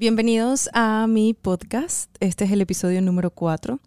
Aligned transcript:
Bienvenidos 0.00 0.70
a 0.72 1.06
mi 1.06 1.34
podcast. 1.34 2.10
Este 2.20 2.46
es 2.46 2.52
el 2.52 2.62
episodio 2.62 3.02
número 3.02 3.32
4 3.32 3.80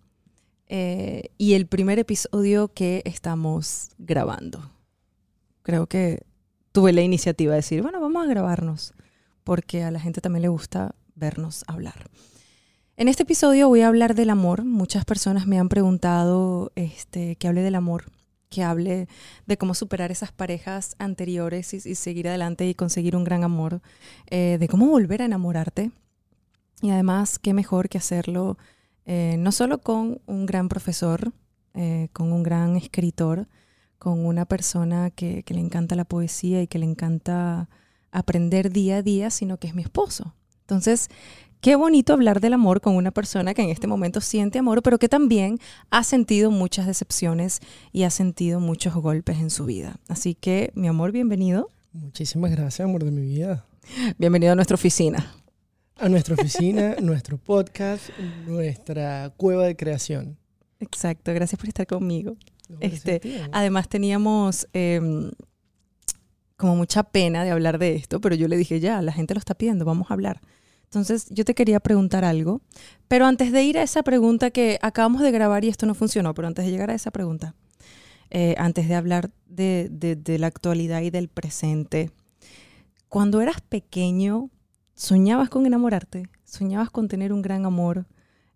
eh, 0.68 1.32
y 1.40 1.56
el 1.56 1.66
primer 1.66 1.98
episodio 1.98 2.68
que 2.68 3.02
estamos 3.04 3.90
grabando. 3.98 4.62
Creo 5.64 5.88
que 5.88 6.22
tuve 6.72 6.94
la 6.94 7.02
iniciativa 7.02 7.54
de 7.54 7.56
decir, 7.56 7.82
bueno, 7.82 8.00
vamos 8.00 8.24
a 8.24 8.30
grabarnos, 8.30 8.94
porque 9.44 9.82
a 9.82 9.90
la 9.90 10.00
gente 10.00 10.22
también 10.22 10.44
le 10.44 10.50
gusta 10.50 10.94
vernos 11.16 11.64
hablar. 11.66 12.12
En 12.96 13.08
este 13.08 13.24
episodio 13.24 13.68
voy 13.68 13.82
a 13.82 13.88
hablar 13.88 14.14
del 14.14 14.30
amor. 14.30 14.66
Muchas 14.66 15.06
personas 15.06 15.48
me 15.48 15.58
han 15.58 15.68
preguntado 15.68 16.72
este, 16.76 17.38
que 17.38 17.48
hable 17.48 17.64
del 17.64 17.74
amor 17.74 18.12
que 18.52 18.62
hable 18.62 19.08
de 19.48 19.58
cómo 19.58 19.74
superar 19.74 20.12
esas 20.12 20.32
parejas 20.32 20.96
anteriores 21.00 21.74
y, 21.74 21.96
seguir 21.96 22.28
adelante 22.28 22.68
y 22.68 22.76
conseguir 22.76 23.16
un 23.16 23.24
gran 23.24 23.44
amor, 23.44 23.82
eh, 24.30 24.58
de 24.60 24.68
cómo 24.68 24.86
volver 24.90 25.24
a 25.24 25.26
enamorarte. 25.26 25.90
Y 26.84 26.90
además, 26.90 27.40
qué 27.40 27.54
mejor 27.54 27.88
que 27.88 27.98
hacerlo 27.98 28.58
eh, 29.06 29.38
no 29.40 29.54
solo 29.54 29.78
con 29.78 30.20
un 30.26 30.46
gran 30.46 30.68
profesor, 30.68 31.32
eh, 31.76 32.10
con 32.12 32.34
un 32.34 32.44
gran 32.44 32.76
escritor, 32.76 33.48
con 33.98 34.26
una 34.26 34.44
persona 34.44 35.10
que, 35.10 35.44
que 35.44 35.54
le 35.54 35.62
encanta 35.62 35.96
la 35.96 36.04
poesía 36.04 36.62
y 36.62 36.68
que 36.68 36.80
le 36.80 36.86
encanta 36.86 37.70
aprender 38.12 38.70
día 38.70 38.98
a 38.98 39.02
día, 39.02 39.30
sino 39.30 39.56
que 39.56 39.68
es 39.68 39.76
mi 39.76 39.82
esposo. 39.82 40.36
Entonces, 40.60 41.10
Qué 41.62 41.78
bonito 41.78 42.12
hablar 42.12 42.42
del 42.42 42.52
amor 42.52 42.82
con 42.82 42.98
una 42.98 43.12
persona 43.12 43.54
que 43.54 43.62
en 43.62 43.70
este 43.70 43.88
momento 43.88 44.20
siente 44.20 44.60
amor, 44.60 44.84
pero 44.84 45.00
que 45.00 45.08
también 45.08 45.60
ha 45.92 46.04
sentido 46.04 46.52
muchas 46.52 46.88
decepciones 46.88 47.62
y 47.94 48.04
ha 48.04 48.10
sentido 48.10 48.60
muchos 48.60 48.94
golpes 48.96 49.38
en 49.38 49.50
su 49.50 49.64
vida. 49.64 49.96
Así 50.10 50.36
que, 50.36 50.74
mi 50.76 50.90
amor, 50.90 51.14
bienvenido. 51.14 51.70
Muchísimas 51.94 52.52
gracias, 52.52 52.82
amor 52.82 53.06
de 53.06 53.12
mi 53.12 53.22
vida. 53.22 53.66
Bienvenido 54.18 54.52
a 54.52 54.56
nuestra 54.56 54.76
oficina. 54.76 55.34
A 55.98 56.10
nuestra 56.10 56.36
oficina, 56.36 56.96
nuestro 57.02 57.38
podcast, 57.38 58.10
nuestra 58.46 59.32
cueva 59.38 59.66
de 59.66 59.76
creación. 59.76 60.38
Exacto, 60.80 61.34
gracias 61.34 61.60
por 61.60 61.68
estar 61.68 61.88
conmigo. 61.88 62.36
este, 62.80 63.22
además 63.52 63.88
teníamos 63.88 64.68
em, 64.74 65.32
como 66.58 66.76
mucha 66.76 67.04
pena 67.04 67.44
de 67.44 67.52
hablar 67.52 67.78
de 67.78 67.96
esto, 67.96 68.22
pero 68.22 68.36
yo 68.36 68.48
le 68.48 68.58
dije 68.58 68.80
ya, 68.80 69.02
la 69.02 69.12
gente 69.12 69.34
lo 69.34 69.40
está 69.40 69.56
pidiendo, 69.56 69.86
vamos 69.86 70.10
a 70.10 70.14
hablar. 70.14 70.42
Entonces, 70.86 71.26
yo 71.32 71.44
te 71.44 71.56
quería 71.56 71.80
preguntar 71.80 72.24
algo, 72.24 72.62
pero 73.08 73.26
antes 73.26 73.52
de 73.52 73.64
ir 73.64 73.80
a 73.80 73.84
esa 73.84 74.04
pregunta 74.04 74.52
que 74.52 74.78
acabamos 74.82 75.24
de 75.24 75.32
grabar 75.32 75.66
y 75.66 75.70
esto 75.70 75.88
no 75.88 75.96
funcionó, 75.96 76.36
pero 76.36 76.48
antes 76.48 76.66
de 76.66 76.72
llegar 76.72 76.92
a 76.92 76.94
esa 76.94 77.10
pregunta, 77.10 77.56
eh, 78.30 78.56
antes 78.60 78.88
de 78.88 78.96
hablar 78.96 79.32
de, 79.48 79.90
la 80.40 80.48
actualidad 80.48 81.02
y 81.02 81.10
del 81.10 81.30
presente, 81.30 82.12
cuando 83.10 83.42
eras 83.42 83.62
pequeño, 83.62 84.52
¿soñabas 84.94 85.50
con 85.50 85.66
enamorarte? 85.66 86.28
¿Soñabas 86.44 86.90
con 86.90 87.08
tener 87.08 87.34
un 87.34 87.42
gran 87.42 87.66
amor? 87.66 88.06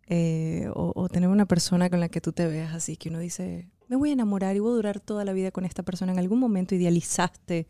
Eh, 0.09 0.69
o, 0.73 1.09
tener 1.09 1.27
una 1.27 1.45
persona 1.45 1.89
con 1.89 1.99
la 1.99 2.07
que 2.07 2.21
tú 2.21 2.31
te 2.31 2.47
veas 2.47 2.73
así, 2.73 2.95
que 2.95 3.09
uno 3.09 3.19
dice, 3.19 3.67
me 3.89 3.97
voy 3.97 4.11
a 4.11 4.13
enamorar 4.13 4.55
y 4.55 4.59
voy 4.59 4.71
a 4.71 4.75
durar 4.75 4.99
toda 5.01 5.25
la 5.25 5.33
vida 5.33 5.51
con 5.51 5.65
esta 5.65 5.83
persona. 5.83 6.13
¿En 6.13 6.19
algún 6.19 6.39
momento 6.39 6.75
idealizaste 6.75 7.67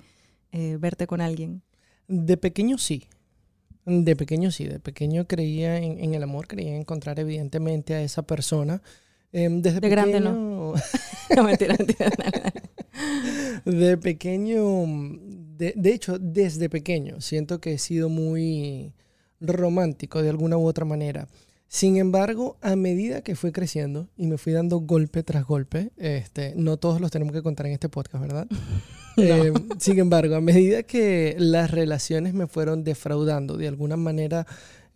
eh, 0.52 0.78
verte 0.80 1.08
con 1.08 1.20
alguien? 1.20 1.64
De 2.08 2.38
pequeño 2.38 2.78
sí. 2.78 3.08
De 3.86 4.16
pequeño 4.16 4.52
sí, 4.52 4.66
de 4.66 4.80
pequeño 4.80 5.28
creía 5.28 5.78
en, 5.78 6.14
el 6.14 6.22
amor, 6.22 6.48
creía 6.48 6.76
encontrar 6.76 7.20
evidentemente 7.20 7.96
a 7.96 8.02
esa 8.02 8.22
persona. 8.22 8.82
Em, 9.32 9.62
desde 9.62 9.80
de 9.80 9.90
grande 9.90 10.20
no. 10.20 10.74
no 11.36 11.44
mentira, 11.44 11.76
mentira. 11.78 12.12
de 13.66 13.98
pequeño, 13.98 14.64
de, 15.58 15.74
de, 15.76 15.94
hecho, 15.94 16.20
desde 16.20 16.70
pequeño 16.70 17.22
siento 17.22 17.60
que 17.60 17.74
he 17.74 17.78
sido 17.78 18.10
muy 18.10 18.94
romántico 19.40 20.22
de 20.22 20.30
alguna 20.30 20.58
u 20.58 20.66
otra 20.66 20.86
manera. 20.86 21.28
Sin 21.70 21.98
embargo, 21.98 22.58
a 22.62 22.76
medida 22.78 23.22
que 23.22 23.36
fui 23.36 23.52
creciendo 23.52 24.08
y 24.16 24.28
me 24.28 24.38
fui 24.38 24.54
dando 24.54 24.80
golpe 24.80 25.22
tras 25.24 25.46
golpe, 25.46 25.92
este, 25.98 26.54
no 26.56 26.78
todos 26.78 27.02
los 27.02 27.12
tenemos 27.12 27.34
que 27.34 27.44
contar 27.44 27.66
en 27.66 27.74
este 27.74 27.90
podcast, 27.90 28.22
¿verdad? 28.22 28.48
Eh, 29.20 29.52
sin 29.80 29.98
embargo, 29.98 30.36
a 30.36 30.42
medida 30.42 30.84
que 30.84 31.36
las 31.40 31.72
relaciones 31.72 32.36
me 32.36 32.46
fueron 32.46 32.84
defraudando, 32.84 33.58
de 33.58 33.68
alguna 33.68 33.98
manera 33.98 34.46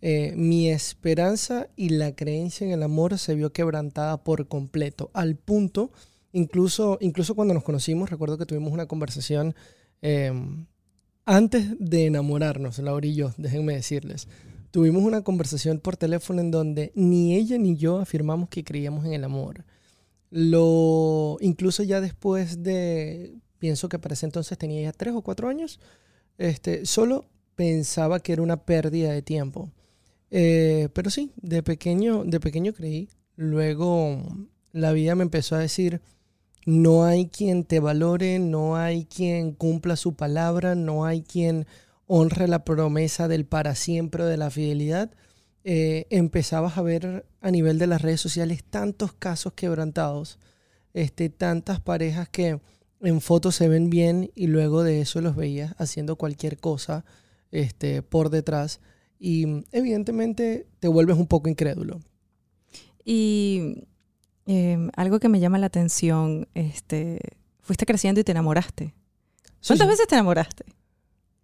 eh, 0.00 0.32
mi 0.36 0.68
esperanza 0.68 1.66
y 1.74 1.88
la 1.88 2.14
creencia 2.14 2.64
en 2.64 2.72
el 2.72 2.84
amor 2.84 3.18
se 3.18 3.34
vio 3.34 3.52
quebrantada 3.52 4.22
por 4.22 4.46
completo, 4.46 5.10
al 5.12 5.34
punto, 5.34 5.90
incluso, 6.30 6.98
incluso 7.00 7.34
cuando 7.34 7.52
nos 7.52 7.64
conocimos, 7.64 8.10
recuerdo 8.10 8.38
que 8.38 8.46
tuvimos 8.46 8.72
una 8.72 8.86
conversación 8.86 9.56
em, 10.02 10.66
antes 11.24 11.76
de 11.78 12.06
enamorarnos, 12.06 12.78
Laura 12.78 13.06
y 13.06 13.14
yo, 13.14 13.32
déjenme 13.38 13.74
decirles. 13.74 14.28
Tuvimos 14.70 15.02
una 15.02 15.22
conversación 15.22 15.78
por 15.80 15.96
teléfono 15.96 16.40
en 16.40 16.50
donde 16.50 16.92
ni 16.94 17.34
ella 17.34 17.58
ni 17.58 17.76
yo 17.76 17.98
afirmamos 17.98 18.48
que 18.48 18.64
creíamos 18.64 19.04
en 19.06 19.14
el 19.14 19.24
amor. 19.24 19.64
Lo, 20.30 21.36
incluso 21.40 21.82
ya 21.82 22.00
después 22.00 22.62
de 22.62 23.34
pienso 23.62 23.88
que 23.88 24.00
para 24.00 24.14
ese 24.14 24.26
entonces 24.26 24.58
tenía 24.58 24.82
ya 24.82 24.92
tres 24.92 25.14
o 25.14 25.22
cuatro 25.22 25.48
años, 25.48 25.78
este, 26.36 26.84
solo 26.84 27.26
pensaba 27.54 28.18
que 28.18 28.32
era 28.32 28.42
una 28.42 28.64
pérdida 28.64 29.12
de 29.12 29.22
tiempo. 29.22 29.70
Eh, 30.32 30.88
pero 30.94 31.10
sí, 31.10 31.30
de 31.36 31.62
pequeño, 31.62 32.24
de 32.24 32.40
pequeño 32.40 32.72
creí. 32.72 33.08
Luego 33.36 34.20
la 34.72 34.92
vida 34.92 35.14
me 35.14 35.22
empezó 35.22 35.54
a 35.54 35.60
decir, 35.60 36.00
no 36.64 37.04
hay 37.04 37.26
quien 37.26 37.64
te 37.64 37.80
valore, 37.80 38.38
no 38.38 38.76
hay 38.76 39.04
quien 39.04 39.52
cumpla 39.52 39.96
su 39.96 40.14
palabra, 40.14 40.74
no 40.74 41.04
hay 41.04 41.22
quien 41.22 41.66
honre 42.06 42.48
la 42.48 42.64
promesa 42.64 43.28
del 43.28 43.46
para 43.46 43.74
siempre 43.74 44.24
de 44.24 44.36
la 44.36 44.50
fidelidad. 44.50 45.10
Eh, 45.64 46.06
empezabas 46.10 46.76
a 46.76 46.82
ver 46.82 47.26
a 47.40 47.50
nivel 47.50 47.78
de 47.78 47.86
las 47.86 48.02
redes 48.02 48.20
sociales 48.20 48.64
tantos 48.64 49.12
casos 49.12 49.52
quebrantados, 49.54 50.38
este, 50.92 51.28
tantas 51.30 51.80
parejas 51.80 52.28
que 52.28 52.60
en 53.00 53.20
fotos 53.20 53.56
se 53.56 53.68
ven 53.68 53.90
bien 53.90 54.30
y 54.34 54.46
luego 54.46 54.82
de 54.82 55.00
eso 55.00 55.20
los 55.20 55.34
veías 55.34 55.74
haciendo 55.78 56.16
cualquier 56.16 56.58
cosa 56.58 57.04
este, 57.50 58.02
por 58.02 58.30
detrás 58.30 58.80
y 59.18 59.64
evidentemente 59.72 60.66
te 60.80 60.88
vuelves 60.88 61.16
un 61.16 61.26
poco 61.26 61.48
incrédulo. 61.48 62.00
Y 63.04 63.84
em, 64.46 64.90
algo 64.96 65.20
que 65.20 65.28
me 65.28 65.40
llama 65.40 65.58
la 65.58 65.66
atención, 65.66 66.48
este, 66.54 67.18
fuiste 67.60 67.86
creciendo 67.86 68.20
y 68.20 68.24
te 68.24 68.32
enamoraste. 68.32 68.94
¿Cuántas 69.66 69.88
veces 69.88 70.06
te 70.06 70.14
enamoraste? 70.14 70.64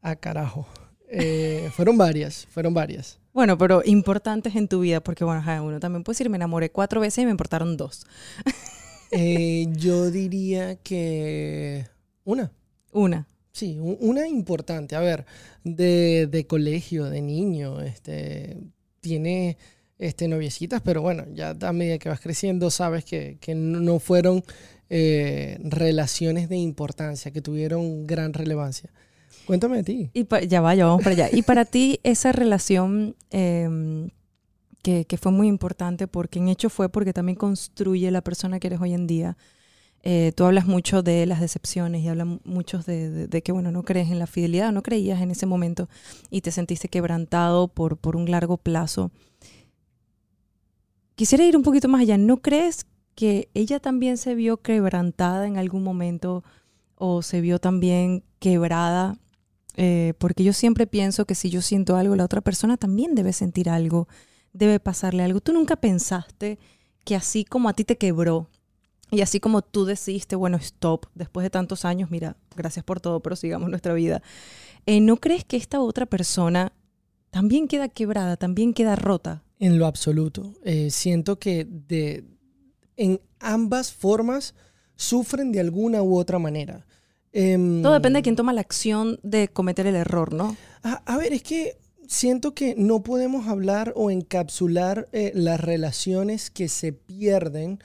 Ah, 0.03 0.16
carajo. 0.16 0.66
Eh, 1.08 1.70
fueron 1.75 1.97
varias, 1.97 2.47
fueron 2.50 2.75
varias. 2.75 3.19
Bueno, 3.32 3.56
pero 3.56 3.82
importantes 3.84 4.56
en 4.56 4.69
tu 4.69 4.81
vida, 4.81 5.00
porque 5.00 5.25
bueno, 5.25 5.42
uno 5.62 5.81
también 5.81 6.03
puede 6.03 6.14
decir, 6.14 6.28
me 6.28 6.37
enamoré 6.37 6.70
cuatro 6.70 7.00
veces 7.00 7.22
y 7.22 7.25
me 7.25 7.31
importaron 7.31 7.76
dos. 7.76 8.06
Eh, 9.10 9.69
yo 9.70 10.10
diría 10.10 10.76
que 10.76 11.87
una. 12.25 12.53
Una. 12.92 13.26
Sí, 13.53 13.78
una 13.81 14.28
importante. 14.28 14.97
A 14.97 15.00
ver, 15.00 15.25
de, 15.64 16.47
colegio, 16.47 17.06
de 17.06 17.22
niño, 17.22 17.81
este, 17.81 18.58
tiene 19.00 19.56
este, 19.98 20.28
noviecitas, 20.28 20.81
pero 20.82 21.03
bueno, 21.03 21.25
ya 21.34 21.56
a 21.60 21.72
medida 21.72 21.98
que 21.98 22.09
vas 22.09 22.20
creciendo 22.20 22.70
sabes 22.70 23.04
que, 23.04 23.38
no 23.54 23.98
fueron 23.98 24.44
eh, 24.91 25.59
relaciones 25.62 26.48
de 26.48 26.56
importancia, 26.56 27.31
que 27.31 27.41
tuvieron 27.41 28.06
gran 28.06 28.32
relevancia. 28.32 28.91
Cuéntame 29.47 29.78
de 29.78 29.84
ti. 29.84 30.11
Y 30.12 30.26
ya 30.46 30.61
va, 30.61 30.75
ya 30.75 30.87
vamos 30.87 31.02
para 31.02 31.14
allá. 31.14 31.28
Y 31.32 31.43
para 31.43 31.64
ti, 31.64 32.00
esa 32.02 32.32
relación 32.32 33.17
em, 33.31 34.11
que, 34.82 35.19
fue 35.20 35.32
muy 35.32 35.49
importante 35.49 36.06
porque 36.06 36.38
en 36.38 36.49
hecho 36.49 36.70
fue 36.70 36.88
porque 36.88 37.12
también 37.12 37.37
construye 37.37 38.11
la 38.11 38.20
persona 38.20 38.61
que 38.61 38.69
eres 38.69 38.81
hoy 38.81 38.94
en 38.94 39.06
día. 39.06 39.37
Eh, 40.02 40.32
tú 40.37 40.44
hablas 40.44 40.67
mucho 40.67 41.02
de 41.02 41.26
las 41.26 41.40
decepciones 41.40 42.02
y 42.02 42.08
hablas 42.08 42.28
mucho 42.44 42.78
de, 42.81 43.43
que, 43.43 43.52
bueno, 43.52 43.72
no 43.72 43.82
crees 43.82 44.11
en 44.11 44.19
la 44.19 44.26
fidelidad, 44.26 44.70
no 44.70 44.82
creías 44.82 45.20
en 45.20 45.31
ese 45.31 45.46
momento 45.46 45.88
y 46.31 46.43
te 46.43 46.52
sentiste 46.52 46.88
quebrantado 46.88 47.69
por, 47.69 47.96
por 47.96 48.17
un 48.17 48.31
largo 48.31 48.58
plazo. 48.58 49.11
Quisiera 51.19 51.44
ir 51.44 51.56
un 51.56 51.65
poquito 51.65 51.88
más 51.88 52.03
allá. 52.03 52.17
¿No 52.17 52.37
crees 52.37 52.87
que 53.17 53.50
ella 53.55 53.81
también 53.81 54.19
se 54.19 54.37
vio 54.37 54.59
quebrantada 54.62 55.49
en 55.49 55.59
algún 55.59 55.82
momento 55.82 56.44
o 56.94 57.23
se 57.23 57.41
vio 57.41 57.59
también 57.59 58.23
quebrada? 58.38 59.19
Eh, 59.76 60.15
porque 60.19 60.44
yo 60.44 60.53
siempre 60.53 60.87
pienso 60.87 61.25
que 61.25 61.35
si 61.35 61.50
yo 61.50 61.61
siento 61.61 61.97
algo, 61.97 62.15
la 62.15 62.25
otra 62.25 62.41
persona 62.41 62.76
también 62.76 63.17
debe 63.17 63.32
sentir 63.32 63.69
algo 63.69 64.06
debe 64.53 64.81
pasarle 64.81 65.23
algo. 65.23 65.41
Tú 65.41 65.53
nunca 65.53 65.76
pensaste 65.76 66.59
que 67.05 67.17
así 67.17 67.44
como 67.44 67.69
a 67.69 67.73
ti 67.73 67.85
te 67.85 67.97
quebró 67.99 68.49
y 69.11 69.23
así 69.23 69.41
como 69.41 69.62
tú 69.62 69.87
decidiste, 69.87 70.37
bueno, 70.37 70.59
stop, 70.59 71.06
después 71.15 71.43
de 71.43 71.50
tantos 71.50 71.85
años, 71.85 72.11
mira, 72.11 72.37
gracias 72.55 72.85
por 72.85 73.00
todo, 73.00 73.20
pero 73.20 73.37
sigamos 73.37 73.70
nuestra 73.70 73.94
vida. 73.94 74.23
Eh, 74.87 75.00
¿No 75.00 75.17
crees 75.17 75.44
que 75.44 75.56
esta 75.56 75.81
otra 75.81 76.06
persona 76.06 76.73
también 77.31 77.69
queda 77.69 77.88
quebrada, 77.88 78.37
también 78.37 78.75
queda 78.75 78.97
rota? 78.97 79.43
En 79.58 79.78
lo 79.78 79.87
absoluto. 79.87 80.55
Eh, 80.64 80.90
siento 80.90 81.38
que 81.38 81.66
de, 81.69 82.25
en 82.96 83.20
ambas 83.40 83.93
formas 83.93 84.55
sufren 84.96 85.52
de 85.52 85.60
alguna 85.60 86.02
u 86.02 86.16
otra 86.16 86.38
manera. 86.38 86.87
Em, 87.32 87.82
Todo 87.82 87.94
depende 87.94 88.19
de 88.19 88.22
quién 88.22 88.37
toma 88.37 88.52
la 88.52 88.60
acción 88.60 89.20
de 89.22 89.49
cometer 89.49 89.87
el 89.87 89.96
error, 89.96 90.32
¿no? 90.32 90.56
A, 90.82 91.02
a 91.05 91.16
ver, 91.16 91.32
es 91.32 91.43
que 91.43 91.76
siento 92.08 92.55
que 92.55 92.75
no 92.76 93.02
podemos 93.02 93.46
hablar 93.46 93.93
o 93.94 94.10
encapsular 94.10 95.08
eh, 95.12 95.31
las 95.34 95.60
relaciones 95.60 96.50
que 96.50 96.69
se 96.69 96.93
pierden 96.93 97.78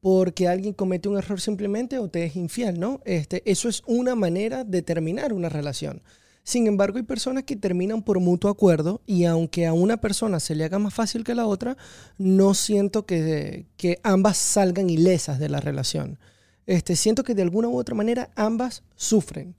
porque 0.00 0.48
alguien 0.48 0.74
comete 0.74 1.08
un 1.08 1.16
error 1.16 1.40
simplemente 1.40 1.98
o 1.98 2.08
te 2.08 2.24
es 2.24 2.36
infiel, 2.36 2.78
¿no? 2.78 3.00
Este, 3.04 3.42
eso 3.50 3.68
es 3.68 3.82
una 3.86 4.14
manera 4.14 4.64
de 4.64 4.82
terminar 4.82 5.32
una 5.32 5.48
relación. 5.48 6.02
Sin 6.44 6.66
embargo, 6.66 6.98
hay 6.98 7.04
personas 7.04 7.44
que 7.44 7.56
terminan 7.56 8.02
por 8.02 8.18
mutuo 8.18 8.50
acuerdo 8.50 9.00
y 9.06 9.24
aunque 9.24 9.66
a 9.66 9.72
una 9.72 9.98
persona 9.98 10.40
se 10.40 10.54
le 10.54 10.64
haga 10.64 10.78
más 10.78 10.92
fácil 10.92 11.22
que 11.22 11.32
a 11.32 11.36
la 11.36 11.46
otra, 11.46 11.76
no 12.18 12.54
siento 12.54 13.06
que, 13.06 13.66
que 13.76 13.98
ambas 14.02 14.38
salgan 14.38 14.90
ilesas 14.90 15.38
de 15.38 15.48
la 15.48 15.60
relación. 15.60 16.18
Este, 16.66 16.96
siento 16.96 17.24
que 17.24 17.34
de 17.34 17.42
alguna 17.42 17.68
u 17.68 17.76
otra 17.76 17.94
manera 17.94 18.30
ambas 18.34 18.82
sufren. 18.96 19.54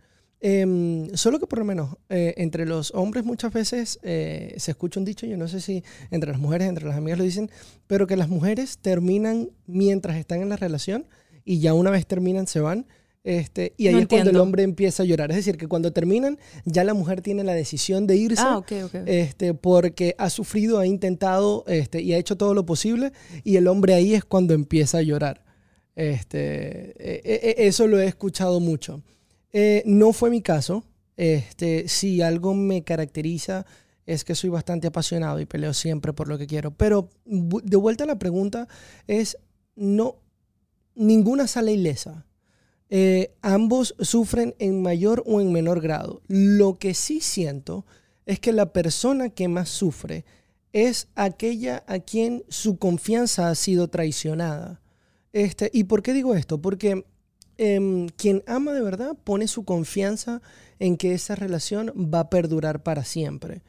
Em, 0.46 1.08
solo 1.16 1.40
que 1.40 1.48
por 1.48 1.60
lo 1.60 1.64
menos 1.64 1.96
eh, 2.10 2.34
entre 2.36 2.66
los 2.66 2.92
hombres 2.94 3.24
muchas 3.24 3.54
veces 3.54 3.98
eh, 4.04 4.54
se 4.58 4.72
escucha 4.72 5.00
un 5.00 5.06
dicho, 5.06 5.26
yo 5.26 5.38
no 5.38 5.48
sé 5.48 5.62
si 5.62 5.86
entre 6.12 6.32
las 6.32 6.40
mujeres, 6.40 6.68
entre 6.68 6.86
las 6.86 6.98
amigas 6.98 7.18
lo 7.18 7.24
dicen, 7.24 7.50
pero 7.88 8.08
que 8.08 8.18
las 8.18 8.28
mujeres 8.28 8.78
terminan 8.78 9.52
mientras 9.68 10.18
están 10.18 10.42
en 10.42 10.50
la 10.50 10.58
relación 10.58 11.08
y 11.46 11.60
ya 11.60 11.74
una 11.74 11.92
vez 11.92 12.06
terminan 12.06 12.46
se 12.48 12.60
van. 12.60 12.88
Este, 13.24 13.74
y 13.78 13.88
ahí 13.88 13.94
No 13.94 14.00
es 14.02 14.08
cuando 14.08 14.32
el 14.32 14.38
hombre 14.38 14.64
empieza 14.64 15.04
a 15.04 15.06
llorar. 15.06 15.32
Es 15.32 15.38
decir, 15.38 15.56
que 15.58 15.68
cuando 15.68 15.94
terminan, 15.94 16.38
ya 16.66 16.84
la 16.84 16.94
mujer 16.94 17.22
tiene 17.22 17.44
la 17.46 17.54
decisión 17.54 18.06
de 18.06 18.18
irse 18.18 18.44
Ah, 18.46 18.58
ok, 18.58 18.72
ok. 18.86 18.96
este, 19.06 19.54
porque 19.54 20.14
ha 20.18 20.30
sufrido, 20.30 20.80
ha 20.80 20.86
intentado 20.86 21.64
este, 21.68 22.02
y 22.02 22.14
ha 22.14 22.18
hecho 22.18 22.36
todo 22.36 22.54
lo 22.54 22.66
posible, 22.66 23.14
y 23.46 23.56
el 23.56 23.68
hombre 23.70 23.94
ahí 23.94 24.14
es 24.14 24.26
cuando 24.26 24.54
empieza 24.54 24.98
a 24.98 25.02
llorar. 25.04 25.44
Este, 25.96 26.92
e- 27.00 27.22
e- 27.24 27.50
e- 27.64 27.68
eso 27.68 27.88
lo 27.88 28.00
he 28.00 28.06
escuchado 28.08 28.60
mucho. 28.60 29.02
Eh, 29.54 29.84
no 29.86 30.12
fue 30.12 30.30
mi 30.30 30.42
caso. 30.42 30.84
Este, 31.16 31.88
si 31.88 32.22
algo 32.22 32.54
me 32.56 32.84
caracteriza 32.84 33.66
es 34.06 34.24
que 34.26 34.36
soy 34.36 34.50
bastante 34.50 34.88
apasionado 34.88 35.40
y 35.40 35.46
peleo 35.46 35.74
siempre 35.74 36.12
por 36.12 36.28
lo 36.28 36.38
que 36.38 36.48
quiero. 36.48 36.72
Pero 36.72 37.10
de 37.26 37.78
vuelta 37.78 38.04
a 38.04 38.08
la 38.08 38.20
pregunta 38.20 38.68
es, 39.08 39.38
no, 39.76 40.18
ninguna 40.96 41.48
sale 41.48 41.72
ilesa. 41.72 42.26
Eh, 42.96 43.34
ambos 43.42 43.96
sufren 44.02 44.54
en 44.60 44.84
mayor 44.84 45.24
o 45.26 45.42
en 45.42 45.52
menor 45.52 45.82
grado. 45.82 46.22
Lo 46.28 46.76
que 46.76 46.94
sí 46.94 47.22
siento 47.22 47.88
es 48.28 48.40
que 48.40 48.52
la 48.52 48.72
persona 48.72 49.32
que 49.32 49.48
más 49.48 49.70
sufre 49.70 50.26
es 50.74 51.08
aquella 51.16 51.84
a 51.88 51.98
quien 51.98 52.44
su 52.50 52.78
confianza 52.78 53.50
ha 53.50 53.56
sido 53.56 53.88
traicionada. 53.88 54.80
Este, 55.32 55.72
¿Y 55.74 55.86
por 55.86 56.04
qué 56.04 56.14
digo 56.14 56.36
esto? 56.36 56.62
Porque 56.62 57.04
em, 57.58 58.10
quien 58.10 58.44
ama 58.46 58.74
de 58.74 58.82
verdad 58.82 59.18
pone 59.24 59.48
su 59.48 59.66
confianza 59.66 60.44
en 60.78 60.96
que 60.96 61.16
esa 61.16 61.34
relación 61.34 61.92
va 62.14 62.20
a 62.20 62.30
perdurar 62.30 62.84
para 62.84 63.04
siempre. 63.06 63.64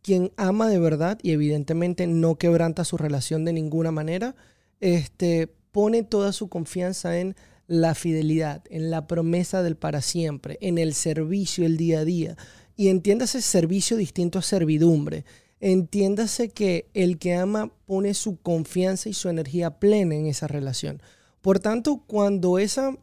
Quien 0.00 0.32
ama 0.38 0.70
de 0.70 0.78
verdad 0.78 1.18
y 1.22 1.32
evidentemente 1.32 2.06
no 2.06 2.36
quebranta 2.36 2.86
su 2.86 2.96
relación 2.96 3.44
de 3.44 3.52
ninguna 3.52 3.90
manera, 3.90 4.36
este, 4.80 5.52
pone 5.70 6.02
toda 6.02 6.32
su 6.32 6.48
confianza 6.48 7.18
en 7.18 7.36
la 7.70 7.94
fidelidad, 7.94 8.64
en 8.68 8.90
la 8.90 9.06
promesa 9.06 9.62
del 9.62 9.76
para 9.76 10.02
siempre, 10.02 10.58
en 10.60 10.76
el 10.76 10.92
servicio, 10.92 11.64
el 11.64 11.76
día 11.76 12.00
a 12.00 12.04
día. 12.04 12.36
Y 12.74 12.88
entiéndase 12.88 13.40
servicio 13.40 13.96
distinto 13.96 14.40
a 14.40 14.42
servidumbre. 14.42 15.24
Entiéndase 15.60 16.48
que 16.48 16.90
el 16.94 17.16
que 17.18 17.36
ama 17.36 17.72
pone 17.86 18.14
su 18.14 18.38
confianza 18.38 19.08
y 19.08 19.12
su 19.12 19.28
energía 19.28 19.78
plena 19.78 20.16
en 20.16 20.26
esa 20.26 20.48
relación. 20.48 21.00
Por 21.42 21.60
tanto, 21.60 22.02
cuando 22.08 22.58
esa 22.58 22.98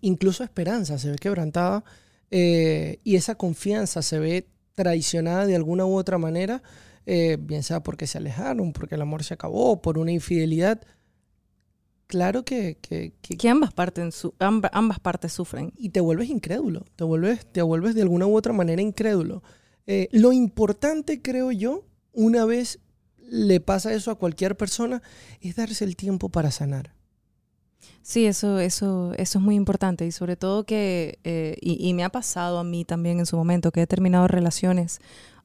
incluso 0.00 0.42
esperanza 0.42 0.98
se 0.98 1.10
ve 1.10 1.16
quebrantada 1.18 1.84
eh, 2.30 2.98
y 3.04 3.16
esa 3.16 3.34
confianza 3.34 4.00
se 4.00 4.18
ve 4.18 4.48
traicionada 4.74 5.44
de 5.44 5.54
alguna 5.54 5.84
u 5.84 5.96
otra 5.98 6.16
manera, 6.16 6.62
eh, 7.04 7.36
bien 7.38 7.62
sea 7.62 7.82
porque 7.82 8.06
se 8.06 8.16
alejaron, 8.16 8.72
porque 8.72 8.94
el 8.94 9.02
amor 9.02 9.22
se 9.22 9.34
acabó, 9.34 9.82
por 9.82 9.98
una 9.98 10.12
infidelidad, 10.12 10.80
claro 12.12 12.44
que, 12.44 12.76
que- 12.82 13.14
que- 13.22 13.38
Que 13.38 13.48
ambas 13.48 13.72
partes, 13.72 14.14
su- 14.14 14.34
amba- 14.38 14.68
ambas 14.74 15.00
partes 15.00 15.32
sufren. 15.32 15.72
y 15.78 15.88
te 15.88 16.00
vuelves 16.00 16.28
incrédulo, 16.28 16.84
te 16.94 17.04
vuelves, 17.04 17.46
te 17.50 17.62
vuelves 17.62 17.94
de 17.94 18.02
alguna 18.02 18.26
u 18.26 18.36
otra 18.36 18.52
manera 18.52 18.82
incrédulo. 18.82 19.42
Eh, 19.86 20.08
lo 20.12 20.30
importante, 20.32 21.22
creo 21.22 21.50
yo, 21.52 21.86
una 22.12 22.44
vez 22.44 22.80
le 23.30 23.60
pasa 23.60 23.94
eso 23.94 24.10
a 24.10 24.16
cualquier 24.16 24.56
persona, 24.58 25.00
es 25.40 25.56
darse 25.56 25.84
el 25.86 25.96
tiempo 25.96 26.28
para 26.28 26.50
sanar. 26.50 26.92
Sí, 28.02 28.26
eso, 28.26 28.58
eso, 28.58 29.14
eso 29.16 29.38
es 29.38 29.42
muy 29.44 29.54
importante 29.54 30.04
y 30.06 30.12
sobre 30.12 30.36
todo 30.36 30.64
que, 30.64 31.18
eh, 31.24 31.56
y, 31.62 31.88
y 31.88 31.94
me 31.94 32.04
ha 32.04 32.10
pasado 32.10 32.58
a 32.58 32.64
mí 32.64 32.84
también 32.84 33.20
en 33.20 33.26
su 33.26 33.36
momento, 33.38 33.70
que 33.72 33.80
he 33.82 33.86
terminado 33.86 34.28
relaciones 34.28 34.98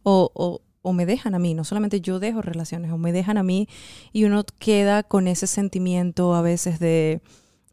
o, 0.03 0.31
o, 0.33 0.61
o 0.81 0.93
me 0.93 1.05
dejan 1.05 1.35
a 1.35 1.39
mí, 1.39 1.53
no 1.53 1.63
solamente 1.63 2.01
yo 2.01 2.19
dejo 2.19 2.41
relaciones, 2.41 2.91
o 2.91 2.97
me 2.97 3.11
dejan 3.11 3.37
a 3.37 3.43
mí 3.43 3.67
y 4.13 4.23
uno 4.23 4.43
queda 4.59 5.03
con 5.03 5.27
ese 5.27 5.47
sentimiento 5.47 6.33
a 6.33 6.41
veces 6.41 6.79
de, 6.79 7.21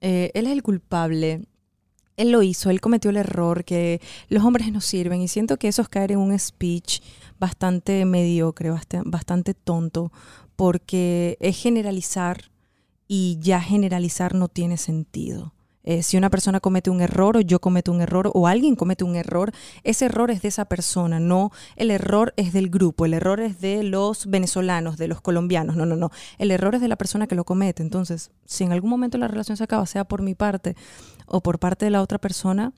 eh, 0.00 0.30
él 0.34 0.46
es 0.46 0.52
el 0.52 0.62
culpable, 0.62 1.42
él 2.16 2.30
lo 2.30 2.42
hizo, 2.42 2.70
él 2.70 2.80
cometió 2.80 3.10
el 3.10 3.16
error, 3.16 3.64
que 3.64 4.00
los 4.28 4.44
hombres 4.44 4.70
no 4.72 4.80
sirven 4.80 5.20
y 5.20 5.28
siento 5.28 5.56
que 5.56 5.68
eso 5.68 5.82
es 5.82 5.88
caer 5.88 6.12
en 6.12 6.18
un 6.18 6.38
speech 6.38 7.00
bastante 7.40 8.04
mediocre, 8.04 8.70
bast- 8.70 9.02
bastante 9.06 9.54
tonto, 9.54 10.12
porque 10.56 11.36
es 11.40 11.56
generalizar 11.60 12.50
y 13.08 13.38
ya 13.40 13.60
generalizar 13.60 14.34
no 14.34 14.48
tiene 14.48 14.76
sentido. 14.76 15.53
Eh, 15.84 16.02
si 16.02 16.16
una 16.16 16.30
persona 16.30 16.60
comete 16.60 16.90
un 16.90 17.00
error 17.02 17.36
o 17.36 17.40
yo 17.40 17.60
cometo 17.60 17.92
un 17.92 18.00
error 18.00 18.30
o 18.34 18.46
alguien 18.46 18.74
comete 18.74 19.04
un 19.04 19.16
error, 19.16 19.52
ese 19.82 20.06
error 20.06 20.30
es 20.30 20.42
de 20.42 20.48
esa 20.48 20.64
persona, 20.64 21.20
no 21.20 21.50
el 21.76 21.90
error 21.90 22.32
es 22.36 22.52
del 22.52 22.70
grupo, 22.70 23.04
el 23.04 23.14
error 23.14 23.40
es 23.40 23.60
de 23.60 23.82
los 23.82 24.26
venezolanos, 24.26 24.96
de 24.96 25.08
los 25.08 25.20
colombianos, 25.20 25.76
no, 25.76 25.84
no, 25.84 25.96
no, 25.96 26.10
el 26.38 26.50
error 26.50 26.74
es 26.74 26.80
de 26.80 26.88
la 26.88 26.96
persona 26.96 27.26
que 27.26 27.34
lo 27.34 27.44
comete. 27.44 27.82
Entonces, 27.82 28.30
si 28.46 28.64
en 28.64 28.72
algún 28.72 28.90
momento 28.90 29.18
la 29.18 29.28
relación 29.28 29.56
se 29.56 29.64
acaba, 29.64 29.86
sea 29.86 30.04
por 30.04 30.22
mi 30.22 30.34
parte 30.34 30.74
o 31.26 31.42
por 31.42 31.58
parte 31.58 31.84
de 31.84 31.90
la 31.90 32.02
otra 32.02 32.18
persona, 32.18 32.72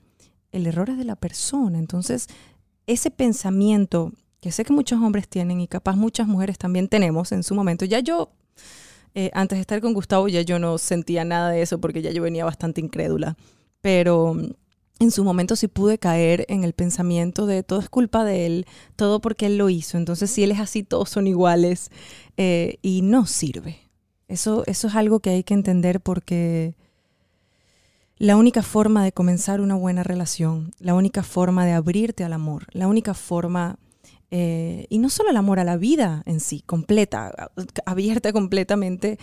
el 0.51 0.67
error 0.67 0.89
es 0.89 0.97
de 0.97 1.05
la 1.05 1.15
persona. 1.15 1.79
Entonces, 1.79 2.27
ese 2.87 3.09
pensamiento 3.09 4.11
que 4.41 4.51
sé 4.51 4.65
que 4.65 4.73
muchos 4.73 5.01
hombres 5.01 5.27
tienen 5.27 5.59
y 5.61 5.67
capaz 5.67 5.95
muchas 5.95 6.27
mujeres 6.27 6.57
también 6.57 6.87
tenemos 6.87 7.31
en 7.31 7.43
su 7.43 7.55
momento, 7.55 7.85
ya 7.85 7.99
yo 7.99 8.31
eh, 9.15 9.31
antes 9.33 9.57
de 9.57 9.61
estar 9.61 9.81
con 9.81 9.93
Gustavo 9.93 10.27
ya 10.27 10.41
yo 10.41 10.59
no 10.59 10.77
sentía 10.77 11.25
nada 11.25 11.49
de 11.49 11.61
eso 11.61 11.79
porque 11.79 12.01
ya 12.01 12.11
yo 12.11 12.21
venía 12.21 12.45
bastante 12.45 12.81
incrédula. 12.81 13.35
Pero 13.81 14.33
mm, 14.33 14.49
en 14.99 15.11
su 15.11 15.23
momento 15.23 15.55
sí 15.55 15.67
pude 15.67 15.97
caer 15.97 16.45
en 16.49 16.63
el 16.63 16.73
pensamiento 16.73 17.45
de 17.45 17.63
todo 17.63 17.79
es 17.79 17.89
culpa 17.89 18.23
de 18.23 18.45
él, 18.45 18.65
todo 18.95 19.19
porque 19.21 19.47
él 19.47 19.57
lo 19.57 19.69
hizo. 19.69 19.97
Entonces 19.97 20.31
si 20.31 20.43
él 20.43 20.51
es 20.51 20.59
así, 20.59 20.83
todos 20.83 21.09
son 21.09 21.27
iguales 21.27 21.91
eh, 22.37 22.77
y 22.81 23.01
no 23.01 23.25
sirve. 23.25 23.79
Eso, 24.27 24.63
eso 24.65 24.87
es 24.87 24.95
algo 24.95 25.19
que 25.19 25.29
hay 25.29 25.43
que 25.43 25.53
entender 25.53 26.01
porque 26.01 26.75
la 28.17 28.35
única 28.35 28.63
forma 28.63 29.03
de 29.03 29.11
comenzar 29.11 29.61
una 29.61 29.75
buena 29.75 30.03
relación, 30.03 30.73
la 30.79 30.95
única 30.95 31.23
forma 31.23 31.65
de 31.65 31.73
abrirte 31.73 32.23
al 32.23 32.33
amor, 32.33 32.65
la 32.71 32.87
única 32.87 33.13
forma 33.13 33.77
eh, 34.29 34.87
y 34.89 34.99
no 34.99 35.09
solo 35.09 35.29
el 35.29 35.37
amor 35.37 35.59
a 35.59 35.63
la 35.63 35.77
vida 35.77 36.21
en 36.25 36.39
sí, 36.39 36.61
completa, 36.65 37.51
abierta 37.85 38.33
completamente, 38.33 39.17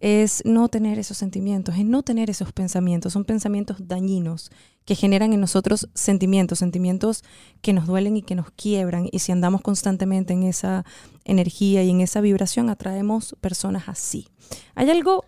es 0.00 0.42
no 0.44 0.68
tener 0.68 0.98
esos 0.98 1.16
sentimientos, 1.16 1.76
es 1.76 1.84
no 1.84 2.02
tener 2.02 2.30
esos 2.30 2.52
pensamientos. 2.52 3.12
Son 3.12 3.24
pensamientos 3.24 3.76
dañinos 3.80 4.50
que 4.84 4.94
generan 4.94 5.32
en 5.32 5.40
nosotros 5.40 5.88
sentimientos, 5.94 6.60
sentimientos 6.60 7.22
que 7.60 7.72
nos 7.72 7.86
duelen 7.86 8.16
y 8.16 8.22
que 8.22 8.34
nos 8.34 8.50
quiebran. 8.50 9.08
Y 9.12 9.20
si 9.20 9.32
andamos 9.32 9.60
constantemente 9.60 10.32
en 10.32 10.44
esa 10.44 10.84
energía 11.24 11.82
y 11.82 11.90
en 11.90 12.00
esa 12.00 12.20
vibración, 12.20 12.70
atraemos 12.70 13.36
personas 13.40 13.88
así. 13.88 14.28
¿Hay 14.74 14.90
algo? 14.90 15.24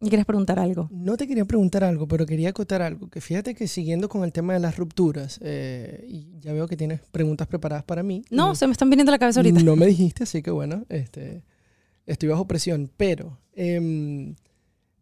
¿Y 0.00 0.08
quieres 0.08 0.26
preguntar 0.26 0.58
algo? 0.60 0.88
No 0.92 1.16
te 1.16 1.26
quería 1.26 1.44
preguntar 1.44 1.82
algo, 1.82 2.06
pero 2.06 2.24
quería 2.24 2.50
acotar 2.50 2.82
algo. 2.82 3.08
Que 3.08 3.20
fíjate 3.20 3.54
que 3.54 3.66
siguiendo 3.66 4.08
con 4.08 4.22
el 4.22 4.32
tema 4.32 4.52
de 4.52 4.60
las 4.60 4.76
rupturas, 4.76 5.40
eh, 5.42 6.04
y 6.08 6.38
ya 6.38 6.52
veo 6.52 6.68
que 6.68 6.76
tienes 6.76 7.00
preguntas 7.10 7.46
preparadas 7.48 7.82
para 7.84 8.02
mí. 8.04 8.24
No, 8.30 8.54
se 8.54 8.66
me 8.66 8.72
están 8.72 8.90
viniendo 8.90 9.10
a 9.10 9.14
la 9.14 9.18
cabeza 9.18 9.40
ahorita. 9.40 9.60
No 9.62 9.74
me 9.74 9.86
dijiste, 9.86 10.22
así 10.22 10.40
que 10.42 10.52
bueno, 10.52 10.84
este, 10.88 11.42
estoy 12.06 12.28
bajo 12.28 12.46
presión. 12.46 12.90
Pero 12.96 13.38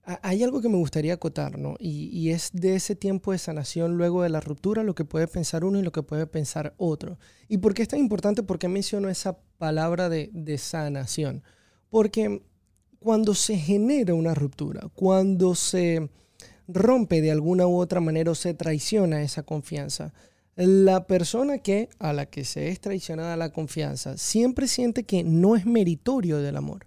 ha- 0.04 0.20
hay 0.22 0.42
algo 0.42 0.60
que 0.60 0.68
me 0.68 0.76
gustaría 0.76 1.14
acotar, 1.14 1.58
¿no? 1.58 1.74
Y, 1.78 2.08
y 2.16 2.30
es 2.30 2.50
de 2.52 2.76
ese 2.76 2.94
tiempo 2.96 3.32
de 3.32 3.38
sanación 3.38 3.96
luego 3.96 4.22
de 4.22 4.28
la 4.30 4.40
ruptura, 4.40 4.82
lo 4.82 4.94
que 4.94 5.04
puede 5.04 5.26
pensar 5.26 5.64
uno 5.64 5.78
y 5.78 5.82
lo 5.82 5.92
que 5.92 6.02
puede 6.02 6.26
pensar 6.26 6.74
otro. 6.78 7.18
¿Y 7.48 7.58
por 7.58 7.74
qué 7.74 7.82
es 7.82 7.88
tan 7.88 7.98
importante? 8.00 8.42
¿Por 8.42 8.58
qué 8.58 8.68
menciono 8.68 9.08
esa 9.08 9.38
palabra 9.58 10.08
de, 10.08 10.30
de 10.32 10.58
sanación? 10.58 11.42
Porque 11.90 12.42
cuando 12.98 13.34
se 13.34 13.56
genera 13.56 14.14
una 14.14 14.34
ruptura, 14.34 14.88
cuando 14.94 15.54
se 15.54 16.08
rompe 16.68 17.20
de 17.20 17.30
alguna 17.30 17.66
u 17.66 17.76
otra 17.76 18.00
manera 18.00 18.30
o 18.30 18.34
se 18.34 18.54
traiciona 18.54 19.22
esa 19.22 19.42
confianza, 19.42 20.12
la 20.56 21.06
persona 21.06 21.58
que 21.58 21.88
a 21.98 22.12
la 22.12 22.26
que 22.26 22.44
se 22.44 22.68
es 22.68 22.80
traicionada 22.80 23.36
la 23.36 23.52
confianza 23.52 24.16
siempre 24.16 24.68
siente 24.68 25.04
que 25.04 25.22
no 25.22 25.54
es 25.54 25.66
meritorio 25.66 26.38
del 26.38 26.56
amor. 26.56 26.86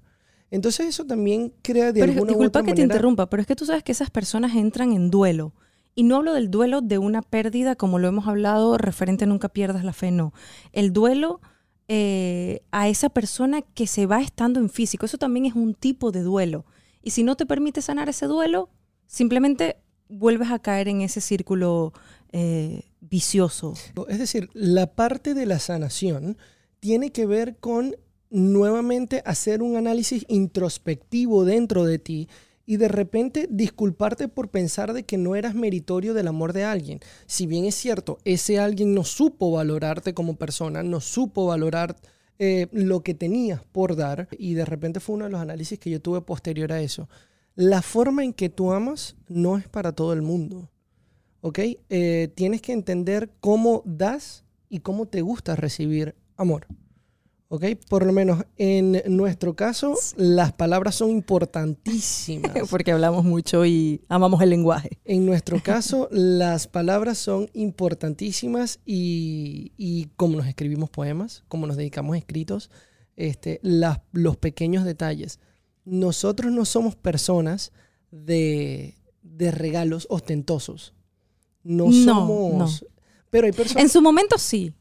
Entonces 0.51 0.87
eso 0.87 1.05
también 1.05 1.53
crea 1.61 1.91
de 1.91 1.99
Pero, 2.01 2.13
alguna 2.13 2.31
u 2.31 2.35
disculpa 2.35 2.59
otra 2.59 2.63
que 2.63 2.73
te 2.73 2.81
interrumpa, 2.81 3.29
pero 3.29 3.41
es 3.41 3.47
que 3.47 3.55
tú 3.55 3.65
sabes 3.65 3.83
que 3.83 3.91
esas 3.91 4.09
personas 4.09 4.55
entran 4.55 4.91
en 4.93 5.11
duelo 5.11 5.53
Y 5.93 6.03
no 6.03 6.15
hablo 6.15 6.33
del 6.33 6.49
duelo 6.49 6.81
de 6.81 6.97
una 6.97 7.21
pérdida, 7.21 7.75
como 7.75 7.99
lo 7.99 8.07
hemos 8.07 8.27
hablado, 8.27 8.77
referente 8.77 9.25
a 9.25 9.27
nunca 9.27 9.49
pierdas 9.49 9.83
la 9.83 9.93
fe, 9.93 10.11
no. 10.11 10.33
El 10.73 10.91
duelo 10.91 11.39
eh, 11.91 12.61
a 12.71 12.87
esa 12.87 13.09
persona 13.09 13.63
que 13.63 13.87
se 13.87 14.05
va 14.05 14.21
estando 14.21 14.59
en 14.59 14.69
físico, 14.69 15.07
eso 15.07 15.17
también 15.17 15.47
es 15.47 15.55
un 15.55 15.73
tipo 15.73 16.11
de 16.11 16.21
duelo. 16.21 16.63
Y 17.01 17.09
si 17.09 17.23
no 17.23 17.35
te 17.35 17.47
permite 17.47 17.81
sanar 17.81 18.09
ese 18.09 18.27
duelo, 18.27 18.69
simplemente 19.07 19.77
vuelves 20.07 20.51
a 20.51 20.59
caer 20.59 20.87
en 20.87 21.01
ese 21.01 21.19
círculo 21.19 21.93
eh, 22.31 22.83
vicioso. 23.01 23.73
Es 24.07 24.19
decir, 24.19 24.51
la 24.53 24.93
parte 24.93 25.33
de 25.33 25.47
la 25.47 25.57
sanación 25.57 26.37
tiene 26.79 27.11
que 27.11 27.25
ver 27.25 27.57
con 27.57 27.95
nuevamente 28.29 29.23
hacer 29.25 29.63
un 29.63 29.75
análisis 29.75 30.25
introspectivo 30.27 31.43
dentro 31.43 31.85
de 31.85 31.97
ti 31.97 32.29
y 32.69 32.77
de 32.77 32.87
repente 32.87 33.47
disculparte 33.49 34.27
por 34.27 34.49
pensar 34.49 34.93
de 34.93 35.01
que 35.01 35.17
no 35.17 35.35
eras 35.35 35.55
meritorio 35.55 36.13
del 36.13 36.27
amor 36.27 36.53
de 36.53 36.65
alguien. 36.65 36.99
Si 37.25 37.47
bien 37.47 37.65
es 37.65 37.73
cierto, 37.73 38.19
ese 38.25 38.59
alguien 38.59 38.93
no 38.93 39.03
supo 39.03 39.49
valorarte 39.49 40.13
como 40.13 40.35
persona, 40.35 40.83
no 40.83 41.01
supo 41.01 41.47
valorar 41.47 41.95
eh, 42.37 42.67
lo 42.71 43.01
que 43.01 43.15
tenías 43.15 43.63
por 43.71 43.95
dar 43.95 44.27
y 44.37 44.53
de 44.53 44.65
repente 44.65 44.99
fue 44.99 45.15
uno 45.15 45.25
de 45.25 45.31
los 45.31 45.41
análisis 45.41 45.79
que 45.79 45.89
yo 45.89 45.99
tuve 45.99 46.21
posterior 46.21 46.71
a 46.71 46.79
eso. 46.79 47.09
La 47.55 47.81
forma 47.81 48.23
en 48.23 48.33
que 48.33 48.49
tú 48.49 48.71
amas 48.71 49.15
no 49.27 49.57
es 49.57 49.67
para 49.67 49.93
todo 49.93 50.13
el 50.13 50.21
mundo. 50.21 50.69
¿Ok? 51.41 51.57
Eh, 51.89 52.31
tienes 52.35 52.61
que 52.61 52.73
entender 52.73 53.31
cómo 53.39 53.81
das 53.83 54.45
y 54.69 54.81
cómo 54.81 55.07
te 55.07 55.21
gusta 55.21 55.55
recibir 55.55 56.13
amor. 56.37 56.67
¿Ok? 57.51 57.65
Por 57.89 58.05
lo 58.05 58.13
menos 58.13 58.45
en 58.57 59.01
nuestro 59.07 59.55
caso, 59.55 59.95
las 60.15 60.53
palabras 60.53 60.93
son 60.95 61.09
importantísimas. 61.09 62.51
Porque 62.69 62.91
hablamos 62.91 63.25
mucho 63.25 63.65
y 63.65 64.01
amamos 64.07 64.41
el 64.43 64.51
lenguaje. 64.51 64.99
En 65.03 65.25
nuestro 65.25 65.59
caso, 65.63 66.07
las 66.11 66.67
palabras 66.67 67.17
son 67.17 67.49
importantísimas 67.53 68.79
y, 68.85 69.73
y 69.77 70.09
como 70.15 70.37
nos 70.37 70.47
escribimos 70.47 70.91
poemas, 70.91 71.43
como 71.47 71.65
nos 71.65 71.75
dedicamos 71.75 72.15
a 72.15 72.19
escritos, 72.19 72.69
este, 73.15 73.59
las, 73.63 73.99
los 74.11 74.37
pequeños 74.37 74.85
detalles. 74.85 75.39
Nosotros 75.85 76.51
no 76.51 76.65
somos 76.65 76.95
personas 76.95 77.71
de, 78.11 78.95
de 79.23 79.49
regalos 79.49 80.05
ostentosos. 80.11 80.93
No, 81.63 81.91
somos... 81.91 82.85
Pero 83.31 83.47
hay 83.47 83.53
personas... 83.53 83.83
En 83.83 83.89
su 83.89 84.01
momento 84.01 84.37
sí. 84.37 84.73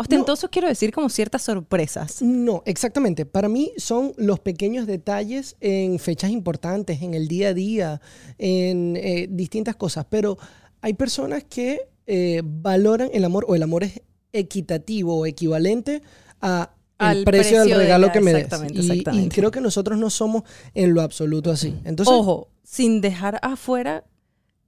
Ostentosos 0.00 0.48
quiero 0.50 0.66
decir 0.66 0.92
como 0.92 1.10
ciertas 1.10 1.42
sorpresas. 1.42 2.22
No, 2.22 2.62
exactamente. 2.64 3.26
Para 3.26 3.50
mí 3.50 3.72
son 3.76 4.14
los 4.16 4.40
pequeños 4.40 4.86
detalles 4.86 5.56
en 5.60 5.98
fechas 5.98 6.30
importantes, 6.30 7.02
en 7.02 7.12
el 7.12 7.28
día 7.28 7.48
a 7.48 7.54
día, 7.54 8.00
en 8.38 8.96
eh, 8.96 9.26
distintas 9.30 9.76
cosas. 9.76 10.06
Pero 10.08 10.38
hay 10.80 10.94
personas 10.94 11.44
que 11.44 11.90
eh, 12.06 12.40
valoran 12.42 13.10
el 13.12 13.26
amor 13.26 13.44
o 13.46 13.54
el 13.54 13.62
amor 13.62 13.84
es 13.84 14.00
equitativo 14.32 15.18
o 15.18 15.26
equivalente 15.26 16.00
a 16.40 16.72
el 16.98 17.24
precio, 17.24 17.60
del 17.64 17.76
regalo 17.76 18.10
que 18.10 18.22
me 18.22 18.32
des. 18.32 18.48
Y, 18.72 19.04
y, 19.12 19.28
creo 19.28 19.50
que 19.50 19.60
nosotros 19.60 19.98
no 19.98 20.08
somos 20.08 20.44
en 20.72 20.94
lo 20.94 21.02
absoluto 21.02 21.50
así. 21.50 21.74
Entonces, 21.84 22.14
Ojo, 22.14 22.48
sin 22.62 23.02
dejar 23.02 23.38
afuera 23.42 24.04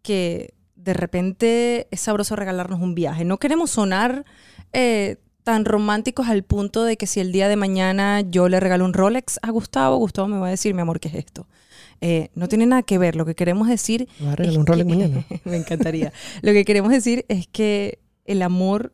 que 0.03 0.53
de 0.75 0.93
repente 0.93 1.89
es 1.91 2.01
sabroso 2.01 2.37
regalarnos 2.37 2.81
un 2.81 2.95
viaje. 2.95 3.25
No 3.25 3.39
queremos 3.39 3.71
sonar 3.71 4.25
eh, 4.73 5.17
tan 5.45 5.65
románticos 5.65 6.29
al 6.29 6.43
punto 6.43 6.85
de 6.85 6.97
que 6.97 7.07
si 7.07 7.21
el 7.21 7.33
día 7.33 7.49
de 7.49 7.57
mañana 7.57 8.21
yo 8.21 8.49
le 8.49 8.61
regalo 8.61 8.85
un 8.85 8.93
Rolex 8.93 9.39
a 9.43 9.51
Gustavo, 9.51 9.97
Gustavo 9.97 10.29
me 10.29 10.39
va 10.39 10.49
a 10.49 10.51
decir, 10.51 10.75
mi 10.75 10.83
amor, 10.83 11.01
¿qué 11.01 11.09
es 11.09 11.15
esto? 11.15 11.47
Eh, 12.01 12.31
no 12.35 12.49
tiene 12.49 12.67
nada 12.67 12.83
que 12.83 12.99
ver. 12.99 13.15
Lo 13.15 13.25
que 13.25 13.35
queremos 13.35 13.69
decir. 13.69 14.09
¿Me 14.19 14.31
a 14.31 14.37
regalar 14.37 14.59
un 14.59 14.67
Rolex 14.67 14.89
mañana? 14.89 15.25
me 15.45 15.57
encantaría. 15.57 16.13
Lo 16.43 16.53
que 16.53 16.65
queremos 16.65 16.91
decir 16.91 17.25
es 17.29 17.47
que 17.47 18.01
el 18.25 18.43
amor 18.43 18.93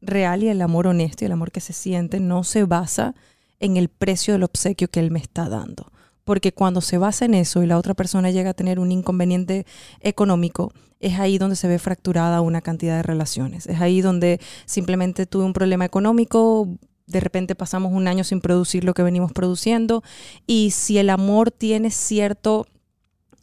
real 0.00 0.42
y 0.42 0.48
el 0.48 0.60
amor 0.60 0.88
honesto 0.88 1.24
y 1.24 1.26
el 1.26 1.32
amor 1.32 1.52
que 1.52 1.60
se 1.60 1.72
siente 1.72 2.18
no 2.18 2.42
se 2.42 2.64
basa 2.64 3.14
en 3.60 3.76
el 3.76 3.88
precio 3.88 4.34
del 4.34 4.42
obsequio 4.42 4.88
que 4.88 4.98
él 4.98 5.12
me 5.12 5.20
está 5.20 5.48
dando. 5.48 5.91
Porque 6.24 6.52
cuando 6.52 6.80
se 6.80 6.98
basa 6.98 7.24
en 7.24 7.34
eso 7.34 7.62
y 7.62 7.66
la 7.66 7.78
otra 7.78 7.94
persona 7.94 8.30
llega 8.30 8.50
a 8.50 8.54
tener 8.54 8.78
un 8.78 8.92
inconveniente 8.92 9.66
económico, 10.00 10.72
es 11.00 11.18
ahí 11.18 11.36
donde 11.36 11.56
se 11.56 11.68
ve 11.68 11.78
fracturada 11.78 12.40
una 12.40 12.60
cantidad 12.60 12.96
de 12.96 13.02
relaciones. 13.02 13.66
Es 13.66 13.80
ahí 13.80 14.00
donde 14.00 14.40
simplemente 14.66 15.26
tuve 15.26 15.44
un 15.44 15.52
problema 15.52 15.84
económico, 15.84 16.68
de 17.06 17.20
repente 17.20 17.54
pasamos 17.54 17.92
un 17.92 18.08
año 18.08 18.24
sin 18.24 18.40
producir 18.40 18.84
lo 18.84 18.94
que 18.94 19.02
venimos 19.02 19.32
produciendo 19.32 20.02
y 20.46 20.70
si 20.70 20.98
el 20.98 21.10
amor 21.10 21.50
tiene 21.50 21.90
cierto 21.90 22.66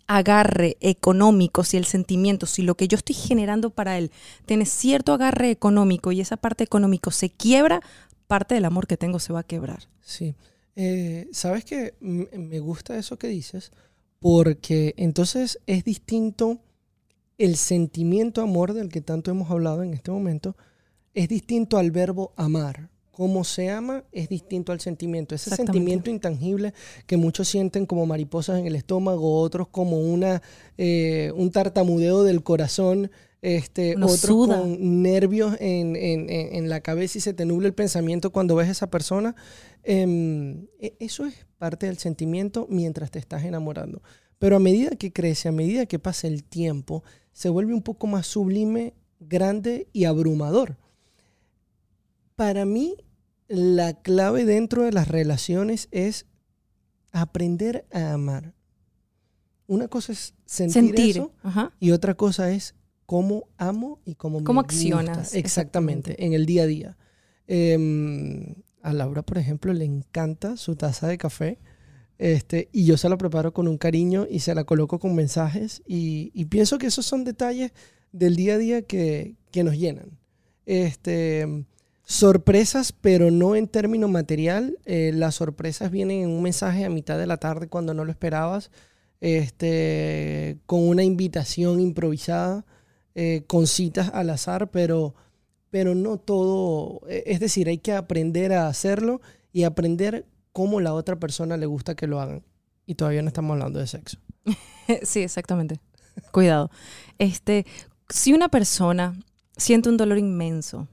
agarre 0.08 0.78
económico, 0.80 1.64
si 1.64 1.78
el 1.78 1.86
sentimiento, 1.86 2.48
si 2.48 2.64
lo 2.64 2.76
que 2.76 2.88
yo 2.88 2.98
estoy 2.98 3.16
generando 3.16 3.70
para 3.70 3.98
él 3.98 4.12
tiene 4.46 4.66
cierto 4.66 5.14
agarre 5.14 5.52
económico 5.52 6.12
y 6.12 6.20
esa 6.20 6.36
parte 6.36 6.64
económico 6.64 7.12
se 7.12 7.30
quiebra, 7.30 7.82
parte 8.26 8.56
del 8.56 8.66
amor 8.66 8.88
que 8.88 8.98
tengo 8.98 9.20
se 9.20 9.34
va 9.34 9.42
a 9.42 9.44
quebrar. 9.44 9.84
Sí. 10.02 10.34
Eh, 10.82 11.28
¿Sabes 11.34 11.66
que 11.66 11.96
Me 12.00 12.62
gusta 12.62 12.98
eso 12.98 13.20
que 13.20 13.28
dices, 13.28 13.74
porque 14.20 14.94
entonces 14.96 15.60
es 15.68 15.84
distinto 15.84 16.60
el 17.38 17.58
sentimiento 17.58 18.42
amor 18.42 18.74
del 18.74 18.88
que 18.88 19.02
tanto 19.02 19.30
hemos 19.30 19.52
hablado 19.52 19.84
en 19.84 19.94
este 19.94 20.10
momento, 20.10 20.56
es 21.14 21.28
distinto 21.28 21.78
al 21.78 21.92
verbo 21.92 22.32
amar. 22.38 22.90
Cómo 23.12 23.44
se 23.44 23.70
ama 23.70 24.06
es 24.14 24.30
distinto 24.30 24.72
al 24.72 24.80
sentimiento. 24.80 25.36
Ese 25.36 25.54
sentimiento 25.54 26.10
intangible 26.10 26.74
que 27.06 27.18
muchos 27.18 27.50
sienten 27.50 27.86
como 27.86 28.06
mariposas 28.06 28.58
en 28.58 28.66
el 28.66 28.78
estómago, 28.78 29.42
otros 29.42 29.68
como 29.68 30.00
una, 30.00 30.42
eh, 30.78 31.34
un 31.36 31.52
tartamudeo 31.52 32.24
del 32.24 32.42
corazón, 32.42 33.12
este, 33.42 33.96
otros 33.96 34.48
con 34.48 35.02
nervios 35.02 35.56
en, 35.60 36.70
la 36.70 36.82
cabeza 36.82 37.18
y 37.18 37.22
se 37.22 37.34
te 37.34 37.46
nubla 37.46 37.68
el 37.68 37.74
pensamiento 37.74 38.32
cuando 38.32 38.56
ves 38.56 38.68
a 38.68 38.72
esa 38.72 38.90
persona. 38.90 39.36
Em, 39.84 40.68
e, 40.80 40.96
eso 41.00 41.26
es 41.26 41.46
parte 41.58 41.86
del 41.86 41.98
sentimiento 41.98 42.68
mientras 42.70 43.12
te 43.12 43.20
estás 43.20 43.44
enamorando. 43.44 44.02
Pero 44.40 44.56
a 44.56 44.60
medida 44.60 44.92
que 44.92 45.12
crece, 45.12 45.50
a 45.50 45.54
medida 45.54 45.86
que 45.86 46.00
pasa 46.00 46.28
el 46.28 46.44
tiempo, 46.44 47.04
se 47.32 47.50
vuelve 47.50 47.74
un 47.74 47.82
poco 47.82 48.08
más 48.08 48.28
sublime, 48.28 48.94
grande 49.20 49.88
y 49.94 50.06
abrumador. 50.06 50.78
Para 52.36 52.66
mí, 52.66 52.96
la 53.48 54.02
clave 54.02 54.46
dentro 54.46 54.84
de 54.84 54.92
las 54.92 55.08
relaciones 55.08 55.90
es 55.92 56.26
aprender 57.12 57.86
a 57.92 58.14
amar. 58.14 58.54
Una 59.68 59.88
cosa 59.88 60.14
es 60.14 60.34
sentir, 60.46 61.18
eso 61.18 61.34
y 61.80 61.92
otra 61.92 62.16
cosa 62.16 62.52
es 62.52 62.76
cómo 63.10 63.48
amo 63.58 64.00
y 64.06 64.14
cómo, 64.14 64.44
¿Cómo 64.44 64.60
accionas. 64.60 65.34
Exactamente, 65.34 66.24
en 66.24 66.34
el 66.34 66.46
día 66.46 66.62
a 66.62 66.68
día. 66.68 66.98
Em, 67.48 68.54
a 68.84 68.94
Laura, 68.94 69.24
por 69.24 69.40
ejemplo, 69.40 69.74
le 69.74 69.84
encanta 69.84 70.58
su 70.58 70.76
taza 70.76 71.08
de 71.08 71.18
café. 71.18 71.58
Este, 72.20 72.70
y 72.72 72.86
yo 72.86 72.98
se 72.98 73.10
la 73.10 73.18
preparo 73.18 73.52
con 73.52 73.68
un 73.68 73.80
cariño 73.80 74.28
y 74.30 74.42
se 74.42 74.54
la 74.54 74.64
coloco 74.64 75.00
con 75.00 75.16
mensajes. 75.16 75.82
Y, 75.88 76.46
pienso 76.52 76.78
que 76.78 76.86
esos 76.86 77.04
son 77.04 77.24
detalles 77.24 77.72
del 78.12 78.36
día 78.36 78.54
a 78.54 78.58
día 78.60 78.82
que, 78.84 79.38
nos 79.56 79.76
llenan. 79.76 80.20
Este, 80.68 81.66
sorpresas, 82.04 82.92
pero 82.92 83.32
no 83.32 83.56
en 83.56 83.68
término 83.68 84.08
material. 84.08 84.78
Eh, 84.86 85.14
las 85.16 85.34
sorpresas 85.34 85.90
vienen 85.90 86.22
en 86.22 86.30
un 86.30 86.44
mensaje 86.44 86.86
a 86.86 86.92
mitad 86.92 87.18
de 87.18 87.26
la 87.26 87.38
tarde 87.38 87.70
cuando 87.70 87.96
no 87.96 88.06
lo 88.06 88.12
esperabas. 88.12 88.70
Este, 89.20 90.60
con 90.68 90.88
una 90.88 91.04
invitación 91.04 91.80
improvisada. 91.80 92.68
Eh, 93.22 93.44
con 93.48 93.68
citas 93.68 94.12
al 94.14 94.30
azar, 94.30 94.72
pero, 94.72 95.14
pero 95.70 95.94
no 95.94 96.16
todo, 96.16 97.02
e, 97.10 97.24
es 97.26 97.42
decir, 97.42 97.68
hay 97.68 97.78
que 97.78 97.92
aprender 97.92 98.54
a 98.54 98.70
hacerlo 98.70 99.20
y 99.52 99.64
aprender 99.64 100.26
cómo 100.54 100.80
la 100.80 100.94
otra 100.94 101.18
persona 101.20 101.58
le 101.58 101.66
gusta 101.66 101.96
que 101.96 102.08
lo 102.08 102.22
hagan. 102.22 102.46
Y 102.86 102.96
todavía 102.96 103.22
no 103.22 103.28
estamos 103.28 103.52
hablando 103.56 103.78
de 103.78 103.88
sexo. 103.88 104.20
sí, 105.04 105.20
exactamente. 105.20 105.82
Cuidado. 106.32 106.72
Este, 107.18 107.66
si 108.08 108.32
una 108.32 108.48
persona 108.48 109.20
siente 109.58 109.90
un 109.90 109.98
dolor 109.98 110.18
inmenso 110.18 110.88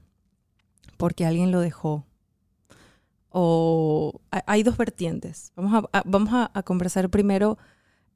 porque 0.97 1.25
alguien 1.25 1.49
lo 1.49 1.61
dejó, 1.61 2.05
o 3.29 4.19
hay 4.31 4.63
dos 4.63 4.75
vertientes. 4.75 5.53
Vamos 5.55 5.81
a, 5.93 6.03
vamos 6.03 6.49
a, 6.53 6.63
conversar 6.63 7.09
primero 7.09 7.57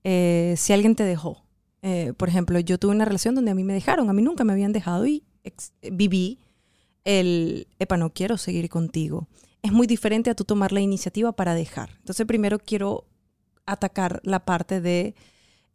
eh, 0.03 0.55
si 0.57 0.73
alguien 0.73 0.97
te 0.97 1.05
dejó. 1.05 1.45
Eh, 1.81 2.13
por 2.15 2.29
ejemplo, 2.29 2.59
yo 2.59 2.77
tuve 2.77 2.91
una 2.91 3.05
relación 3.05 3.35
donde 3.35 3.51
a 3.51 3.55
mí 3.55 3.63
me 3.63 3.73
dejaron, 3.73 4.09
a 4.09 4.13
mí 4.13 4.21
nunca 4.21 4.43
me 4.43 4.53
habían 4.53 4.71
dejado 4.71 5.05
y 5.07 5.23
viví 5.91 6.39
el, 7.03 7.67
epa, 7.79 7.97
no 7.97 8.13
quiero 8.13 8.37
seguir 8.37 8.69
contigo. 8.69 9.27
Es 9.63 9.71
muy 9.71 9.87
diferente 9.87 10.29
a 10.29 10.35
tú 10.35 10.43
tomar 10.43 10.71
la 10.71 10.81
iniciativa 10.81 11.31
para 11.31 11.55
dejar. 11.55 11.91
Entonces, 11.99 12.25
primero 12.27 12.59
quiero 12.59 13.05
atacar 13.65 14.21
la 14.23 14.45
parte 14.45 14.81
de, 14.81 15.15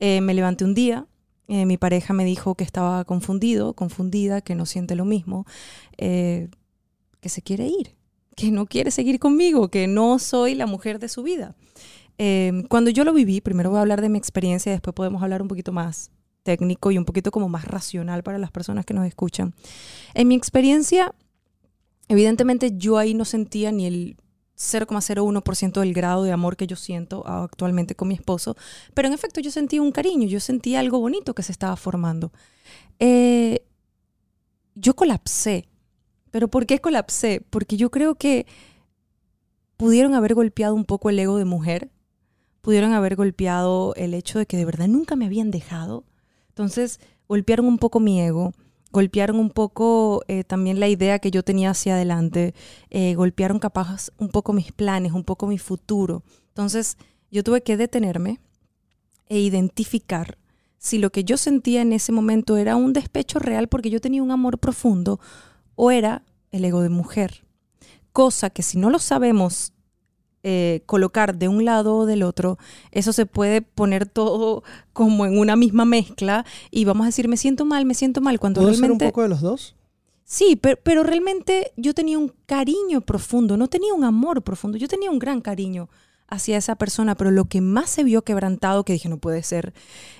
eh, 0.00 0.20
me 0.20 0.34
levanté 0.34 0.64
un 0.64 0.74
día, 0.74 1.06
eh, 1.48 1.66
mi 1.66 1.76
pareja 1.76 2.12
me 2.12 2.24
dijo 2.24 2.54
que 2.56 2.64
estaba 2.64 3.04
confundido, 3.04 3.74
confundida, 3.74 4.40
que 4.40 4.54
no 4.54 4.66
siente 4.66 4.96
lo 4.96 5.04
mismo, 5.04 5.46
que 5.96 6.48
se 7.28 7.42
quiere 7.42 7.66
ir, 7.66 7.96
que 8.36 8.50
no 8.50 8.66
quiere 8.66 8.90
seguir 8.90 9.18
conmigo, 9.18 9.68
que 9.68 9.86
no 9.86 10.18
soy 10.18 10.54
la 10.54 10.66
mujer 10.66 10.98
de 10.98 11.08
su 11.08 11.22
vida. 11.22 11.54
Em, 12.18 12.62
cuando 12.62 12.90
yo 12.90 13.04
lo 13.04 13.12
viví, 13.12 13.40
primero 13.40 13.70
voy 13.70 13.78
a 13.78 13.82
hablar 13.82 14.00
de 14.00 14.08
mi 14.08 14.18
experiencia 14.18 14.72
después 14.72 14.94
podemos 14.94 15.22
hablar 15.22 15.42
un 15.42 15.48
poquito 15.48 15.72
más 15.72 16.10
técnico 16.42 16.90
y 16.90 16.98
un 16.98 17.04
poquito 17.04 17.30
como 17.30 17.48
más 17.48 17.64
racional 17.64 18.22
para 18.22 18.38
las 18.38 18.50
personas 18.50 18.86
que 18.86 18.94
nos 18.94 19.06
escuchan. 19.06 19.54
En 20.14 20.28
mi 20.28 20.34
experiencia, 20.34 21.14
evidentemente 22.08 22.72
yo 22.76 22.98
ahí 22.98 23.14
no 23.14 23.24
sentía 23.24 23.72
ni 23.72 23.86
el 23.86 24.16
0,01% 24.56 25.80
del 25.80 25.92
grado 25.92 26.22
de 26.22 26.32
amor 26.32 26.56
que 26.56 26.66
yo 26.66 26.76
siento 26.76 27.26
actualmente 27.26 27.94
con 27.94 28.08
mi 28.08 28.14
esposo, 28.14 28.56
pero 28.94 29.08
en 29.08 29.14
efecto 29.14 29.40
yo 29.40 29.50
sentí 29.50 29.78
un 29.78 29.92
cariño, 29.92 30.26
yo 30.26 30.40
sentí 30.40 30.76
algo 30.76 30.98
bonito 31.00 31.34
que 31.34 31.42
se 31.42 31.52
estaba 31.52 31.76
formando. 31.76 32.32
Eh, 32.98 33.66
yo 34.74 34.94
colapsé, 34.94 35.68
pero 36.30 36.48
¿por 36.48 36.64
qué 36.64 36.80
colapsé? 36.80 37.42
Porque 37.50 37.76
yo 37.76 37.90
creo 37.90 38.14
que 38.14 38.46
pudieron 39.76 40.14
haber 40.14 40.34
golpeado 40.34 40.74
un 40.74 40.84
poco 40.84 41.10
el 41.10 41.18
ego 41.18 41.36
de 41.36 41.44
mujer, 41.44 41.90
pudieron 42.66 42.94
haber 42.94 43.14
golpeado 43.14 43.94
el 43.94 44.12
hecho 44.12 44.40
de 44.40 44.46
que 44.46 44.56
de 44.56 44.64
verdad 44.64 44.88
nunca 44.88 45.14
me 45.14 45.24
habían 45.24 45.52
dejado. 45.52 46.02
Entonces 46.48 46.98
golpearon 47.28 47.66
un 47.66 47.78
poco 47.78 48.00
mi 48.00 48.20
ego 48.20 48.54
golpearon 48.90 49.38
un 49.38 49.50
poco 49.50 50.24
eh, 50.26 50.42
también 50.42 50.80
la 50.80 50.88
idea 50.88 51.20
que 51.20 51.30
yo 51.30 51.44
tenía 51.44 51.70
hacia 51.70 51.94
adelante, 51.94 52.54
eh, 52.90 53.14
golpearon 53.14 53.60
capaz 53.60 54.10
un 54.18 54.30
poco 54.30 54.52
mis 54.52 54.72
planes, 54.72 55.12
un 55.12 55.22
poco 55.22 55.46
mi 55.46 55.58
futuro. 55.58 56.24
Entonces 56.48 56.96
yo 57.30 57.44
tuve 57.44 57.62
que 57.62 57.76
detenerme 57.76 58.40
e 59.28 59.38
identificar 59.38 60.36
si 60.76 60.98
lo 60.98 61.10
que 61.10 61.22
yo 61.22 61.36
sentía 61.36 61.82
en 61.82 61.92
ese 61.92 62.10
momento 62.10 62.56
era 62.56 62.74
un 62.74 62.92
despecho 62.92 63.38
real 63.38 63.68
porque 63.68 63.90
yo 63.90 64.00
tenía 64.00 64.24
un 64.24 64.32
amor 64.32 64.58
profundo 64.58 65.20
o 65.76 65.92
era 65.92 66.24
el 66.50 66.64
ego 66.64 66.80
de 66.80 66.88
mujer. 66.88 67.44
Cosa 68.12 68.50
que 68.50 68.64
si 68.64 68.76
no 68.76 68.90
lo 68.90 68.98
sabemos 68.98 69.72
eh, 70.48 70.82
colocar 70.86 71.36
de 71.36 71.48
un 71.48 71.64
lado 71.64 71.96
o 71.96 72.06
del 72.06 72.22
otro, 72.22 72.56
eso 72.92 73.12
se 73.12 73.26
puede 73.26 73.62
poner 73.62 74.06
todo 74.06 74.62
como 74.92 75.26
en 75.26 75.36
una 75.36 75.56
misma 75.56 75.84
mezcla 75.84 76.46
y 76.70 76.84
vamos 76.84 77.02
a 77.02 77.06
decir, 77.06 77.26
me 77.26 77.36
siento 77.36 77.64
mal, 77.64 77.84
me 77.84 77.94
siento 77.94 78.20
mal, 78.20 78.38
cuando 78.38 78.60
¿Puedo 78.60 78.70
realmente... 78.70 79.06
ser 79.06 79.06
un 79.08 79.10
poco 79.10 79.22
de 79.22 79.28
los 79.28 79.40
dos? 79.40 79.74
Sí, 80.22 80.54
pero, 80.54 80.78
pero, 80.84 81.02
realmente 81.02 81.72
yo 81.76 81.94
tenía 81.94 82.16
un 82.16 82.32
cariño 82.46 83.00
profundo, 83.00 83.56
no 83.56 83.66
tenía 83.66 83.92
un 83.92 84.04
amor 84.04 84.42
profundo, 84.42 84.78
yo 84.78 84.86
tenía 84.86 85.10
un 85.10 85.18
gran 85.18 85.40
cariño 85.40 85.88
hacia 86.28 86.56
esa 86.56 86.74
persona, 86.76 87.14
pero 87.14 87.30
lo 87.30 87.44
que 87.44 87.60
más 87.60 87.88
se 87.88 88.02
vio 88.02 88.22
quebrantado, 88.22 88.84
que 88.84 88.92
dije, 88.92 89.08
no 89.08 89.18
puede 89.18 89.42
ser, 89.42 89.72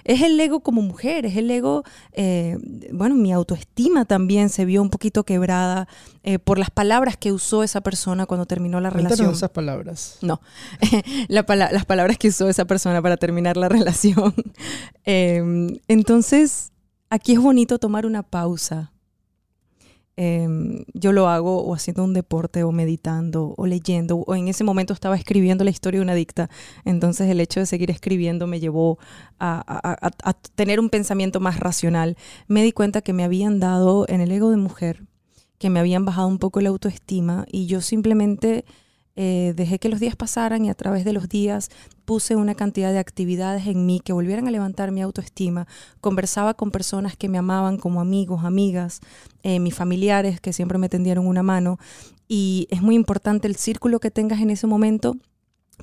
es 0.05 0.23
el 0.23 0.39
ego 0.39 0.61
como 0.61 0.81
mujer, 0.83 1.27
es 1.27 1.37
el 1.37 1.51
ego, 1.51 1.83
eh, 2.13 2.59
bueno, 2.93 3.17
mi 3.17 3.33
autoestima 3.33 4.05
también 4.05 4.49
se 4.49 4.65
vio 4.65 4.83
un 4.83 4.91
poquito 4.91 5.25
quebrada 5.25 5.89
eh, 6.23 6.39
por 6.39 6.59
las 6.59 6.71
palabras 6.71 7.17
que 7.17 7.33
usó 7.33 7.63
esa 7.65 7.81
persona 7.81 8.27
cuando 8.27 8.47
terminó 8.47 8.81
la 8.81 8.91
relación. 8.91 9.33
esas 9.33 9.51
palabras. 9.51 10.19
No, 10.23 10.41
la 11.29 11.45
pala- 11.45 11.71
las 11.73 11.85
palabras 11.85 12.19
que 12.19 12.29
usó 12.29 12.49
esa 12.49 12.65
persona 12.67 13.03
para 13.03 13.17
terminar 13.17 13.57
la 13.57 13.69
relación. 13.69 14.33
Eh, 15.05 15.43
entonces, 15.89 16.73
aquí 17.11 17.33
es 17.33 17.41
bonito 17.41 17.79
tomar 17.79 18.07
una 18.07 18.23
pausa. 18.23 18.93
Eh, 20.19 20.49
yo 20.95 21.13
lo 21.13 21.29
hago 21.29 21.63
o 21.63 21.75
haciendo 21.75 22.03
un 22.03 22.15
deporte 22.15 22.63
o 22.63 22.73
meditando 22.73 23.55
o 23.57 23.67
leyendo 23.67 24.17
o 24.17 24.35
en 24.35 24.49
ese 24.49 24.65
momento 24.65 24.95
estaba 24.95 25.15
escribiendo 25.15 25.63
la 25.63 25.71
historia 25.71 26.01
de 26.01 26.05
una 26.05 26.13
adicta. 26.13 26.49
Entonces 26.85 27.29
el 27.29 27.41
hecho 27.41 27.61
de 27.61 27.67
seguir 27.67 27.91
escribiendo 27.91 28.47
me 28.47 28.61
llevó 28.61 28.99
a 29.39 30.35
tener 30.55 30.81
un 30.81 30.89
pensamiento 30.89 31.41
más 31.41 31.61
racional. 31.61 32.17
Me 32.49 32.63
di 32.63 32.73
cuenta 32.73 33.03
que 33.03 33.13
me 33.13 33.25
habían 33.25 33.61
dado 33.61 34.07
en 34.09 34.21
el 34.21 34.33
ego 34.33 34.51
de 34.51 34.57
mujer, 34.57 35.05
que 35.59 35.71
me 35.71 35.81
habían 35.81 36.05
bajado 36.05 36.29
un 36.29 36.39
poco 36.39 36.61
la 36.61 36.71
autoestima 36.71 37.45
y 37.51 37.67
yo 37.67 37.81
simplemente 37.81 38.65
eh, 39.19 39.55
dejé 39.57 39.79
que 39.79 39.89
los 39.89 39.99
días 39.99 40.15
pasaran 40.15 40.67
y 40.67 40.71
a 40.71 40.75
través 40.75 41.07
de 41.07 41.15
los 41.15 41.29
días 41.29 41.71
puse 42.05 42.37
una 42.37 42.55
cantidad 42.55 42.93
de 42.93 42.99
actividades 42.99 43.67
en 43.67 43.87
mí 43.87 44.01
que 44.05 44.13
volvieran 44.13 44.47
a 44.47 44.51
levantar 44.51 44.93
mi 44.93 45.01
autoestima. 45.01 45.67
Conversaba 46.03 46.53
con 46.53 46.71
personas 46.71 47.17
que 47.17 47.31
me 47.31 47.39
amaban 47.39 47.79
como 47.79 48.03
amigos, 48.03 48.45
amigas, 48.45 49.01
eh, 49.43 49.59
mis 49.59 49.75
familiares 49.75 50.39
que 50.41 50.53
siempre 50.53 50.77
me 50.77 50.91
tendieron 50.91 51.27
una 51.27 51.43
mano. 51.43 51.79
Y 52.29 52.69
es 52.71 52.83
muy 52.83 52.95
importante 52.95 53.49
el 53.49 53.57
círculo 53.57 54.01
que 54.01 54.11
tengas 54.11 54.41
en 54.41 54.51
ese 54.51 54.67
momento 54.67 55.17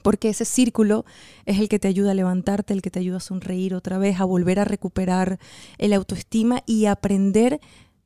porque 0.03 0.29
ese 0.29 0.45
círculo 0.45 1.05
es 1.45 1.59
el 1.59 1.69
que 1.69 1.79
te 1.79 1.87
ayuda 1.87 2.11
a 2.11 2.15
levantarte, 2.15 2.73
el 2.73 2.81
que 2.81 2.91
te 2.91 2.99
ayuda 2.99 3.17
a 3.17 3.21
sonreír 3.21 3.73
otra 3.73 3.97
vez, 3.97 4.19
a 4.19 4.25
volver 4.25 4.59
a 4.59 4.65
recuperar 4.65 5.39
el 5.77 5.93
autoestima 5.93 6.61
y 6.65 6.85
aprender 6.85 7.59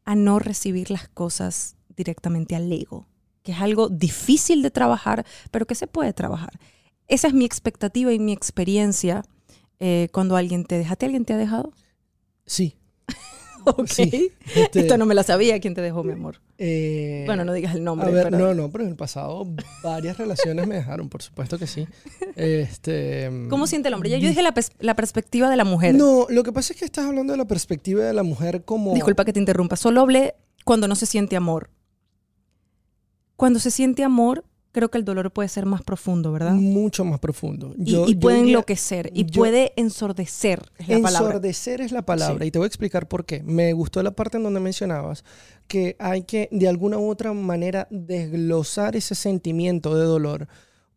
a 0.05 0.15
no 0.15 0.39
recibir 0.39 0.89
las 0.89 1.09
cosas 1.09 1.75
directamente 1.95 2.55
al 2.55 2.71
ego 2.71 3.07
que 3.47 3.53
es 3.53 3.61
algo 3.61 3.87
difícil 3.87 4.61
de 4.61 4.71
trabajar, 4.71 5.25
pero 5.51 5.65
que 5.65 5.73
se 5.73 5.87
puede 5.87 6.11
trabajar. 6.11 6.59
Esa 7.07 7.29
es 7.29 7.33
mi 7.33 7.45
expectativa 7.45 8.11
y 8.11 8.19
mi 8.19 8.33
experiencia 8.33 9.23
eh, 9.79 10.09
cuando 10.11 10.35
alguien 10.35 10.65
te 10.65 10.77
deja. 10.77 10.93
¿A 10.93 10.95
ti 10.97 11.05
alguien 11.05 11.23
te 11.23 11.31
ha 11.31 11.37
dejado? 11.37 11.71
Sí. 12.45 12.75
Ok. 13.65 13.87
Sí, 13.89 14.31
este- 14.55 14.79
Esta 14.79 14.97
no 14.97 15.05
me 15.05 15.13
la 15.13 15.23
sabía. 15.23 15.59
¿Quién 15.59 15.75
te 15.75 15.81
dejó, 15.81 16.01
mi 16.01 16.13
amor? 16.13 16.41
Eh, 16.57 17.23
Bueno, 17.25 17.43
no 17.43 17.51
digas 17.51 17.75
el 17.75 17.83
nombre. 17.83 18.07
A 18.07 18.11
ver, 18.11 18.23
pero- 18.29 18.37
no, 18.37 18.53
no, 18.53 18.69
pero 18.71 18.85
en 18.85 18.89
el 18.91 18.95
pasado 18.95 19.45
varias 19.83 20.17
relaciones 20.17 20.65
me 20.67 20.75
dejaron, 20.75 21.09
por 21.09 21.21
supuesto 21.21 21.57
que 21.59 21.67
sí. 21.67 21.85
Este, 22.37 23.29
¿Cómo 23.49 23.67
siente 23.67 23.89
el 23.89 23.93
hombre? 23.93 24.09
Ya 24.09 24.17
yo 24.19 24.29
dije 24.29 24.41
la, 24.41 24.53
la 24.79 24.95
perspectiva 24.95 25.49
de 25.49 25.57
la 25.57 25.65
mujer. 25.65 25.95
No, 25.95 26.27
lo 26.29 26.43
que 26.43 26.53
pasa 26.53 26.71
es 26.73 26.79
que 26.79 26.85
estás 26.85 27.05
hablando 27.05 27.33
de 27.33 27.37
la 27.37 27.45
perspectiva 27.45 28.05
de 28.05 28.13
la 28.13 28.23
mujer 28.23 28.63
como... 28.63 28.93
Disculpa 28.93 29.25
que 29.25 29.33
te 29.33 29.39
interrumpa. 29.39 29.75
Solo 29.75 29.99
hablé 30.01 30.35
cuando 30.63 30.87
no 30.87 30.95
se 30.95 31.05
siente 31.05 31.35
amor. 31.35 31.69
Cuando 33.37 33.59
se 33.59 33.71
siente 33.71 34.03
amor, 34.03 34.43
creo 34.73 34.89
que 34.91 34.97
el 34.97 35.05
dolor 35.05 35.31
puede 35.31 35.47
ser 35.47 35.65
más 35.65 35.81
profundo, 35.81 36.31
¿verdad? 36.31 36.53
Mucho 36.53 37.05
más 37.05 37.19
profundo. 37.19 37.73
Y, 37.77 37.91
Yo- 37.91 38.07
y 38.07 38.15
puede 38.15 38.39
enloquecer 38.39 39.09
y 39.13 39.25
yo- 39.25 39.39
puede 39.41 39.71
ensordecer, 39.75 40.63
es 40.77 40.87
la 40.89 40.99
palabra. 41.01 41.27
Ensordecer 41.29 41.81
es 41.81 41.91
la 41.91 42.01
palabra 42.03 42.43
Sí. 42.43 42.47
y 42.49 42.51
te 42.51 42.59
voy 42.59 42.65
a 42.65 42.67
explicar 42.67 43.07
por 43.07 43.25
qué. 43.25 43.41
Me 43.43 43.71
gustó 43.73 44.03
la 44.03 44.11
parte 44.11 44.37
en 44.37 44.43
donde 44.43 44.59
mencionabas 44.59 45.23
que 45.67 45.95
hay 45.99 46.23
que 46.23 46.49
de 46.51 46.67
alguna 46.67 46.97
u 46.97 47.09
otra 47.09 47.31
manera 47.33 47.87
desglosar 47.89 48.95
ese 48.95 49.15
sentimiento 49.15 49.95
de 49.95 50.03
dolor 50.05 50.47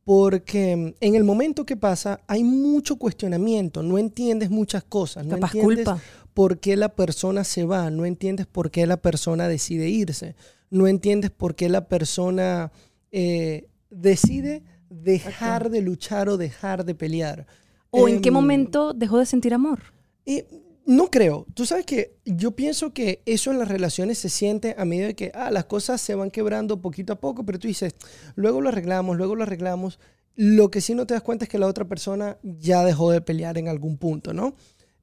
porque 0.04 0.94
en 1.00 1.14
el 1.14 1.24
momento 1.24 1.64
que 1.66 1.76
pasa 1.76 2.20
hay 2.26 2.42
mucho 2.42 2.96
cuestionamiento, 2.96 3.82
no 3.82 3.98
entiendes 3.98 4.50
muchas 4.50 4.82
cosas, 4.82 5.24
no 5.24 5.34
Capaz 5.36 5.54
entiendes 5.54 5.84
culpa. 5.86 6.00
por 6.34 6.58
qué 6.58 6.76
la 6.76 6.88
persona 6.88 7.44
se 7.44 7.64
va, 7.64 7.90
no 7.90 8.04
entiendes 8.06 8.46
por 8.46 8.70
qué 8.70 8.86
la 8.86 8.96
persona 8.96 9.46
decide 9.46 9.88
irse, 9.88 10.34
no 10.70 10.86
entiendes 10.86 11.30
por 11.30 11.54
qué 11.54 11.68
la 11.68 11.88
persona 11.88 12.72
eh, 13.12 13.68
decide 13.90 14.62
dejar 14.88 15.70
de 15.70 15.82
luchar 15.82 16.28
o 16.28 16.36
dejar 16.36 16.84
de 16.84 16.94
pelear. 16.94 17.46
¿O 17.90 18.08
en 18.08 18.20
qué 18.20 18.28
Em, 18.28 18.34
momento 18.34 18.92
dejó 18.94 19.18
de 19.18 19.26
sentir 19.26 19.52
amor? 19.54 19.80
y 20.24 20.44
no 20.86 21.10
creo. 21.10 21.46
Tú 21.54 21.66
sabes 21.66 21.86
que 21.86 22.16
yo 22.24 22.52
pienso 22.52 22.92
que 22.92 23.22
eso 23.26 23.50
en 23.52 23.58
las 23.58 23.68
relaciones 23.68 24.18
se 24.18 24.28
siente 24.28 24.74
a 24.78 24.84
medida 24.84 25.06
de 25.08 25.14
que 25.14 25.30
ah, 25.34 25.50
las 25.50 25.64
cosas 25.66 26.00
se 26.00 26.14
van 26.14 26.30
quebrando 26.30 26.80
poquito 26.80 27.12
a 27.12 27.20
poco, 27.20 27.44
pero 27.44 27.58
tú 27.58 27.68
dices, 27.68 27.94
luego 28.34 28.60
lo 28.60 28.68
arreglamos, 28.70 29.16
luego 29.16 29.36
lo 29.36 29.42
arreglamos. 29.44 29.98
Lo 30.36 30.70
que 30.70 30.80
sí 30.80 30.94
no 30.94 31.06
te 31.06 31.14
das 31.14 31.22
cuenta 31.22 31.44
es 31.44 31.48
que 31.48 31.58
la 31.58 31.66
otra 31.66 31.84
persona 31.86 32.38
ya 32.42 32.84
dejó 32.84 33.10
de 33.12 33.20
pelear 33.20 33.58
en 33.58 33.68
algún 33.68 33.98
punto, 33.98 34.32
¿no? 34.32 34.54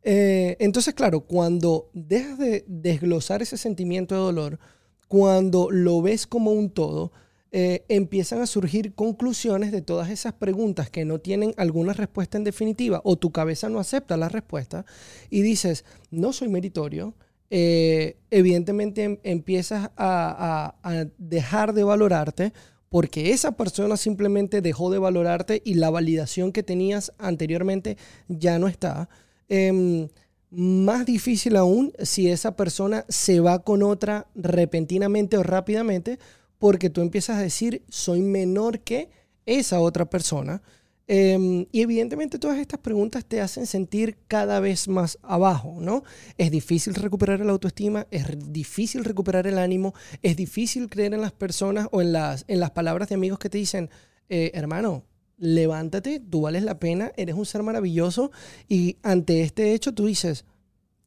Eh, 0.03 0.55
entonces, 0.59 0.93
claro, 0.93 1.21
cuando 1.21 1.89
dejas 1.93 2.37
de 2.39 2.63
desglosar 2.67 3.41
ese 3.41 3.57
sentimiento 3.57 4.15
de 4.15 4.21
dolor, 4.21 4.59
cuando 5.07 5.69
lo 5.71 6.01
ves 6.01 6.27
como 6.27 6.51
un 6.51 6.69
todo, 6.69 7.11
eh, 7.51 7.85
empiezan 7.87 8.41
a 8.41 8.45
surgir 8.45 8.93
conclusiones 8.93 9.71
de 9.71 9.81
todas 9.81 10.09
esas 10.09 10.33
preguntas 10.33 10.89
que 10.89 11.05
no 11.05 11.19
tienen 11.19 11.53
alguna 11.55 11.93
respuesta 11.93 12.37
en 12.37 12.43
definitiva 12.43 12.99
o 13.05 13.15
tu 13.15 13.31
cabeza 13.31 13.69
no 13.69 13.79
acepta 13.79 14.17
la 14.17 14.27
respuesta 14.27 14.85
y 15.29 15.41
dices, 15.43 15.85
no 16.11 16.33
soy 16.33 16.49
meritorio, 16.49 17.15
eh, 17.49 18.17
evidentemente 18.31 19.03
em- 19.05 19.19
empiezas 19.23 19.91
a, 19.95 21.11
dejar 21.17 21.73
de 21.73 21.85
valorarte 21.85 22.53
porque 22.89 23.31
esa 23.31 23.53
persona 23.53 23.95
simplemente 23.95 24.61
dejó 24.61 24.91
de 24.91 24.99
valorarte 24.99 25.61
y 25.63 25.75
la 25.75 25.89
validación 25.89 26.51
que 26.51 26.63
tenías 26.63 27.13
anteriormente 27.17 27.97
ya 28.27 28.59
no 28.59 28.67
está. 28.67 29.07
Em, 29.47 30.09
más 30.49 31.05
difícil 31.05 31.55
aún 31.57 31.93
si 32.01 32.29
esa 32.29 32.55
persona 32.55 33.05
se 33.09 33.39
va 33.39 33.59
con 33.59 33.83
otra 33.83 34.27
repentinamente 34.35 35.37
o 35.37 35.43
rápidamente 35.43 36.19
porque 36.57 36.89
tú 36.89 37.01
empiezas 37.01 37.37
a 37.37 37.41
decir, 37.41 37.83
soy 37.89 38.21
menor 38.21 38.79
que 38.79 39.09
esa 39.45 39.79
otra 39.79 40.09
persona. 40.09 40.61
Em, 41.09 41.65
y 41.71 41.81
evidentemente 41.81 42.37
todas 42.37 42.57
estas 42.57 42.81
preguntas 42.81 43.23
te 43.23 43.39
hacen 43.39 43.65
sentir 43.65 44.17
cada 44.27 44.59
vez 44.59 44.89
más 44.89 45.17
abajo, 45.21 45.77
¿no? 45.79 46.03
Es 46.37 46.51
difícil 46.51 46.95
recuperar 46.95 47.39
la 47.39 47.53
autoestima, 47.53 48.07
es 48.11 48.25
difícil 48.51 49.05
recuperar 49.05 49.47
el 49.47 49.57
ánimo, 49.57 49.93
es 50.21 50.35
difícil 50.35 50.89
creer 50.89 51.13
en 51.13 51.21
las 51.21 51.31
personas 51.31 51.87
o 51.91 52.01
en 52.01 52.11
las, 52.11 52.43
en 52.49 52.59
las 52.59 52.71
palabras 52.71 53.07
de 53.07 53.15
amigos 53.15 53.39
que 53.39 53.49
te 53.49 53.57
dicen, 53.57 53.89
eh, 54.27 54.51
hermano, 54.53 55.05
levántate, 55.37 56.19
tú 56.19 56.41
vales 56.41 56.63
la 56.63 56.79
pena, 56.79 57.11
eres 57.15 57.35
un 57.35 57.45
ser 57.45 57.63
maravilloso 57.63 58.31
y 58.67 58.97
ante 59.03 59.41
este 59.41 59.73
hecho 59.73 59.93
tú 59.93 60.07
dices, 60.07 60.45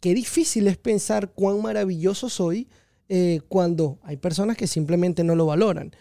qué 0.01 0.15
difícil 0.15 0.67
es 0.69 0.77
pensar 0.77 1.33
cuán 1.33 1.61
maravilloso 1.63 2.29
soy 2.29 2.69
eh, 3.09 3.41
cuando 3.49 3.99
hay 4.03 4.17
personas 4.17 4.57
que 4.57 4.67
simplemente 4.67 5.25
no 5.25 5.35
lo 5.35 5.47
valoran. 5.47 5.93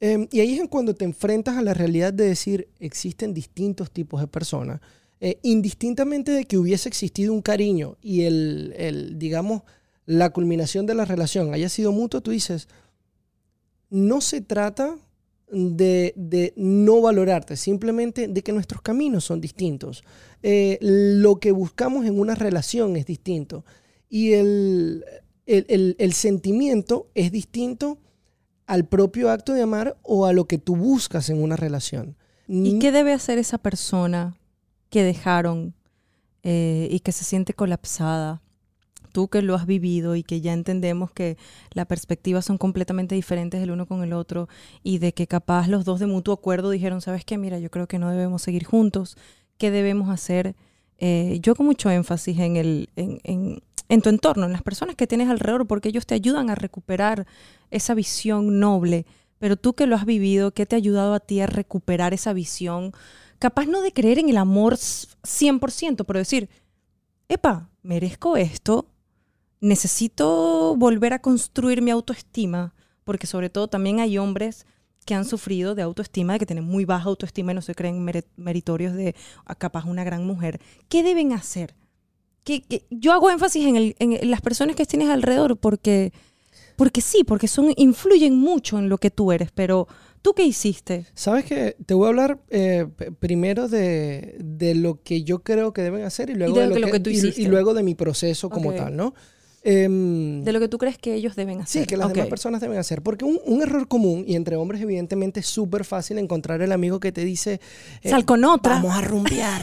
Em, 0.00 0.28
y 0.30 0.40
ahí 0.40 0.58
es 0.58 0.68
cuando 0.68 0.94
te 0.94 1.04
enfrentas 1.04 1.56
a 1.56 1.62
la 1.62 1.74
realidad 1.74 2.12
de 2.12 2.26
decir, 2.26 2.68
existen 2.78 3.34
distintos 3.34 3.90
tipos 3.90 4.20
de 4.20 4.26
personas. 4.28 4.80
eh, 5.20 5.38
indistintamente 5.42 6.30
de 6.30 6.44
que 6.44 6.58
hubiese 6.58 6.88
existido 6.88 7.32
un 7.32 7.42
cariño 7.42 7.96
y 8.00 8.22
el, 8.22 8.72
el, 8.76 9.18
digamos, 9.18 9.62
la 10.06 10.30
culminación 10.30 10.86
de 10.86 10.94
la 10.94 11.04
relación 11.04 11.52
haya 11.52 11.68
sido 11.68 11.90
mutuo, 11.92 12.20
tú 12.20 12.30
dices, 12.30 12.68
no 13.90 14.20
se 14.20 14.40
trata 14.40 14.96
de, 15.50 16.12
de, 16.16 16.52
no 16.56 17.00
valorarte, 17.00 17.56
simplemente 17.56 18.28
de 18.28 18.42
que 18.42 18.52
nuestros 18.52 18.82
caminos 18.82 19.24
son 19.24 19.40
distintos. 19.40 20.04
Eh, 20.42 20.78
lo 20.80 21.36
que 21.40 21.52
buscamos 21.52 22.06
en 22.06 22.18
una 22.18 22.34
relación 22.34 22.96
es 22.96 23.06
distinto 23.06 23.64
y 24.08 24.32
el, 24.34 25.04
el, 25.46 25.96
el, 25.98 26.12
sentimiento 26.12 27.08
es 27.14 27.32
distinto 27.32 27.98
al 28.66 28.86
propio 28.86 29.30
acto 29.30 29.52
de 29.52 29.62
amar 29.62 29.98
o 30.02 30.26
a 30.26 30.32
lo 30.32 30.46
que 30.46 30.58
tú 30.58 30.76
buscas 30.76 31.30
en 31.30 31.42
una 31.42 31.56
relación. 31.56 32.16
¿Y 32.46 32.78
qué 32.78 32.92
debe 32.92 33.12
hacer 33.12 33.38
esa 33.38 33.58
persona 33.58 34.38
que 34.88 35.02
dejaron 35.02 35.74
eh, 36.42 36.88
y 36.90 37.00
que 37.00 37.12
se 37.12 37.24
siente 37.24 37.52
colapsada? 37.52 38.42
Tú 39.18 39.26
que 39.26 39.42
lo 39.42 39.56
has 39.56 39.66
vivido 39.66 40.14
y 40.14 40.22
que 40.22 40.40
ya 40.40 40.52
entendemos 40.52 41.10
que 41.10 41.38
las 41.72 41.86
perspectivas 41.86 42.44
son 42.44 42.56
completamente 42.56 43.16
diferentes 43.16 43.60
el 43.60 43.72
uno 43.72 43.84
con 43.84 44.04
el 44.04 44.12
otro 44.12 44.48
y 44.84 44.98
de 44.98 45.12
que 45.12 45.26
capaz 45.26 45.66
los 45.66 45.84
dos 45.84 45.98
de 45.98 46.06
mutuo 46.06 46.32
acuerdo 46.32 46.70
dijeron, 46.70 47.00
sabes 47.00 47.24
qué, 47.24 47.36
mira, 47.36 47.58
yo 47.58 47.68
creo 47.68 47.88
que 47.88 47.98
no 47.98 48.12
debemos 48.12 48.42
seguir 48.42 48.62
juntos, 48.62 49.16
¿qué 49.56 49.72
debemos 49.72 50.08
hacer? 50.08 50.54
Eh, 50.98 51.40
yo 51.42 51.56
con 51.56 51.66
mucho 51.66 51.90
énfasis 51.90 52.38
en, 52.38 52.54
el, 52.54 52.90
en, 52.94 53.20
en, 53.24 53.60
en 53.88 54.02
tu 54.02 54.08
entorno, 54.08 54.46
en 54.46 54.52
las 54.52 54.62
personas 54.62 54.94
que 54.94 55.08
tienes 55.08 55.28
alrededor, 55.28 55.66
porque 55.66 55.88
ellos 55.88 56.06
te 56.06 56.14
ayudan 56.14 56.48
a 56.48 56.54
recuperar 56.54 57.26
esa 57.72 57.94
visión 57.94 58.60
noble. 58.60 59.04
Pero 59.40 59.56
tú 59.56 59.74
que 59.74 59.88
lo 59.88 59.96
has 59.96 60.04
vivido, 60.04 60.52
¿qué 60.52 60.64
te 60.64 60.76
ha 60.76 60.78
ayudado 60.78 61.12
a 61.12 61.18
ti 61.18 61.40
a 61.40 61.48
recuperar 61.48 62.14
esa 62.14 62.32
visión? 62.32 62.92
Capaz 63.40 63.66
no 63.66 63.82
de 63.82 63.92
creer 63.92 64.20
en 64.20 64.28
el 64.28 64.36
amor 64.36 64.74
100%, 64.74 66.04
pero 66.06 66.20
decir, 66.20 66.48
epa, 67.28 67.68
merezco 67.82 68.36
esto, 68.36 68.86
necesito 69.60 70.74
volver 70.76 71.12
a 71.12 71.20
construir 71.20 71.82
mi 71.82 71.90
autoestima, 71.90 72.74
porque 73.04 73.26
sobre 73.26 73.50
todo 73.50 73.68
también 73.68 74.00
hay 74.00 74.18
hombres 74.18 74.66
que 75.04 75.14
han 75.14 75.24
sufrido 75.24 75.74
de 75.74 75.82
autoestima, 75.82 76.34
de 76.34 76.38
que 76.38 76.46
tienen 76.46 76.64
muy 76.64 76.84
baja 76.84 77.08
autoestima 77.08 77.52
y 77.52 77.54
no 77.54 77.62
se 77.62 77.74
creen 77.74 78.04
meritorios 78.36 78.94
de 78.94 79.14
capaz 79.56 79.84
una 79.86 80.04
gran 80.04 80.26
mujer. 80.26 80.60
¿Qué 80.88 81.02
deben 81.02 81.32
hacer? 81.32 81.74
que, 82.56 82.82
yo 82.90 83.12
hago 83.12 83.30
énfasis 83.30 83.94
en, 83.98 84.30
las 84.30 84.40
personas 84.40 84.76
que 84.76 84.86
tienes 84.86 85.08
alrededor 85.08 85.58
porque, 85.58 86.12
porque 86.76 87.00
sí, 87.00 87.24
porque 87.24 87.48
son, 87.48 87.72
influyen 87.76 88.36
mucho 88.36 88.78
en 88.78 88.88
lo 88.88 88.98
que 88.98 89.10
tú 89.10 89.32
eres, 89.32 89.50
pero 89.52 89.86
¿tú 90.22 90.32
qué 90.34 90.44
hiciste? 90.44 91.06
Sabes 91.14 91.44
que 91.44 91.76
te 91.84 91.94
voy 91.94 92.06
a 92.06 92.08
hablar 92.08 92.40
eh, 92.50 92.86
primero 93.18 93.68
de, 93.68 94.36
lo 94.76 95.02
que 95.02 95.24
yo 95.24 95.42
creo 95.42 95.72
que 95.72 95.82
deben 95.82 96.04
hacer 96.04 96.30
y 96.30 96.34
luego 96.34 96.58
de, 96.58 96.80
lo, 96.80 96.90
que, 96.90 97.00
tú 97.00 97.10
hiciste. 97.10 97.42
Y, 97.42 97.46
luego 97.46 97.74
de 97.74 97.82
mi 97.82 97.94
proceso 97.94 98.48
como 98.48 98.72
tal, 98.72 98.96
¿no? 98.96 99.14
Em, 99.70 100.44
de 100.44 100.52
lo 100.54 100.60
que 100.60 100.68
tú 100.68 100.78
crees 100.78 100.96
que 100.96 101.12
ellos 101.12 101.36
deben 101.36 101.60
hacer. 101.60 101.82
Sí, 101.82 101.86
que 101.86 101.98
las 101.98 102.10
demás 102.10 102.28
personas 102.28 102.62
deben 102.62 102.78
hacer. 102.78 103.02
Porque 103.02 103.26
un, 103.26 103.62
error 103.62 103.86
común, 103.86 104.24
y 104.26 104.34
entre 104.34 104.56
hombres 104.56 104.80
evidentemente 104.80 105.40
es 105.40 105.46
súper 105.46 105.84
fácil 105.84 106.16
encontrar 106.16 106.62
el 106.62 106.72
amigo 106.72 107.00
que 107.00 107.12
te 107.12 107.22
dice... 107.22 107.60
Eh, 108.02 108.08
Sal 108.08 108.24
con 108.24 108.44
otra. 108.44 108.76
Vamos 108.76 108.96
a 108.96 109.02
rumbear. 109.02 109.62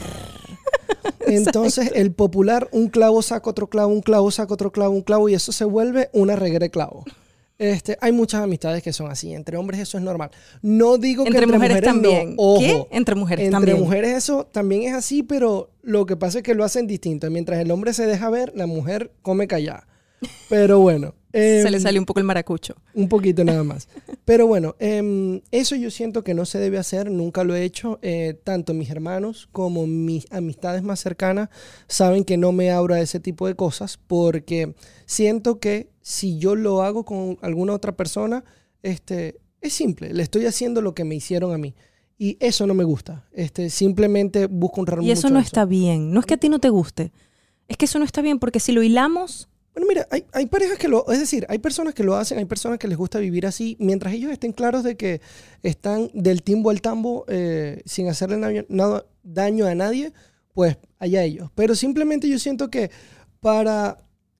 Entonces, 1.26 1.90
el 1.96 2.12
popular, 2.12 2.68
un 2.70 2.88
clavo 2.88 3.20
saca 3.20 3.50
otro 3.50 3.66
clavo, 3.66 3.92
un 3.92 4.00
clavo 4.00 4.30
saca 4.30 4.54
otro 4.54 4.70
clavo, 4.70 4.94
un 4.94 5.02
clavo, 5.02 5.28
y 5.28 5.34
eso 5.34 5.50
se 5.50 5.64
vuelve 5.64 6.08
una 6.12 6.36
reguera 6.36 6.66
de 6.66 6.70
clavo. 6.70 7.04
Este, 7.58 7.98
hay 8.00 8.12
muchas 8.12 8.42
amistades 8.42 8.84
que 8.84 8.92
son 8.92 9.10
así. 9.10 9.34
Entre 9.34 9.56
hombres 9.56 9.80
eso 9.80 9.98
es 9.98 10.04
normal. 10.04 10.30
No 10.62 10.98
digo 10.98 11.24
que 11.24 11.30
entre 11.30 11.46
mujeres, 11.48 11.82
también. 11.82 12.36
¿Qué? 12.36 12.86
Entre 12.92 13.14
mujeres 13.16 13.50
también. 13.50 13.76
Entre 13.76 13.84
mujeres 13.84 14.16
eso 14.16 14.46
también 14.46 14.82
es 14.82 14.94
así, 14.94 15.24
pero 15.24 15.70
lo 15.82 16.06
que 16.06 16.16
pasa 16.16 16.38
es 16.38 16.44
que 16.44 16.54
lo 16.54 16.62
hacen 16.62 16.86
distinto. 16.86 17.28
Mientras 17.28 17.58
el 17.58 17.72
hombre 17.72 17.92
se 17.92 18.06
deja 18.06 18.30
ver, 18.30 18.52
la 18.54 18.66
mujer 18.66 19.10
come 19.22 19.48
callada. 19.48 19.88
Pero 20.48 20.80
bueno. 20.80 21.14
se 21.32 21.70
le 21.70 21.76
em, 21.76 21.82
sale 21.82 21.98
un 21.98 22.06
poco 22.06 22.20
el 22.20 22.26
maracucho. 22.26 22.74
Un 22.94 23.08
poquito 23.08 23.44
nada 23.44 23.62
más. 23.62 23.88
Pero 24.24 24.46
bueno, 24.46 24.74
em, 24.78 25.40
eso 25.50 25.76
yo 25.76 25.90
siento 25.90 26.24
que 26.24 26.34
no 26.34 26.44
se 26.46 26.58
debe 26.58 26.78
hacer, 26.78 27.10
nunca 27.10 27.44
lo 27.44 27.54
he 27.54 27.64
hecho. 27.64 27.98
Eh, 28.02 28.40
tanto 28.44 28.74
mis 28.74 28.90
hermanos 28.90 29.48
como 29.52 29.86
mis 29.86 30.26
amistades 30.30 30.82
más 30.82 31.00
cercanas 31.00 31.48
saben 31.88 32.24
que 32.24 32.36
no 32.36 32.52
me 32.52 32.70
abro 32.70 32.94
a 32.94 33.00
ese 33.00 33.20
tipo 33.20 33.46
de 33.46 33.54
cosas 33.54 33.98
porque 34.06 34.74
siento 35.04 35.60
que 35.60 35.90
si 36.00 36.38
yo 36.38 36.54
lo 36.54 36.82
hago 36.82 37.04
con 37.04 37.38
alguna 37.42 37.74
otra 37.74 37.96
persona, 37.96 38.44
este, 38.82 39.40
es 39.60 39.72
simple, 39.72 40.14
le 40.14 40.22
estoy 40.22 40.46
haciendo 40.46 40.80
lo 40.80 40.94
que 40.94 41.04
me 41.04 41.14
hicieron 41.14 41.52
a 41.52 41.58
mí. 41.58 41.74
Y 42.18 42.38
eso 42.40 42.66
no 42.66 42.72
me 42.72 42.84
gusta. 42.84 43.26
Este, 43.32 43.68
simplemente 43.68 44.46
busco 44.46 44.80
un 44.80 45.02
Y 45.02 45.10
eso 45.10 45.28
no 45.28 45.38
está 45.38 45.66
bien. 45.66 46.12
No 46.12 46.20
es 46.20 46.26
que 46.26 46.34
a 46.34 46.38
ti 46.38 46.48
no 46.48 46.60
te 46.60 46.70
guste. 46.70 47.12
Es 47.68 47.76
que 47.76 47.84
eso 47.84 47.98
no 47.98 48.04
está 48.04 48.22
bien 48.22 48.38
porque 48.38 48.58
si 48.58 48.72
lo 48.72 48.82
hilamos 48.82 49.48
bueno, 49.76 49.88
mira, 49.88 50.08
hay, 50.10 50.24
hay, 50.32 50.46
parejas 50.46 50.78
que 50.78 50.88
lo, 50.88 51.06
es 51.12 51.18
decir, 51.18 51.44
hay 51.50 51.58
personas 51.58 51.92
que 51.92 52.02
lo 52.02 52.16
hacen, 52.16 52.38
hay 52.38 52.46
personas 52.46 52.78
que 52.78 52.88
les 52.88 52.96
gusta 52.96 53.18
vivir 53.18 53.46
así, 53.46 53.76
mientras 53.78 54.14
ellos 54.14 54.32
estén 54.32 54.52
claros 54.52 54.82
de 54.82 54.96
que 54.96 55.20
están 55.62 56.08
del 56.14 56.42
timbo 56.42 56.70
al 56.70 56.80
tambo 56.80 57.26
eh, 57.28 57.82
sin 57.84 58.08
hacerle 58.08 58.64
nada, 58.70 59.04
daño 59.22 59.66
a 59.66 59.74
nadie, 59.74 60.14
pues 60.54 60.78
allá 60.98 61.24
ellos. 61.24 61.50
Pero 61.54 61.74
simplemente 61.74 62.26
yo 62.26 62.38
siento 62.38 62.70
que 62.70 62.90
para 63.40 63.98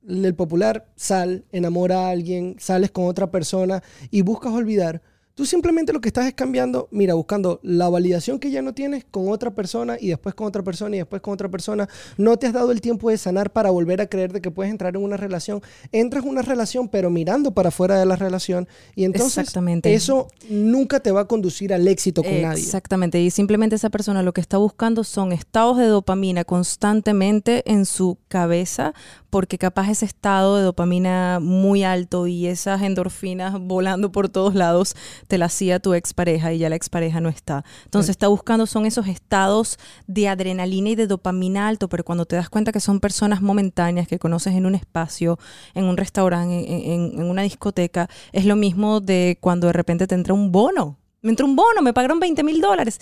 el 0.08 0.34
popular 0.34 0.90
sal, 0.96 1.44
enamora 1.52 2.06
a 2.06 2.10
alguien, 2.12 2.56
sales 2.58 2.90
con 2.90 3.04
otra 3.04 3.30
persona 3.30 3.82
y 4.10 4.22
buscas 4.22 4.54
olvidar, 4.54 5.02
Tú 5.36 5.44
simplemente 5.44 5.92
lo 5.92 6.00
que 6.00 6.08
estás 6.08 6.24
es 6.24 6.32
cambiando, 6.32 6.88
mira, 6.90 7.12
buscando 7.12 7.60
la 7.62 7.90
validación 7.90 8.38
que 8.38 8.50
ya 8.50 8.62
no 8.62 8.72
tienes 8.72 9.04
con 9.04 9.28
otra 9.28 9.50
persona 9.54 9.98
y 10.00 10.08
después 10.08 10.34
con 10.34 10.46
otra 10.46 10.62
persona 10.62 10.96
y 10.96 11.00
después 11.00 11.20
con 11.20 11.34
otra 11.34 11.50
persona. 11.50 11.90
No 12.16 12.38
te 12.38 12.46
has 12.46 12.54
dado 12.54 12.72
el 12.72 12.80
tiempo 12.80 13.10
de 13.10 13.18
sanar 13.18 13.52
para 13.52 13.68
volver 13.68 14.00
a 14.00 14.06
creer 14.06 14.32
de 14.32 14.40
que 14.40 14.50
puedes 14.50 14.72
entrar 14.72 14.96
en 14.96 15.02
una 15.02 15.18
relación. 15.18 15.60
Entras 15.92 16.24
en 16.24 16.30
una 16.30 16.40
relación 16.40 16.88
pero 16.88 17.10
mirando 17.10 17.52
para 17.52 17.68
afuera 17.68 17.98
de 17.98 18.06
la 18.06 18.16
relación 18.16 18.66
y 18.94 19.04
entonces 19.04 19.54
eso 19.84 20.28
nunca 20.48 21.00
te 21.00 21.12
va 21.12 21.20
a 21.20 21.24
conducir 21.26 21.74
al 21.74 21.86
éxito 21.86 22.22
con 22.22 22.40
nadie. 22.40 22.62
Exactamente. 22.62 23.20
Y 23.20 23.30
simplemente 23.30 23.76
esa 23.76 23.90
persona 23.90 24.22
lo 24.22 24.32
que 24.32 24.40
está 24.40 24.56
buscando 24.56 25.04
son 25.04 25.32
estados 25.32 25.76
de 25.76 25.84
dopamina 25.84 26.44
constantemente 26.44 27.62
en 27.70 27.84
su 27.84 28.16
cabeza 28.28 28.94
porque 29.28 29.58
capaz 29.58 29.90
ese 29.90 30.06
estado 30.06 30.56
de 30.56 30.62
dopamina 30.62 31.40
muy 31.42 31.84
alto 31.84 32.26
y 32.26 32.46
esas 32.46 32.80
endorfinas 32.80 33.60
volando 33.60 34.10
por 34.10 34.30
todos 34.30 34.54
lados 34.54 34.96
te 35.26 35.38
la 35.38 35.46
hacía 35.46 35.80
tu 35.80 35.94
expareja 35.94 36.52
y 36.52 36.58
ya 36.58 36.68
la 36.68 36.76
expareja 36.76 37.20
no 37.20 37.28
está. 37.28 37.64
Entonces 37.84 38.10
está 38.10 38.28
buscando 38.28 38.66
son 38.66 38.86
esos 38.86 39.06
estados 39.08 39.78
de 40.06 40.28
adrenalina 40.28 40.90
y 40.90 40.94
de 40.94 41.06
dopamina 41.06 41.68
alto, 41.68 41.88
pero 41.88 42.04
cuando 42.04 42.26
te 42.26 42.36
das 42.36 42.48
cuenta 42.48 42.72
que 42.72 42.80
son 42.80 43.00
personas 43.00 43.42
momentáneas 43.42 44.08
que 44.08 44.18
conoces 44.18 44.54
en 44.54 44.66
un 44.66 44.74
espacio, 44.74 45.38
en 45.74 45.84
un 45.84 45.96
restaurante, 45.96 46.94
en, 46.94 47.22
una 47.22 47.42
discoteca, 47.42 48.08
es 48.32 48.44
lo 48.44 48.56
mismo 48.56 49.00
de 49.00 49.38
cuando 49.40 49.66
de 49.66 49.72
repente 49.72 50.06
te 50.06 50.14
entra 50.14 50.34
un 50.34 50.52
bono. 50.52 50.98
Me 51.22 51.30
entra 51.30 51.46
un 51.46 51.56
bono, 51.56 51.82
me 51.82 51.92
pagaron 51.92 52.20
20 52.20 52.44
mil 52.44 52.60
dólares 52.60 53.00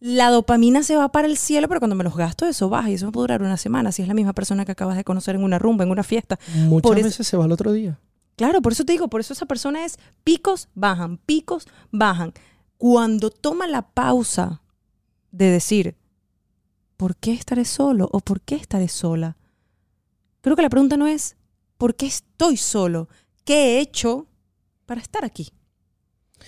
la 0.00 0.30
dopamina 0.30 0.82
se 0.82 0.96
va 0.96 1.12
para 1.12 1.28
el 1.28 1.36
cielo, 1.36 1.68
pero 1.68 1.78
cuando 1.78 1.94
me 1.94 2.04
los 2.04 2.16
gasto, 2.16 2.46
eso 2.46 2.70
baja 2.70 2.90
y 2.90 2.94
eso 2.94 3.12
puede 3.12 3.24
durar 3.24 3.42
una 3.42 3.58
semana. 3.58 3.92
Si 3.92 4.00
es 4.00 4.08
la 4.08 4.14
misma 4.14 4.32
persona 4.32 4.64
que 4.64 4.72
acabas 4.72 4.96
de 4.96 5.04
conocer 5.04 5.34
en 5.34 5.44
una 5.44 5.58
rumba, 5.58 5.84
en 5.84 5.90
una 5.90 6.02
fiesta. 6.02 6.38
Muchas 6.54 7.02
veces 7.02 7.26
se 7.26 7.36
va 7.36 7.44
al 7.44 7.52
otro 7.52 7.70
día. 7.72 7.98
Claro, 8.40 8.62
por 8.62 8.72
eso 8.72 8.86
te 8.86 8.92
digo, 8.92 9.08
por 9.08 9.20
eso 9.20 9.34
esa 9.34 9.44
persona 9.44 9.84
es 9.84 9.98
picos, 10.24 10.70
bajan, 10.74 11.18
picos, 11.18 11.68
bajan. 11.90 12.32
Cuando 12.78 13.28
toma 13.28 13.66
la 13.66 13.90
pausa 13.90 14.62
de 15.30 15.50
decir, 15.50 15.94
¿por 16.96 17.16
qué 17.16 17.34
estaré 17.34 17.66
solo 17.66 18.08
o 18.10 18.20
por 18.20 18.40
qué 18.40 18.54
estaré 18.54 18.88
sola? 18.88 19.36
Creo 20.40 20.56
que 20.56 20.62
la 20.62 20.70
pregunta 20.70 20.96
no 20.96 21.06
es, 21.06 21.36
¿por 21.76 21.96
qué 21.96 22.06
estoy 22.06 22.56
solo? 22.56 23.10
¿Qué 23.44 23.76
he 23.76 23.80
hecho 23.80 24.26
para 24.86 25.02
estar 25.02 25.22
aquí? 25.26 25.52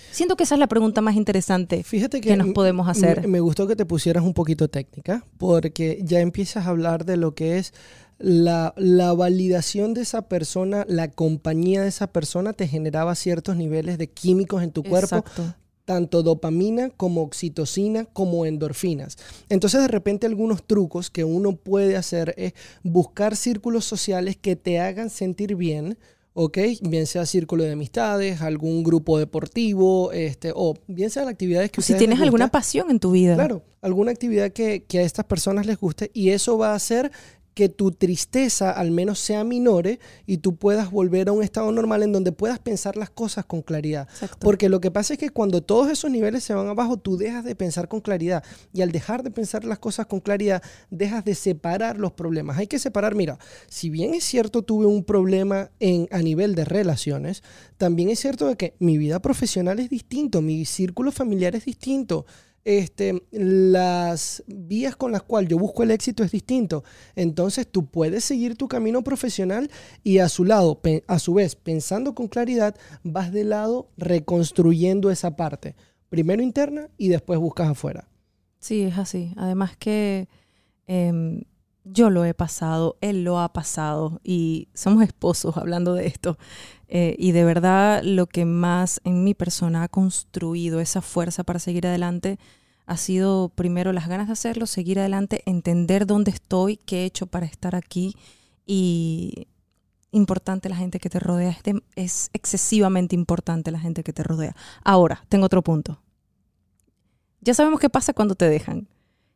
Siento 0.09 0.35
que 0.35 0.45
esa 0.45 0.55
es 0.55 0.59
la 0.59 0.65
pregunta 0.65 1.01
más 1.01 1.15
interesante 1.15 1.83
Fíjate 1.83 2.21
que, 2.21 2.35
nos 2.35 2.49
podemos 2.49 2.87
hacer. 2.87 3.27
Me, 3.27 3.39
gustó 3.39 3.67
que 3.67 3.75
te 3.75 3.85
pusieras 3.85 4.23
un 4.23 4.33
poquito 4.33 4.67
técnica, 4.67 5.27
porque 5.37 5.99
ya 6.01 6.21
empiezas 6.21 6.65
a 6.65 6.69
hablar 6.69 7.05
de 7.05 7.17
lo 7.17 7.35
que 7.35 7.59
es 7.59 7.71
la, 8.23 8.73
la, 8.77 9.11
validación 9.11 9.93
de 9.93 10.01
esa 10.01 10.21
persona, 10.29 10.85
la 10.87 11.11
compañía 11.11 11.81
de 11.81 11.89
esa 11.89 12.07
persona 12.07 12.53
te 12.53 12.69
generaba 12.69 13.15
ciertos 13.15 13.57
niveles 13.57 13.97
de 13.97 14.07
químicos 14.07 14.63
en 14.63 14.71
tu 14.71 14.81
cuerpo. 14.81 15.25
Tanto 15.83 16.23
dopamina 16.23 16.89
como 16.89 17.21
oxitocina 17.21 18.05
como 18.05 18.45
endorfinas. 18.45 19.17
Entonces 19.49 19.81
de 19.81 19.89
repente 19.89 20.25
algunos 20.25 20.63
trucos 20.63 21.09
que 21.09 21.25
uno 21.25 21.57
puede 21.57 21.97
hacer 21.97 22.33
es 22.37 22.53
buscar 22.81 23.35
círculos 23.35 23.83
sociales 23.83 24.37
que 24.37 24.55
te 24.55 24.79
hagan 24.79 25.09
sentir 25.09 25.57
bien, 25.57 25.97
¿ok? 26.33 26.59
Bien 26.83 27.05
sea 27.05 27.25
círculo 27.25 27.65
de 27.65 27.73
amistades, 27.73 28.41
algún 28.41 28.83
grupo 28.83 29.19
deportivo, 29.19 30.13
este, 30.13 30.53
o 30.55 30.75
bien 30.87 31.09
sea 31.09 31.23
las 31.23 31.33
actividades 31.33 31.71
que 31.71 31.81
Si 31.81 31.95
tienes 31.95 32.21
alguna 32.21 32.47
pasión 32.47 32.89
en 32.89 33.01
tu 33.01 33.11
vida. 33.11 33.35
Claro, 33.35 33.63
alguna 33.81 34.11
actividad 34.11 34.53
que, 34.53 34.85
que, 34.85 34.99
a 34.99 35.01
estas 35.01 35.25
personas 35.25 35.65
les 35.65 35.77
guste 35.77 36.09
y 36.13 36.29
eso 36.29 36.57
va 36.57 36.71
a 36.71 36.75
hacer 36.75 37.11
que 37.53 37.69
tu 37.69 37.91
tristeza 37.91 38.71
al 38.71 38.91
menos 38.91 39.19
sea 39.19 39.43
minore 39.43 39.99
y 40.25 40.37
tú 40.37 40.55
puedas 40.55 40.91
volver 40.91 41.29
a 41.29 41.31
un 41.31 41.43
estado 41.43 41.71
normal 41.71 42.03
en 42.03 42.11
donde 42.11 42.31
puedas 42.31 42.59
pensar 42.59 42.97
las 42.97 43.09
cosas 43.09 43.45
con 43.45 43.61
claridad. 43.61 44.07
Porque 44.39 44.69
lo 44.69 44.81
que 44.81 44.91
pasa 44.91 45.13
es 45.13 45.19
que 45.19 45.29
cuando 45.29 45.61
todos 45.61 45.89
esos 45.89 46.09
niveles 46.09 46.43
se 46.43 46.53
van 46.53 46.67
abajo, 46.67 46.97
tú 46.97 47.17
dejas 47.17 47.43
de 47.43 47.55
pensar 47.55 47.87
con 47.87 48.01
claridad. 48.01 48.43
Y 48.73 48.81
al 48.81 48.91
dejar 48.91 49.23
de 49.23 49.31
pensar 49.31 49.65
las 49.65 49.79
cosas 49.79 50.07
con 50.07 50.19
claridad, 50.19 50.63
dejas 50.89 51.23
de 51.25 51.35
separar 51.35 51.97
los 51.97 52.13
problemas. 52.13 52.57
Hay 52.57 52.67
que 52.67 52.79
separar, 52.79 53.15
mira, 53.15 53.37
si 53.67 53.89
bien 53.89 54.13
es 54.13 54.23
cierto 54.23 54.63
tuve 54.63 54.85
un 54.85 55.03
problema 55.03 55.69
en, 55.79 56.07
a 56.11 56.19
nivel 56.19 56.55
de 56.55 56.65
relaciones, 56.65 57.43
también 57.77 58.09
es 58.09 58.19
cierto 58.19 58.47
de 58.47 58.55
que 58.55 58.75
mi 58.79 58.97
vida 58.97 59.21
profesional 59.21 59.79
es 59.79 59.89
distinto, 59.89 60.41
mi 60.41 60.65
círculo 60.65 61.11
familiar 61.11 61.55
es 61.55 61.65
distinto 61.65 62.25
este, 62.65 63.23
las 63.31 64.43
vías 64.47 64.95
con 64.95 65.11
las 65.11 65.23
cuales 65.23 65.49
yo 65.49 65.57
busco 65.57 65.83
el 65.83 65.91
éxito 65.91 66.23
es 66.23 66.31
distinto. 66.31 66.83
Entonces 67.15 67.67
tú 67.67 67.87
puedes 67.87 68.23
seguir 68.23 68.55
tu 68.55 68.67
camino 68.67 69.03
profesional 69.03 69.69
y 70.03 70.19
a 70.19 70.29
su 70.29 70.45
lado, 70.45 70.79
a 71.07 71.19
su 71.19 71.33
vez, 71.33 71.55
pensando 71.55 72.15
con 72.15 72.27
claridad, 72.27 72.75
vas 73.03 73.31
de 73.31 73.43
lado 73.43 73.89
reconstruyendo 73.97 75.11
esa 75.11 75.35
parte. 75.35 75.75
Primero 76.09 76.41
interna 76.41 76.89
y 76.97 77.09
después 77.09 77.39
buscas 77.39 77.69
afuera. 77.69 78.07
Sí, 78.59 78.83
es 78.83 78.97
así. 78.97 79.33
Además 79.35 79.75
que 79.75 80.29
em, 80.87 81.43
yo 81.83 82.09
lo 82.09 82.25
he 82.25 82.33
pasado, 82.33 82.97
él 83.01 83.23
lo 83.23 83.39
ha 83.39 83.51
pasado 83.51 84.19
y 84.23 84.69
somos 84.73 85.03
esposos 85.03 85.57
hablando 85.57 85.93
de 85.93 86.07
esto. 86.07 86.37
Eh, 86.87 87.15
y 87.17 87.31
de 87.31 87.43
verdad 87.43 88.03
lo 88.03 88.27
que 88.27 88.45
más 88.45 89.01
en 89.03 89.23
mi 89.23 89.33
persona 89.33 89.83
ha 89.83 89.87
construido 89.87 90.79
esa 90.79 91.01
fuerza 91.01 91.43
para 91.43 91.59
seguir 91.59 91.87
adelante 91.87 92.37
ha 92.85 92.97
sido 92.97 93.49
primero 93.49 93.93
las 93.93 94.07
ganas 94.07 94.27
de 94.27 94.33
hacerlo, 94.33 94.67
seguir 94.67 94.99
adelante, 94.99 95.41
entender 95.45 96.05
dónde 96.05 96.31
estoy, 96.31 96.77
qué 96.77 97.01
he 97.01 97.05
hecho 97.05 97.27
para 97.27 97.45
estar 97.45 97.75
aquí 97.75 98.15
y 98.65 99.47
importante 100.11 100.69
la 100.69 100.75
gente 100.75 100.99
que 100.99 101.09
te 101.09 101.19
rodea, 101.19 101.57
es, 101.65 101.81
es 101.95 102.29
excesivamente 102.33 103.15
importante 103.15 103.71
la 103.71 103.79
gente 103.79 104.03
que 104.03 104.13
te 104.13 104.23
rodea. 104.23 104.55
Ahora, 104.83 105.25
tengo 105.29 105.45
otro 105.45 105.63
punto. 105.63 106.01
Ya 107.41 107.53
sabemos 107.53 107.79
qué 107.79 107.89
pasa 107.89 108.13
cuando 108.13 108.35
te 108.35 108.47
dejan. 108.49 108.87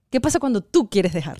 ¿Qué 0.09 0.21
pasa 0.21 0.39
cuando 0.39 0.61
tú 0.61 0.89
quieres 0.89 1.13
dejar? 1.13 1.39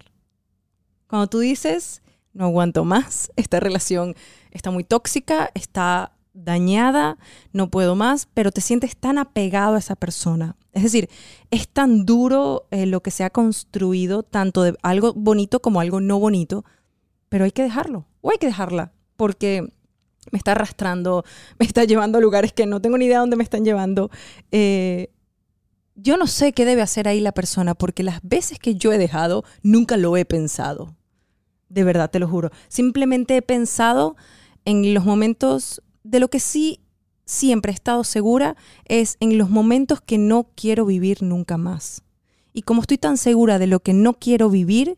Cuando 1.08 1.28
tú 1.28 1.40
dices, 1.40 2.02
no 2.34 2.46
aguanto 2.46 2.86
más, 2.86 3.32
esta 3.36 3.60
relación 3.60 4.16
está 4.52 4.72
muy 4.72 4.84
tóxica, 4.84 5.50
está 5.54 6.14
dañada, 6.34 7.18
no 7.52 7.70
puedo 7.70 7.96
más, 7.96 8.28
pero 8.34 8.52
te 8.52 8.62
sientes 8.62 8.96
tan 8.96 9.18
apegado 9.18 9.76
a 9.76 9.80
esa 9.80 9.96
persona. 9.96 10.56
Es 10.72 10.84
decir, 10.84 11.10
es 11.50 11.68
tan 11.68 12.06
duro 12.06 12.68
eh, 12.70 12.86
lo 12.86 13.02
que 13.02 13.12
se 13.12 13.24
ha 13.24 13.30
construido, 13.32 14.22
tanto 14.24 14.62
de 14.62 14.76
algo 14.84 15.14
bonito 15.14 15.60
como 15.62 15.80
algo 15.80 16.00
no 16.00 16.20
bonito, 16.20 16.64
pero 17.30 17.46
hay 17.46 17.52
que 17.52 17.64
dejarlo, 17.64 18.06
o 18.22 18.30
hay 18.30 18.38
que 18.38 18.48
dejarla, 18.48 18.92
porque 19.16 19.74
me 20.32 20.38
está 20.38 20.52
arrastrando, 20.52 21.24
me 21.60 21.66
está 21.66 21.84
llevando 21.86 22.20
a 22.20 22.22
lugares 22.22 22.54
que 22.54 22.66
no 22.66 22.82
tengo 22.82 22.98
ni 22.98 23.06
idea 23.06 23.20
dónde 23.20 23.38
me 23.38 23.44
están 23.44 23.66
llevando. 23.66 24.12
Eh, 24.52 25.10
yo 25.98 26.16
no 26.16 26.28
sé 26.28 26.54
qué 26.54 26.64
debe 26.64 26.84
hacer 26.84 27.08
ahí 27.08 27.20
la 27.20 27.32
persona, 27.32 27.74
porque 27.74 28.04
las 28.04 28.20
veces 28.22 28.60
que 28.60 28.76
yo 28.76 28.94
he 28.94 28.98
dejado, 28.98 29.44
nunca 29.64 29.98
lo 29.98 30.16
he 30.16 30.26
pensado. 30.26 30.96
De 31.70 31.84
verdad, 31.84 32.10
te 32.10 32.20
lo 32.20 32.28
juro. 32.28 32.52
Simplemente 32.70 33.36
he 33.36 33.42
pensado 33.42 34.16
en 34.64 34.94
los 34.94 35.04
momentos 35.04 35.82
de 36.04 36.20
lo 36.20 36.30
que 36.30 36.40
sí 36.40 36.80
siempre 37.26 37.72
he 37.72 37.76
estado 37.76 38.04
segura 38.04 38.56
es 38.86 39.18
en 39.20 39.38
los 39.38 39.50
momentos 39.50 40.00
que 40.00 40.18
no 40.18 40.50
quiero 40.56 40.86
vivir 40.86 41.24
nunca 41.24 41.58
más. 41.58 42.04
Y 42.54 42.62
como 42.62 42.82
estoy 42.82 42.98
tan 42.98 43.18
segura 43.18 43.60
de 43.60 43.68
lo 43.68 43.82
que 43.82 43.94
no 43.94 44.14
quiero 44.14 44.50
vivir, 44.50 44.98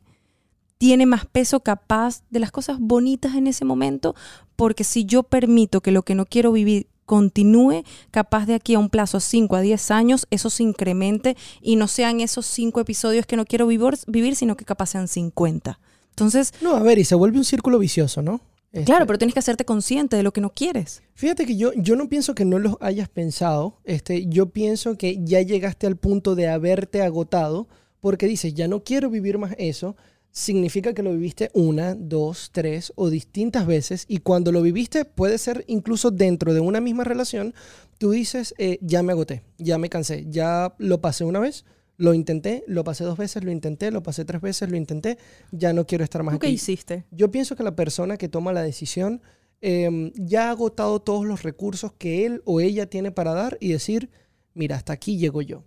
tiene 0.78 1.06
más 1.06 1.26
peso 1.26 1.62
capaz 1.62 2.24
de 2.30 2.40
las 2.40 2.52
cosas 2.52 2.78
bonitas 2.80 3.36
en 3.36 3.48
ese 3.48 3.66
momento, 3.66 4.16
porque 4.56 4.84
si 4.84 5.06
yo 5.06 5.24
permito 5.24 5.82
que 5.82 5.92
lo 5.92 6.04
que 6.04 6.16
no 6.16 6.26
quiero 6.26 6.52
vivir 6.52 6.88
continúe, 7.10 7.84
capaz 8.12 8.46
de 8.46 8.54
aquí 8.54 8.76
a 8.76 8.80
un 8.80 8.92
plazo 8.92 9.20
5 9.20 9.56
a 9.56 9.62
10 9.62 9.90
años, 9.90 10.28
eso 10.30 10.52
se 10.52 10.62
incremente 10.62 11.36
y 11.60 11.76
no 11.76 11.88
sean 11.88 12.20
esos 12.20 12.46
5 12.46 12.80
episodios 12.82 13.26
que 13.26 13.36
no 13.36 13.46
quiero 13.46 13.66
vivir, 13.66 13.96
vivir, 14.06 14.36
sino 14.36 14.56
que 14.56 14.64
capaz 14.64 14.92
sean 14.92 15.08
50. 15.08 15.80
Entonces... 16.12 16.54
No, 16.62 16.76
a 16.76 16.84
ver, 16.84 17.00
y 17.00 17.04
se 17.06 17.16
vuelve 17.16 17.40
un 17.40 17.46
círculo 17.46 17.80
vicioso, 17.80 18.22
¿no? 18.22 18.42
claro, 18.72 18.84
este 18.84 19.06
pero 19.08 19.18
tienes 19.18 19.34
que 19.34 19.40
hacerte 19.40 19.66
consciente 19.66 20.18
de 20.18 20.22
lo 20.22 20.32
que 20.32 20.42
no 20.42 20.52
quieres. 20.52 21.02
Fíjate 21.16 21.48
que 21.48 21.58
yo, 21.58 21.74
yo 21.74 21.96
no 21.96 22.10
pienso 22.10 22.36
que 22.36 22.46
no 22.46 22.60
lo 22.60 22.78
hayas 22.80 23.10
pensado. 23.10 23.80
Este, 23.86 24.28
yo 24.28 24.50
pienso 24.52 24.96
que 24.96 25.18
ya 25.24 25.42
llegaste 25.42 25.88
al 25.88 25.96
punto 25.96 26.36
de 26.36 26.48
haberte 26.48 27.02
agotado 27.02 27.68
porque 28.02 28.28
dices, 28.28 28.54
ya 28.54 28.68
no 28.68 28.84
quiero 28.84 29.10
vivir 29.10 29.40
más 29.40 29.56
eso. 29.58 29.96
Significa 30.32 30.94
que 30.94 31.04
lo 31.04 31.12
viviste 31.12 31.50
una, 31.54 31.96
dos, 31.96 32.50
tres 32.52 32.94
o 32.96 33.10
distintas 33.10 33.66
veces. 33.66 34.06
Y 34.08 34.20
cuando 34.20 34.52
lo 34.52 34.62
viviste, 34.62 35.06
puede 35.06 35.38
ser 35.38 35.66
incluso 35.68 36.12
dentro 36.12 36.54
de 36.54 36.60
una 36.60 36.82
misma 36.82 37.04
relación, 37.04 37.54
tú 37.98 38.12
dices, 38.12 38.54
eh, 38.58 38.78
ya 38.82 39.04
me 39.04 39.14
agoté, 39.14 39.44
ya 39.58 39.78
me 39.78 39.90
cansé, 39.90 40.26
ya 40.30 40.76
lo 40.78 41.02
pasé 41.02 41.26
una 41.26 41.40
vez 41.40 41.66
lo 42.00 42.14
intenté, 42.14 42.64
lo 42.66 42.86
pasé 42.86 43.04
dos 43.04 43.18
veces, 43.18 43.44
lo 43.44 43.52
intenté, 43.52 43.92
lo 43.92 44.02
pasé 44.02 44.24
tres 44.24 44.42
veces, 44.42 44.70
lo 44.70 44.78
intenté, 44.78 45.18
ya 45.52 45.74
no 45.74 45.86
quiero 45.86 46.06
estar 46.06 46.24
más 46.24 46.36
aquí. 46.36 46.48
¿Qué 46.48 46.54
hiciste? 46.54 47.04
Yo 47.12 47.30
pienso 47.30 47.58
que 47.58 47.64
la 47.64 47.76
persona 47.76 48.16
que 48.16 48.30
toma 48.30 48.54
la 48.54 48.64
decisión 48.64 49.22
em, 49.60 50.14
ya 50.16 50.48
ha 50.48 50.52
agotado 50.52 51.02
todos 51.02 51.26
los 51.26 51.44
recursos 51.44 51.92
que 51.92 52.26
él 52.26 52.42
o 52.46 52.62
ella 52.62 52.90
tiene 52.90 53.12
para 53.12 53.34
dar 53.34 53.58
y 53.60 53.74
decir, 53.74 54.10
mira, 54.54 54.78
hasta 54.78 54.94
aquí 54.94 55.18
llego 55.18 55.42
yo. 55.42 55.66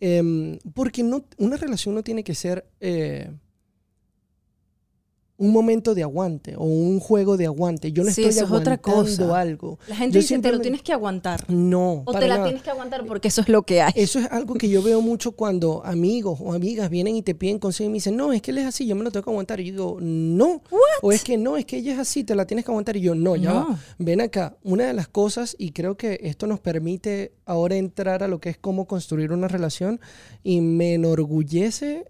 Em, 0.00 0.58
porque 0.72 1.02
no, 1.02 1.26
una 1.36 1.58
relación 1.58 1.94
no 1.94 2.02
tiene 2.02 2.24
que 2.24 2.34
ser... 2.34 2.66
Eh, 2.80 3.30
un 5.38 5.52
momento 5.52 5.94
de 5.94 6.02
aguante 6.02 6.54
o 6.56 6.64
un 6.64 6.98
juego 6.98 7.36
de 7.36 7.46
aguante. 7.46 7.92
Yo 7.92 8.02
no 8.02 8.08
estoy 8.08 8.24
eso 8.24 8.46
aguantando 8.46 8.58
otra 8.58 8.78
cosa. 8.78 9.38
algo. 9.40 9.78
La 9.86 9.96
gente 9.96 10.18
dice, 10.18 10.38
te 10.38 10.50
lo 10.50 10.60
tienes 10.60 10.82
que 10.82 10.92
aguantar. 10.92 11.44
No. 11.50 12.02
O 12.06 12.12
te 12.12 12.26
la 12.26 12.42
tienes 12.42 12.62
que 12.62 12.70
aguantar 12.70 13.04
porque 13.06 13.28
eso 13.28 13.42
es 13.42 13.48
lo 13.48 13.62
que 13.62 13.82
hay. 13.82 13.92
Eso 13.96 14.18
es 14.18 14.26
algo 14.30 14.54
que 14.54 14.68
yo 14.68 14.82
veo 14.82 15.00
mucho 15.02 15.32
cuando 15.32 15.84
amigos 15.84 16.38
o 16.40 16.52
amigas 16.52 16.88
vienen 16.88 17.16
y 17.16 17.22
te 17.22 17.34
piden 17.34 17.58
consejo 17.58 17.88
y 17.88 17.90
me 17.90 17.94
dicen, 17.94 18.16
no, 18.16 18.32
es 18.32 18.40
que 18.40 18.50
él 18.50 18.58
es 18.58 18.66
así, 18.66 18.86
yo 18.86 18.96
me 18.96 19.04
lo 19.04 19.10
tengo 19.10 19.24
que 19.24 19.30
aguantar. 19.30 19.60
Y 19.60 19.66
yo 19.66 19.72
digo, 19.72 19.98
no. 20.00 20.62
O 21.02 21.12
es 21.12 21.22
que 21.22 21.36
no, 21.36 21.56
es 21.56 21.66
que 21.66 21.78
ella 21.78 21.92
es 21.92 21.98
así, 21.98 22.24
te 22.24 22.34
la 22.34 22.46
tienes 22.46 22.64
que 22.64 22.70
aguantar. 22.70 22.96
Y 22.96 23.02
yo, 23.02 23.14
no, 23.14 23.36
ya 23.36 23.52
va. 23.52 23.78
Ven 23.98 24.20
acá. 24.20 24.56
Una 24.62 24.86
de 24.86 24.94
las 24.94 25.08
cosas, 25.08 25.54
y 25.58 25.72
creo 25.72 25.96
que 25.96 26.18
esto 26.22 26.46
nos 26.46 26.60
permite 26.60 27.32
ahora 27.44 27.76
entrar 27.76 28.22
a 28.22 28.28
lo 28.28 28.40
que 28.40 28.48
es 28.48 28.58
cómo 28.58 28.86
construir 28.86 29.32
una 29.32 29.48
relación, 29.48 30.00
y 30.42 30.60
me 30.60 30.94
enorgullece 30.94 32.06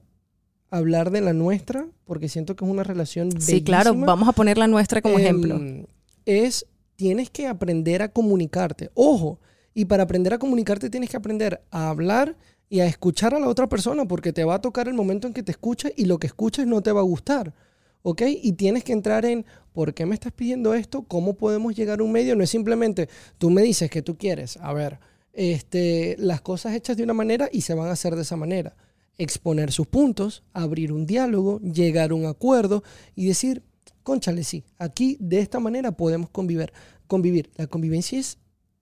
hablar 0.70 1.10
de 1.10 1.20
la 1.20 1.32
nuestra, 1.32 1.86
porque 2.04 2.28
siento 2.28 2.56
que 2.56 2.64
es 2.64 2.70
una 2.70 2.82
relación 2.82 3.40
Sí, 3.40 3.62
claro, 3.62 3.94
vamos 3.94 4.28
a 4.28 4.32
poner 4.32 4.58
la 4.58 4.66
nuestra 4.66 5.00
como 5.00 5.18
ejemplo. 5.18 5.56
Em, 5.56 5.86
es, 6.24 6.66
tienes 6.96 7.30
que 7.30 7.46
aprender 7.46 8.02
a 8.02 8.08
comunicarte. 8.08 8.90
Ojo, 8.94 9.38
y 9.74 9.84
para 9.84 10.04
aprender 10.04 10.34
a 10.34 10.38
comunicarte 10.38 10.90
tienes 10.90 11.10
que 11.10 11.16
aprender 11.16 11.62
a 11.70 11.90
hablar 11.90 12.36
y 12.68 12.80
a 12.80 12.86
escuchar 12.86 13.34
a 13.34 13.38
la 13.38 13.48
otra 13.48 13.68
persona, 13.68 14.06
porque 14.06 14.32
te 14.32 14.44
va 14.44 14.56
a 14.56 14.60
tocar 14.60 14.88
el 14.88 14.94
momento 14.94 15.26
en 15.26 15.34
que 15.34 15.42
te 15.42 15.52
escucha 15.52 15.88
y 15.96 16.06
lo 16.06 16.18
que 16.18 16.26
escuches 16.26 16.66
no 16.66 16.82
te 16.82 16.92
va 16.92 17.00
a 17.00 17.04
gustar. 17.04 17.54
¿Ok? 18.02 18.22
Y 18.26 18.52
tienes 18.52 18.84
que 18.84 18.92
entrar 18.92 19.24
en, 19.24 19.44
¿por 19.72 19.92
qué 19.92 20.06
me 20.06 20.14
estás 20.14 20.32
pidiendo 20.32 20.74
esto? 20.74 21.02
¿Cómo 21.02 21.34
podemos 21.34 21.74
llegar 21.74 22.00
a 22.00 22.04
un 22.04 22.12
medio? 22.12 22.36
No 22.36 22.44
es 22.44 22.50
simplemente, 22.50 23.08
tú 23.36 23.50
me 23.50 23.62
dices 23.62 23.90
que 23.90 24.00
tú 24.00 24.16
quieres, 24.16 24.56
a 24.58 24.72
ver, 24.72 25.00
este, 25.32 26.14
las 26.18 26.40
cosas 26.40 26.74
hechas 26.74 26.96
de 26.96 27.02
una 27.02 27.14
manera 27.14 27.48
y 27.50 27.62
se 27.62 27.74
van 27.74 27.88
a 27.88 27.92
hacer 27.92 28.14
de 28.14 28.22
esa 28.22 28.36
manera 28.36 28.76
exponer 29.18 29.72
sus 29.72 29.86
puntos, 29.86 30.42
abrir 30.52 30.92
un 30.92 31.06
diálogo, 31.06 31.60
llegar 31.60 32.10
a 32.10 32.14
un 32.14 32.26
acuerdo 32.26 32.82
y 33.14 33.26
decir, 33.26 33.62
conchale, 34.02 34.44
sí, 34.44 34.64
aquí 34.78 35.16
de 35.20 35.40
esta 35.40 35.60
manera 35.60 35.92
podemos 35.92 36.30
convivir. 36.30 36.72
convivir. 37.06 37.50
La 37.56 37.66
convivencia 37.66 38.18
es 38.18 38.38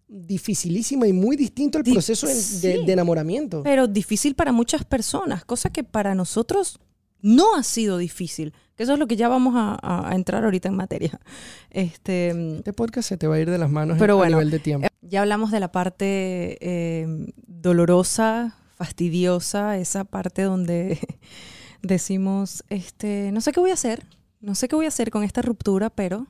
dificilísima 0.08 1.06
y 1.06 1.12
muy 1.12 1.36
distinto 1.36 1.78
al 1.78 1.84
proceso 1.84 2.26
de, 2.26 2.84
enamoramiento. 2.92 3.62
Pero 3.62 3.86
difícil 3.86 4.34
para 4.34 4.52
muchas 4.52 4.84
personas, 4.84 5.44
cosa 5.44 5.70
que 5.70 5.82
para 5.82 6.14
nosotros 6.14 6.78
no 7.20 7.56
ha 7.56 7.62
sido 7.62 7.96
difícil. 7.96 8.52
Que 8.76 8.82
eso 8.82 8.92
es 8.92 8.98
lo 8.98 9.06
que 9.06 9.16
ya 9.16 9.28
vamos 9.28 9.54
a, 9.56 10.10
entrar 10.14 10.44
ahorita 10.44 10.68
en 10.68 10.76
materia. 10.76 11.20
Este, 11.70 12.56
este, 12.58 12.72
podcast 12.72 13.08
se 13.08 13.16
te 13.16 13.26
va 13.26 13.34
a 13.34 13.40
ir 13.40 13.50
de 13.50 13.58
las 13.58 13.68
manos 13.68 13.96
pero 13.98 14.22
a 14.22 14.28
nivel 14.28 14.50
de 14.50 14.60
tiempo. 14.60 14.86
Ya 15.00 15.22
hablamos 15.22 15.50
de 15.50 15.58
la 15.58 15.72
parte 15.72 16.58
eh, 16.60 17.06
dolorosa, 17.48 18.56
fastidiosa, 18.84 19.78
esa 19.78 20.04
parte 20.04 20.42
donde 20.42 20.98
decimos, 21.82 22.64
este, 22.68 23.32
no 23.32 23.40
sé 23.40 23.50
qué 23.52 23.60
voy 23.60 23.70
a 23.70 23.74
hacer, 23.74 24.04
no 24.42 24.54
sé 24.54 24.68
qué 24.68 24.76
voy 24.76 24.84
a 24.84 24.88
hacer 24.88 25.10
con 25.10 25.24
esta 25.24 25.40
ruptura, 25.40 25.88
pero 25.88 26.26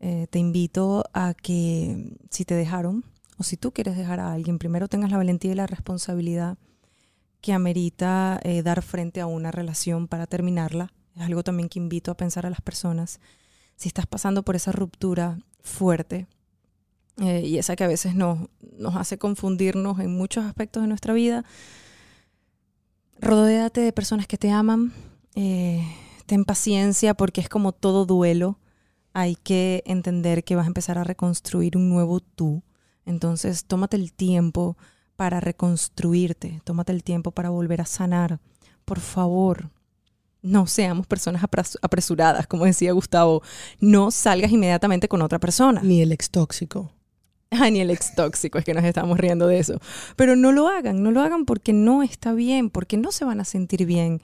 eh, 0.00 0.26
te 0.28 0.40
invito 0.40 1.04
a 1.12 1.34
que 1.34 2.16
si 2.30 2.44
te 2.44 2.56
dejaron 2.56 3.04
o 3.38 3.44
si 3.44 3.56
tú 3.56 3.70
quieres 3.70 3.96
dejar 3.96 4.18
a 4.18 4.32
alguien, 4.32 4.58
primero 4.58 4.88
tengas 4.88 5.12
la 5.12 5.18
valentía 5.18 5.52
y 5.52 5.54
la 5.54 5.68
responsabilidad 5.68 6.58
que 7.40 7.52
amerita 7.52 8.40
eh, 8.42 8.64
dar 8.64 8.82
frente 8.82 9.20
a 9.20 9.26
una 9.26 9.52
relación 9.52 10.08
para 10.08 10.26
terminarla. 10.26 10.92
Es 11.14 11.22
algo 11.22 11.44
también 11.44 11.68
que 11.68 11.78
invito 11.78 12.10
a 12.10 12.16
pensar 12.16 12.44
a 12.44 12.50
las 12.50 12.60
personas. 12.60 13.20
Si 13.76 13.86
estás 13.86 14.06
pasando 14.06 14.42
por 14.42 14.56
esa 14.56 14.72
ruptura 14.72 15.38
fuerte, 15.62 16.26
eh, 17.18 17.42
y 17.44 17.58
esa 17.58 17.76
que 17.76 17.84
a 17.84 17.88
veces 17.88 18.16
nos, 18.16 18.48
nos 18.76 18.96
hace 18.96 19.18
confundirnos 19.18 20.00
en 20.00 20.10
muchos 20.10 20.44
aspectos 20.44 20.82
de 20.82 20.88
nuestra 20.88 21.14
vida. 21.14 21.44
Rodéate 23.24 23.80
de 23.80 23.92
personas 23.92 24.26
que 24.26 24.36
te 24.36 24.50
aman, 24.50 24.92
eh, 25.34 25.82
ten 26.26 26.44
paciencia 26.44 27.14
porque 27.14 27.40
es 27.40 27.48
como 27.48 27.72
todo 27.72 28.04
duelo. 28.04 28.58
Hay 29.14 29.36
que 29.36 29.82
entender 29.86 30.44
que 30.44 30.56
vas 30.56 30.64
a 30.64 30.68
empezar 30.68 30.98
a 30.98 31.04
reconstruir 31.04 31.78
un 31.78 31.88
nuevo 31.88 32.20
tú. 32.20 32.62
Entonces, 33.06 33.64
tómate 33.64 33.96
el 33.96 34.12
tiempo 34.12 34.76
para 35.16 35.40
reconstruirte, 35.40 36.60
tómate 36.64 36.92
el 36.92 37.02
tiempo 37.02 37.30
para 37.30 37.48
volver 37.48 37.80
a 37.80 37.86
sanar. 37.86 38.40
Por 38.84 39.00
favor, 39.00 39.70
no 40.42 40.66
seamos 40.66 41.06
personas 41.06 41.42
apresuradas, 41.80 42.46
como 42.46 42.66
decía 42.66 42.92
Gustavo. 42.92 43.42
No 43.80 44.10
salgas 44.10 44.52
inmediatamente 44.52 45.08
con 45.08 45.22
otra 45.22 45.38
persona. 45.38 45.80
Ni 45.82 46.02
el 46.02 46.12
ex 46.12 46.28
tóxico. 46.28 46.92
Ah, 47.56 47.70
ni 47.70 47.80
el 47.80 47.90
ex 47.90 48.14
tóxico, 48.14 48.58
es 48.58 48.64
que 48.64 48.74
nos 48.74 48.84
estamos 48.84 49.18
riendo 49.18 49.46
de 49.46 49.58
eso. 49.58 49.80
Pero 50.16 50.36
no 50.36 50.52
lo 50.52 50.68
hagan, 50.68 51.02
no 51.02 51.10
lo 51.10 51.20
hagan 51.20 51.44
porque 51.44 51.72
no 51.72 52.02
está 52.02 52.32
bien, 52.32 52.70
porque 52.70 52.96
no 52.96 53.12
se 53.12 53.24
van 53.24 53.40
a 53.40 53.44
sentir 53.44 53.86
bien. 53.86 54.20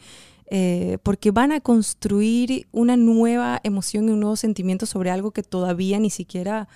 Eh, 0.53 0.99
porque 1.05 1.31
van 1.31 1.53
a 1.53 1.61
construir 1.61 2.67
una 2.73 2.97
nueva 2.97 3.61
emoción 3.63 4.09
y 4.09 4.13
un 4.13 4.21
nuevo 4.21 4.35
sentimiento 4.35 4.85
sobre 4.85 5.11
algo 5.11 5.31
que 5.31 5.45
todavía 5.45 6.01
ni 6.01 6.11
siquiera 6.11 6.69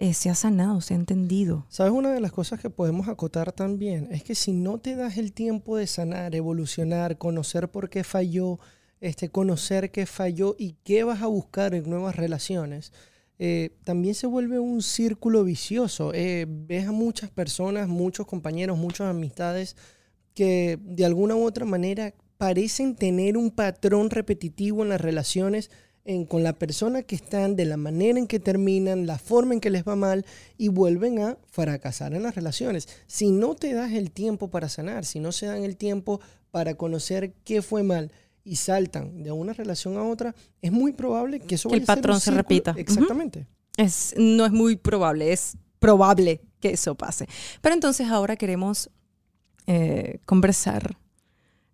eh, 0.00 0.14
se 0.14 0.30
ha 0.30 0.34
sanado, 0.34 0.80
se 0.80 0.94
ha 0.94 0.96
entendido. 0.96 1.66
¿Sabes? 1.68 1.92
Una 1.92 2.10
de 2.10 2.20
las 2.20 2.32
cosas 2.32 2.58
que 2.58 2.70
podemos 2.70 3.06
acotar 3.06 3.52
también 3.52 4.08
es 4.10 4.24
que 4.24 4.34
si 4.34 4.52
no 4.52 4.78
te 4.78 4.96
das 4.96 5.16
el 5.16 5.32
tiempo 5.32 5.76
de 5.76 5.86
sanar, 5.86 6.34
evolucionar, 6.34 7.18
conocer 7.18 7.68
por 7.68 7.88
qué 7.90 8.02
falló, 8.02 8.58
este, 9.00 9.28
conocer 9.28 9.90
qué 9.90 10.06
falló 10.06 10.56
y 10.58 10.76
qué 10.84 11.04
vas 11.04 11.22
a 11.22 11.26
buscar 11.26 11.74
en 11.74 11.88
nuevas 11.88 12.16
relaciones, 12.16 12.92
eh, 13.42 13.70
también 13.84 14.14
se 14.14 14.26
vuelve 14.26 14.58
un 14.58 14.82
círculo 14.82 15.44
vicioso. 15.44 16.12
Eh, 16.12 16.44
ves 16.46 16.86
a 16.86 16.92
muchas 16.92 17.30
personas, 17.30 17.88
muchos 17.88 18.26
compañeros, 18.26 18.76
muchas 18.76 19.08
amistades 19.08 19.76
que 20.34 20.78
de 20.82 21.06
alguna 21.06 21.36
u 21.36 21.44
otra 21.44 21.64
manera 21.64 22.12
parecen 22.36 22.94
tener 22.94 23.38
un 23.38 23.50
patrón 23.50 24.10
repetitivo 24.10 24.82
en 24.82 24.90
las 24.90 25.00
relaciones 25.00 25.70
con 26.28 26.42
la 26.42 26.54
persona 26.54 27.02
que 27.02 27.14
están, 27.14 27.54
de 27.54 27.64
la 27.64 27.76
manera 27.76 28.18
en 28.18 28.26
que 28.26 28.40
terminan, 28.40 29.06
la 29.06 29.16
forma 29.18 29.54
en 29.54 29.60
que 29.60 29.70
les 29.70 29.84
va 29.84 29.94
mal 29.94 30.26
y 30.58 30.68
vuelven 30.68 31.20
a 31.20 31.38
fracasar 31.50 32.14
en 32.14 32.24
las 32.24 32.34
relaciones. 32.34 32.88
Si 33.06 33.30
no 33.30 33.54
te 33.54 33.72
das 33.72 33.92
el 33.92 34.10
tiempo 34.10 34.50
para 34.50 34.68
sanar, 34.68 35.04
si 35.04 35.20
no 35.20 35.30
se 35.30 35.46
dan 35.46 35.62
el 35.62 35.76
tiempo 35.76 36.20
para 36.50 36.74
conocer 36.74 37.32
qué 37.44 37.62
fue 37.62 37.84
mal, 37.84 38.10
y 38.50 38.56
saltan 38.56 39.22
de 39.22 39.30
una 39.30 39.52
relación 39.52 39.96
a 39.96 40.02
otra, 40.02 40.34
es 40.60 40.72
muy 40.72 40.92
probable 40.92 41.38
que 41.38 41.54
eso 41.54 41.68
que 41.68 41.76
el 41.76 41.84
patrón 41.84 42.20
se 42.20 42.32
repita. 42.32 42.74
Exactamente. 42.76 43.46
es, 43.76 44.12
no 44.18 44.44
es 44.44 44.50
muy 44.50 44.74
probable, 44.74 45.32
es 45.32 45.56
probable 45.78 46.40
que 46.58 46.70
eso 46.70 46.96
pase. 46.96 47.28
Pero 47.60 47.76
entonces 47.76 48.08
ahora 48.08 48.34
queremos 48.34 48.90
eh, 49.68 50.18
conversar 50.26 50.98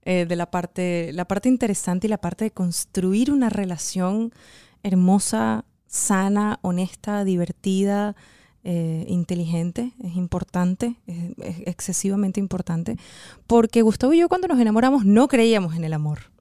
eh, 0.02 0.26
de 0.28 0.36
la 0.36 0.50
parte, 0.50 1.14
la 1.14 1.24
parte 1.24 1.48
interesante 1.48 2.08
y 2.08 2.10
la 2.10 2.20
parte 2.20 2.44
de 2.44 2.50
construir 2.50 3.32
una 3.32 3.48
relación 3.48 4.34
hermosa, 4.82 5.64
sana, 5.86 6.58
honesta, 6.60 7.24
divertida, 7.24 8.16
eh, 8.64 9.06
inteligente, 9.08 9.94
es 10.04 10.14
importante, 10.14 10.96
es, 11.06 11.56
excesivamente 11.64 12.38
importante, 12.38 12.98
porque 13.46 13.80
Gustavo 13.80 14.12
y 14.12 14.18
yo 14.18 14.28
cuando 14.28 14.46
nos 14.46 14.60
enamoramos 14.60 15.06
no 15.06 15.26
creíamos 15.26 15.74
en 15.74 15.84
el 15.84 15.94
amor 15.94 16.35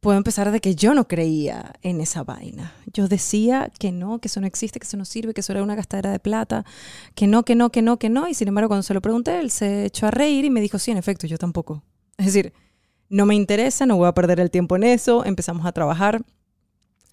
puedo 0.00 0.16
empezar 0.16 0.50
de 0.50 0.60
que 0.60 0.74
yo 0.74 0.94
no 0.94 1.06
creía 1.06 1.74
en 1.82 2.00
esa 2.00 2.24
vaina. 2.24 2.72
Yo 2.92 3.06
decía 3.06 3.70
que 3.78 3.92
no, 3.92 4.18
que 4.18 4.28
eso 4.28 4.40
no 4.40 4.46
existe, 4.46 4.80
que 4.80 4.86
eso 4.86 4.96
no 4.96 5.04
sirve, 5.04 5.34
que 5.34 5.42
eso 5.42 5.52
era 5.52 5.62
una 5.62 5.74
gastadera 5.74 6.10
de 6.10 6.18
plata, 6.18 6.64
que 7.14 7.26
no, 7.26 7.44
que 7.44 7.54
no, 7.54 7.70
que 7.70 7.82
no, 7.82 7.98
que 7.98 8.08
no. 8.08 8.26
Y 8.26 8.34
sin 8.34 8.48
embargo, 8.48 8.68
cuando 8.68 8.82
se 8.82 8.94
lo 8.94 9.02
pregunté, 9.02 9.38
él 9.38 9.50
se 9.50 9.84
echó 9.84 10.06
a 10.06 10.10
reír 10.10 10.44
y 10.44 10.50
me 10.50 10.60
dijo, 10.60 10.78
sí, 10.78 10.90
en 10.90 10.96
efecto, 10.96 11.26
yo 11.26 11.38
tampoco. 11.38 11.84
Es 12.16 12.26
decir, 12.26 12.52
no 13.08 13.26
me 13.26 13.34
interesa, 13.34 13.86
no 13.86 13.96
voy 13.96 14.08
a 14.08 14.14
perder 14.14 14.40
el 14.40 14.50
tiempo 14.50 14.76
en 14.76 14.84
eso. 14.84 15.24
Empezamos 15.24 15.66
a 15.66 15.72
trabajar. 15.72 16.22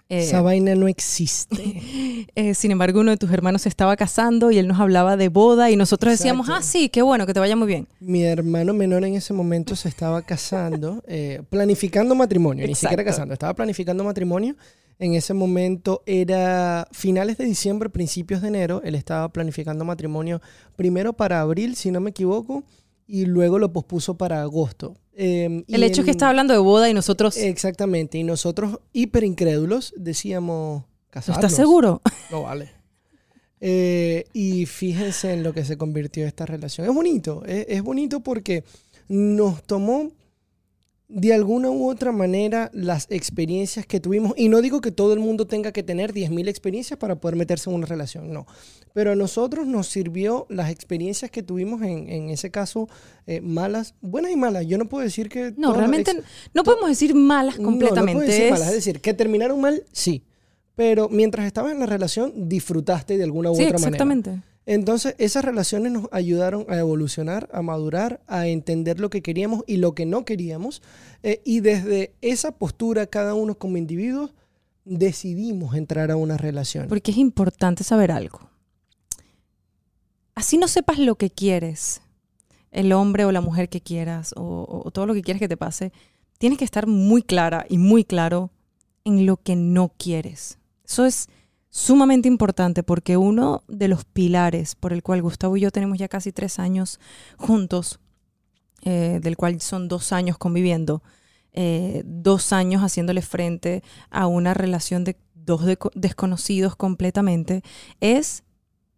Esa 0.08 0.38
eh, 0.38 0.42
vaina 0.42 0.74
no 0.74 0.88
existe. 0.88 1.82
Eh, 2.34 2.54
sin 2.54 2.70
embargo, 2.70 3.00
uno 3.00 3.10
de 3.10 3.16
tus 3.16 3.30
hermanos 3.32 3.62
se 3.62 3.68
estaba 3.68 3.96
casando 3.96 4.50
y 4.50 4.58
él 4.58 4.68
nos 4.68 4.78
hablaba 4.78 5.16
de 5.16 5.28
boda 5.28 5.70
y 5.70 5.76
nosotros 5.76 6.12
decíamos, 6.12 6.48
ah, 6.48 6.62
sí, 6.62 6.88
qué 6.88 7.02
bueno, 7.02 7.26
que 7.26 7.34
te 7.34 7.40
vaya 7.40 7.56
muy 7.56 7.66
bien. 7.66 7.86
Mi 8.00 8.22
hermano 8.22 8.74
menor 8.74 9.04
en 9.04 9.14
ese 9.14 9.32
momento 9.32 9.74
se 9.74 9.88
estaba 9.88 10.22
casando, 10.22 11.02
eh, 11.08 11.42
planificando 11.48 12.14
matrimonio, 12.14 12.66
ni 12.66 12.74
siquiera 12.74 13.04
casando, 13.04 13.34
estaba 13.34 13.54
planificando 13.54 14.04
matrimonio. 14.04 14.56
En 15.00 15.14
ese 15.14 15.32
momento 15.32 16.02
era 16.06 16.86
finales 16.92 17.38
de 17.38 17.44
diciembre, 17.44 17.88
principios 17.88 18.42
de 18.42 18.48
enero. 18.48 18.82
Él 18.84 18.94
estaba 18.94 19.28
planificando 19.28 19.84
matrimonio 19.84 20.40
primero 20.76 21.12
para 21.12 21.40
abril, 21.40 21.76
si 21.76 21.90
no 21.90 22.00
me 22.00 22.10
equivoco, 22.10 22.64
y 23.08 23.24
luego 23.24 23.58
lo 23.58 23.72
pospuso 23.72 24.16
para 24.16 24.42
agosto. 24.42 24.96
Em, 25.14 25.64
el 25.66 25.82
hecho 25.82 26.02
es 26.02 26.04
que 26.04 26.10
está 26.12 26.28
hablando 26.28 26.52
de 26.52 26.60
boda 26.60 26.88
y 26.88 26.94
nosotros... 26.94 27.36
Exactamente, 27.38 28.18
y 28.18 28.22
nosotros 28.22 28.78
hiper 28.92 29.24
incrédulos 29.24 29.92
decíamos... 29.96 30.84
¿Casarnos? 31.10 31.42
¿Estás 31.42 31.56
seguro? 31.56 32.02
No 32.30 32.42
vale. 32.42 32.70
Eh, 33.60 34.26
y 34.34 34.66
fíjense 34.66 35.32
en 35.32 35.42
lo 35.42 35.52
que 35.52 35.64
se 35.64 35.76
convirtió 35.76 36.26
esta 36.26 36.46
relación. 36.46 36.86
Es 36.86 36.94
bonito, 36.94 37.42
es 37.46 37.82
bonito 37.82 38.20
porque 38.20 38.62
nos 39.08 39.64
tomó 39.64 40.12
de 41.08 41.32
alguna 41.32 41.70
u 41.70 41.88
otra 41.88 42.12
manera 42.12 42.70
las 42.74 43.06
experiencias 43.10 43.86
que 43.86 43.98
tuvimos, 43.98 44.34
y 44.36 44.48
no 44.48 44.60
digo 44.60 44.80
que 44.80 44.90
todo 44.90 45.14
el 45.14 45.20
mundo 45.20 45.46
tenga 45.46 45.72
que 45.72 45.82
tener 45.82 46.12
10.000 46.12 46.48
experiencias 46.48 46.98
para 46.98 47.16
poder 47.16 47.34
meterse 47.34 47.70
en 47.70 47.76
una 47.76 47.86
relación, 47.86 48.30
no, 48.30 48.46
pero 48.92 49.12
a 49.12 49.14
nosotros 49.14 49.66
nos 49.66 49.86
sirvió 49.86 50.46
las 50.50 50.70
experiencias 50.70 51.30
que 51.30 51.42
tuvimos 51.42 51.80
en, 51.82 52.10
en 52.10 52.28
ese 52.28 52.50
caso, 52.50 52.88
eh, 53.26 53.40
malas, 53.40 53.94
buenas 54.00 54.32
y 54.32 54.36
malas. 54.36 54.66
Yo 54.66 54.76
no 54.76 54.88
puedo 54.88 55.02
decir 55.02 55.28
que... 55.28 55.54
No, 55.56 55.72
realmente 55.72 56.12
no 56.52 56.62
podemos 56.62 56.88
decir 56.88 57.14
malas 57.14 57.56
completamente. 57.56 58.14
No, 58.14 58.20
decir 58.20 58.50
malas, 58.50 58.68
es 58.68 58.74
decir, 58.74 59.00
que 59.00 59.14
terminaron 59.14 59.60
mal, 59.60 59.84
sí, 59.92 60.24
pero 60.74 61.08
mientras 61.08 61.46
estabas 61.46 61.72
en 61.72 61.80
la 61.80 61.86
relación 61.86 62.48
disfrutaste 62.48 63.16
de 63.16 63.24
alguna 63.24 63.50
u 63.50 63.54
otra 63.54 63.64
manera. 63.64 63.78
Exactamente. 63.78 64.42
Entonces, 64.70 65.14
esas 65.16 65.46
relaciones 65.46 65.92
nos 65.92 66.08
ayudaron 66.12 66.66
a 66.68 66.76
evolucionar, 66.76 67.48
a 67.54 67.62
madurar, 67.62 68.20
a 68.26 68.48
entender 68.48 69.00
lo 69.00 69.08
que 69.08 69.22
queríamos 69.22 69.64
y 69.66 69.78
lo 69.78 69.94
que 69.94 70.04
no 70.04 70.26
queríamos. 70.26 70.82
Eh, 71.22 71.40
y 71.42 71.60
desde 71.60 72.12
esa 72.20 72.52
postura, 72.52 73.06
cada 73.06 73.32
uno 73.32 73.54
como 73.54 73.78
individuos, 73.78 74.34
decidimos 74.84 75.74
entrar 75.74 76.10
a 76.10 76.16
una 76.16 76.36
relación. 76.36 76.86
Porque 76.86 77.12
es 77.12 77.16
importante 77.16 77.82
saber 77.82 78.12
algo. 78.12 78.50
Así 80.34 80.58
no 80.58 80.68
sepas 80.68 80.98
lo 80.98 81.14
que 81.14 81.30
quieres, 81.30 82.02
el 82.70 82.92
hombre 82.92 83.24
o 83.24 83.32
la 83.32 83.40
mujer 83.40 83.70
que 83.70 83.80
quieras, 83.80 84.34
o, 84.36 84.82
o 84.84 84.90
todo 84.90 85.06
lo 85.06 85.14
que 85.14 85.22
quieres 85.22 85.40
que 85.40 85.48
te 85.48 85.56
pase, 85.56 85.92
tienes 86.36 86.58
que 86.58 86.66
estar 86.66 86.86
muy 86.86 87.22
clara 87.22 87.64
y 87.70 87.78
muy 87.78 88.04
claro 88.04 88.50
en 89.06 89.24
lo 89.24 89.38
que 89.38 89.56
no 89.56 89.94
quieres. 89.96 90.58
Eso 90.84 91.06
es 91.06 91.30
sumamente 91.78 92.26
importante 92.26 92.82
porque 92.82 93.16
uno 93.16 93.62
de 93.68 93.86
los 93.86 94.04
pilares 94.04 94.74
por 94.74 94.92
el 94.92 95.04
cual 95.04 95.22
Gustavo 95.22 95.56
y 95.56 95.60
yo 95.60 95.70
tenemos 95.70 95.96
ya 95.96 96.08
casi 96.08 96.32
tres 96.32 96.58
años 96.58 96.98
juntos, 97.36 98.00
eh, 98.82 99.20
del 99.22 99.36
cual 99.36 99.60
son 99.60 99.86
dos 99.86 100.12
años 100.12 100.38
conviviendo, 100.38 101.04
eh, 101.52 102.02
dos 102.04 102.52
años 102.52 102.82
haciéndole 102.82 103.22
frente 103.22 103.84
a 104.10 104.26
una 104.26 104.54
relación 104.54 105.04
de 105.04 105.16
dos 105.34 105.62
desconocidos 105.94 106.74
completamente, 106.74 107.62
es 108.00 108.42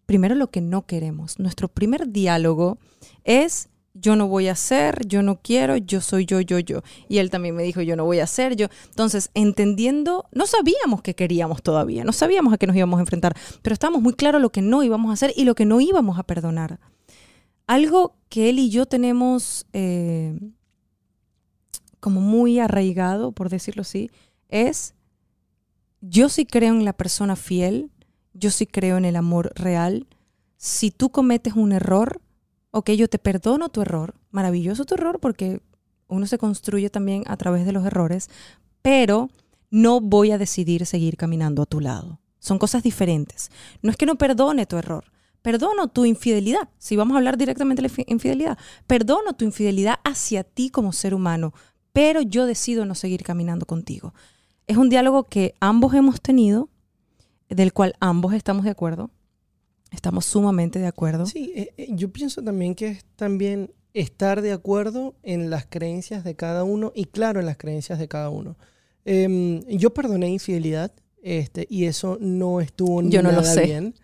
primero 0.07 0.35
lo 0.35 0.51
que 0.51 0.63
no 0.63 0.87
queremos. 0.87 1.39
Nuestro 1.39 1.69
primer 1.69 2.09
diálogo 2.09 2.79
es 3.25 3.69
yo 3.95 4.17
no 4.17 4.29
voy 4.29 4.49
a 4.49 4.53
hacer, 4.53 5.07
yo 5.07 5.23
no 5.23 5.41
quiero, 5.43 5.77
yo 5.77 6.01
soy 6.01 6.25
yo, 6.25 6.41
yo, 6.41 6.59
yo. 6.59 6.83
Y 7.09 7.19
él 7.19 7.31
también 7.31 7.57
me 7.57 7.63
dijo, 7.63 7.83
yo 7.83 7.97
no 7.97 8.05
voy 8.05 8.21
a 8.21 8.25
hacer, 8.25 8.57
yo. 8.57 8.69
Entonces, 8.89 9.31
entendiendo, 9.35 10.27
no 10.33 10.47
sabíamos 10.47 11.03
qué 11.03 11.15
queríamos 11.15 11.63
todavía, 11.63 12.05
no 12.05 12.13
sabíamos 12.13 12.53
a 12.53 12.59
qué 12.59 12.67
nos 12.67 12.77
íbamos 12.77 12.99
a 12.99 13.03
enfrentar, 13.03 13.37
pero 13.63 13.75
estábamos 13.75 14.03
muy 14.03 14.15
claros 14.15 14.41
lo 14.41 14.51
que 14.51 14.63
no 14.63 14.83
íbamos 14.83 15.11
a 15.11 15.15
hacer 15.15 15.33
y 15.37 15.45
lo 15.45 15.55
que 15.55 15.65
no 15.65 15.81
íbamos 15.81 16.19
a 16.19 16.23
perdonar. 16.23 16.79
Algo 17.67 18.17
que 18.29 18.51
él 18.51 18.59
y 18.59 18.71
yo 18.71 18.87
tenemos 18.87 19.67
eh, 19.73 20.39
como 22.01 22.21
muy 22.21 22.59
arraigado, 22.59 23.33
por 23.33 23.49
decirlo 23.49 23.83
así, 23.83 24.11
es, 24.49 24.95
yo 26.01 26.29
sí 26.29 26.47
creo 26.47 26.75
en 26.75 26.85
la 26.85 26.93
persona 26.93 27.37
fiel, 27.37 27.91
yo 28.35 28.51
sí 28.51 28.67
creo 28.67 28.97
en 28.97 29.05
el 29.05 29.17
amor 29.17 29.53
real. 29.55 30.07
Si 30.57 30.91
tú 30.91 31.11
cometes 31.11 31.55
un 31.55 31.73
error, 31.73 32.21
ok, 32.71 32.91
yo 32.91 33.09
te 33.09 33.19
perdono 33.19 33.69
tu 33.69 33.83
error, 33.83 34.15
maravilloso 34.31 34.85
tu 34.85 34.95
error 34.95 35.19
porque 35.21 35.61
uno 36.09 36.27
se 36.27 36.39
construye 36.39 36.91
también 36.91 37.25
a 37.27 37.37
través 37.37 37.65
de 37.65 37.73
los 37.73 37.85
errores, 37.85 38.29
pero 38.83 39.31
no 39.71 40.01
voy 40.01 40.33
a 40.33 40.39
decidir 40.39 40.87
seguir 40.87 41.17
caminando 41.17 41.63
a 41.63 41.67
tu 41.67 41.81
lado. 41.81 42.21
Son 42.39 42.59
cosas 42.59 42.83
diferentes. 42.83 43.51
No 43.83 43.91
es 43.91 43.97
que 43.97 44.07
no 44.07 44.17
perdone 44.17 44.67
tu 44.67 44.77
error, 44.77 45.05
perdono 45.43 45.89
tu 45.89 46.05
infidelidad. 46.05 46.69
Si 46.79 46.97
vamos 46.97 47.15
a 47.15 47.19
hablar 47.19 47.37
directamente 47.37 47.83
de 47.83 47.89
la 47.89 48.05
infidelidad, 48.07 48.59
perdono 48.87 49.35
tu 49.35 49.45
infidelidad 49.45 49.97
hacia 50.05 50.45
ti 50.45 50.71
como 50.71 50.93
ser 50.93 51.15
humano, 51.15 51.53
pero 51.93 52.23
yo 52.23 52.47
decido 52.47 52.85
no 52.85 52.95
seguir 52.95 53.23
caminando 53.23 53.67
contigo. 53.67 54.15
Es 54.67 54.77
un 54.77 54.89
diálogo 54.89 55.25
que 55.25 55.55
ambos 55.61 55.95
hemos 55.95 56.21
tenido, 56.21 56.69
del 57.49 57.73
cual 57.73 57.95
ambos 58.01 58.33
estamos 58.33 58.65
de 58.65 58.71
acuerdo, 58.71 59.11
Estamos 59.91 60.25
sumamente 60.25 60.79
de 60.79 60.87
acuerdo. 60.87 61.27
Sí, 61.27 61.53
eh, 61.55 61.73
eh, 61.77 61.89
yo 61.91 62.11
pienso 62.13 62.43
también 62.43 62.75
que 62.75 62.89
es 62.89 63.05
también 63.17 63.73
estar 63.95 64.43
de 64.43 64.53
acuerdo 64.53 65.17
en 65.23 65.51
las 65.51 65.67
creencias 65.67 66.25
de 66.25 66.37
cada 66.37 66.65
uno 66.65 66.93
y 66.95 67.07
claro 67.07 67.41
en 67.41 67.47
las 67.47 67.57
creencias 67.57 67.99
de 67.99 68.09
cada 68.09 68.31
uno. 68.31 68.57
Em, 69.05 69.63
yo 69.67 69.93
perdoné 69.93 70.29
infidelidad 70.29 70.93
este, 71.23 71.67
y 71.69 71.85
eso 71.85 72.19
no 72.21 72.61
estuvo 72.61 73.03
yo 73.03 73.23
no 73.23 73.31
nada 73.31 73.43
lo 73.43 73.47
sé. 73.47 73.65
bien. 73.65 73.95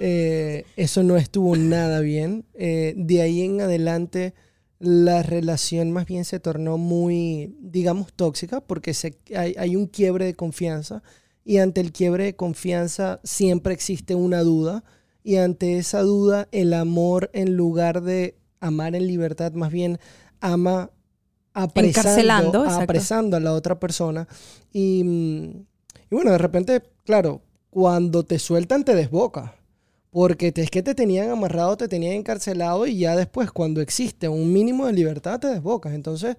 Eh, 0.00 0.64
eso 0.76 1.02
no 1.02 1.16
estuvo 1.16 1.56
nada 1.56 2.00
bien. 2.00 2.44
Eh, 2.54 2.94
de 2.96 3.20
ahí 3.20 3.42
en 3.42 3.60
adelante 3.60 4.34
la 4.78 5.24
relación 5.24 5.90
más 5.90 6.06
bien 6.06 6.24
se 6.24 6.38
tornó 6.38 6.78
muy, 6.78 7.56
digamos, 7.60 8.12
tóxica 8.12 8.60
porque 8.60 8.94
se, 8.94 9.18
hay, 9.36 9.54
hay 9.58 9.74
un 9.74 9.86
quiebre 9.86 10.24
de 10.24 10.34
confianza 10.34 11.02
y 11.44 11.58
ante 11.58 11.80
el 11.80 11.90
quiebre 11.90 12.24
de 12.24 12.36
confianza 12.36 13.20
siempre 13.24 13.74
existe 13.74 14.14
una 14.14 14.42
duda 14.42 14.84
y 15.28 15.36
ante 15.36 15.76
esa 15.76 16.00
duda 16.00 16.48
el 16.52 16.72
amor 16.72 17.28
en 17.34 17.54
lugar 17.54 18.02
de 18.02 18.34
amar 18.60 18.94
en 18.94 19.06
libertad 19.06 19.52
más 19.52 19.70
bien 19.70 19.98
ama 20.40 20.90
apresando, 21.52 22.52
apresando 22.82 23.36
a 23.36 23.40
la 23.40 23.52
otra 23.52 23.78
persona 23.78 24.26
y, 24.72 25.02
mm, 25.04 25.44
y 26.10 26.14
bueno, 26.14 26.30
de 26.32 26.38
repente, 26.38 26.82
claro, 27.04 27.42
cuando 27.70 28.24
te 28.24 28.38
sueltan 28.38 28.84
te 28.84 28.94
desboca. 28.94 29.54
Porque 30.10 30.50
te- 30.52 30.62
es 30.62 30.70
que 30.70 30.82
te 30.82 30.94
tenían 30.94 31.28
amarrado, 31.30 31.76
te 31.76 31.86
tenían 31.88 32.14
encarcelado 32.14 32.86
y 32.86 32.96
ya 32.98 33.14
después, 33.14 33.50
cuando 33.52 33.82
existe 33.82 34.26
un 34.28 34.50
mínimo 34.52 34.86
de 34.86 34.94
libertad, 34.94 35.38
te 35.38 35.48
desbocas. 35.48 35.92
Entonces, 35.92 36.36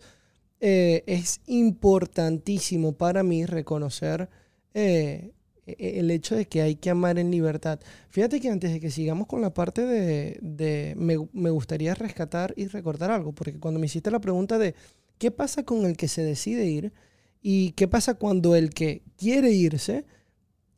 eh, 0.60 1.04
es 1.06 1.42
importantísimo 1.46 2.94
para 2.94 3.22
mí 3.22 3.46
reconocer 3.46 4.28
eh, 4.74 5.32
el 5.78 6.10
hecho 6.12 6.36
de 6.36 6.48
que 6.48 6.62
hay 6.62 6.76
que 6.76 6.90
amar 6.90 7.20
en 7.20 7.32
libertad. 7.32 7.80
Fíjate 8.10 8.40
que 8.40 8.50
antes 8.50 8.72
de 8.72 8.80
que 8.80 8.92
sigamos 8.92 9.28
con 9.28 9.42
la 9.42 9.54
parte 9.54 9.86
de, 9.86 10.38
de- 10.42 10.94
me, 10.98 11.18
me 11.34 11.50
gustaría 11.50 11.94
rescatar 11.96 12.54
y 12.58 12.68
recordar 12.68 13.12
algo, 13.12 13.32
porque 13.34 13.60
cuando 13.60 13.80
me 13.80 13.86
hiciste 13.88 14.12
la 14.12 14.20
pregunta 14.20 14.58
de 14.58 14.76
qué 15.18 15.32
pasa 15.32 15.64
con 15.64 15.86
el 15.86 15.98
que 15.98 16.08
se 16.08 16.24
decide 16.24 16.66
ir 16.66 16.94
y 17.42 17.72
qué 17.72 17.88
pasa 17.88 18.16
cuando 18.16 18.56
el 18.56 18.70
que 18.72 19.04
quiere 19.18 19.52
irse 19.52 20.06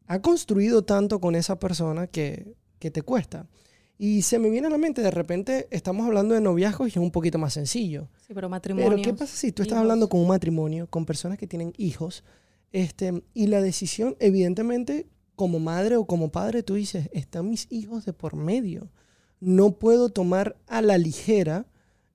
ha 0.08 0.22
construido 0.22 0.84
tanto 0.84 1.20
con 1.22 1.36
esa 1.36 1.60
persona 1.60 2.08
que, 2.08 2.56
que 2.80 2.92
te 2.92 3.02
cuesta. 3.02 3.48
Y 3.98 4.24
se 4.24 4.40
me 4.40 4.50
viene 4.50 4.66
a 4.66 4.72
la 4.72 4.80
mente, 4.80 5.04
de 5.04 5.12
repente 5.12 5.68
estamos 5.70 6.08
hablando 6.08 6.34
de 6.34 6.42
noviazgos 6.42 6.88
y 6.88 6.92
es 6.92 6.98
un 6.98 7.12
poquito 7.12 7.38
más 7.38 7.54
sencillo. 7.54 8.10
Sí, 8.26 8.34
pero 8.34 8.50
matrimonio. 8.50 8.90
Pero 8.90 9.02
¿qué 9.04 9.14
pasa 9.14 9.36
si 9.36 9.52
tú 9.52 9.62
estás 9.62 9.76
hijos. 9.76 9.82
hablando 9.84 10.10
con 10.10 10.22
un 10.22 10.28
matrimonio, 10.28 10.88
con 10.88 11.06
personas 11.06 11.38
que 11.38 11.46
tienen 11.46 11.72
hijos, 11.78 12.24
este, 12.72 13.24
y 13.34 13.48
la 13.48 13.62
decisión, 13.62 14.16
evidentemente, 14.20 15.08
como 15.36 15.60
madre 15.60 15.96
o 15.96 16.06
como 16.06 16.32
padre, 16.32 16.64
tú 16.64 16.76
dices, 16.76 17.10
están 17.14 17.50
mis 17.50 17.68
hijos 17.72 18.06
de 18.06 18.14
por 18.14 18.36
medio. 18.36 18.92
No 19.40 19.72
puedo 19.72 20.10
tomar 20.10 20.56
a 20.68 20.82
la 20.82 20.98
ligera 20.98 21.66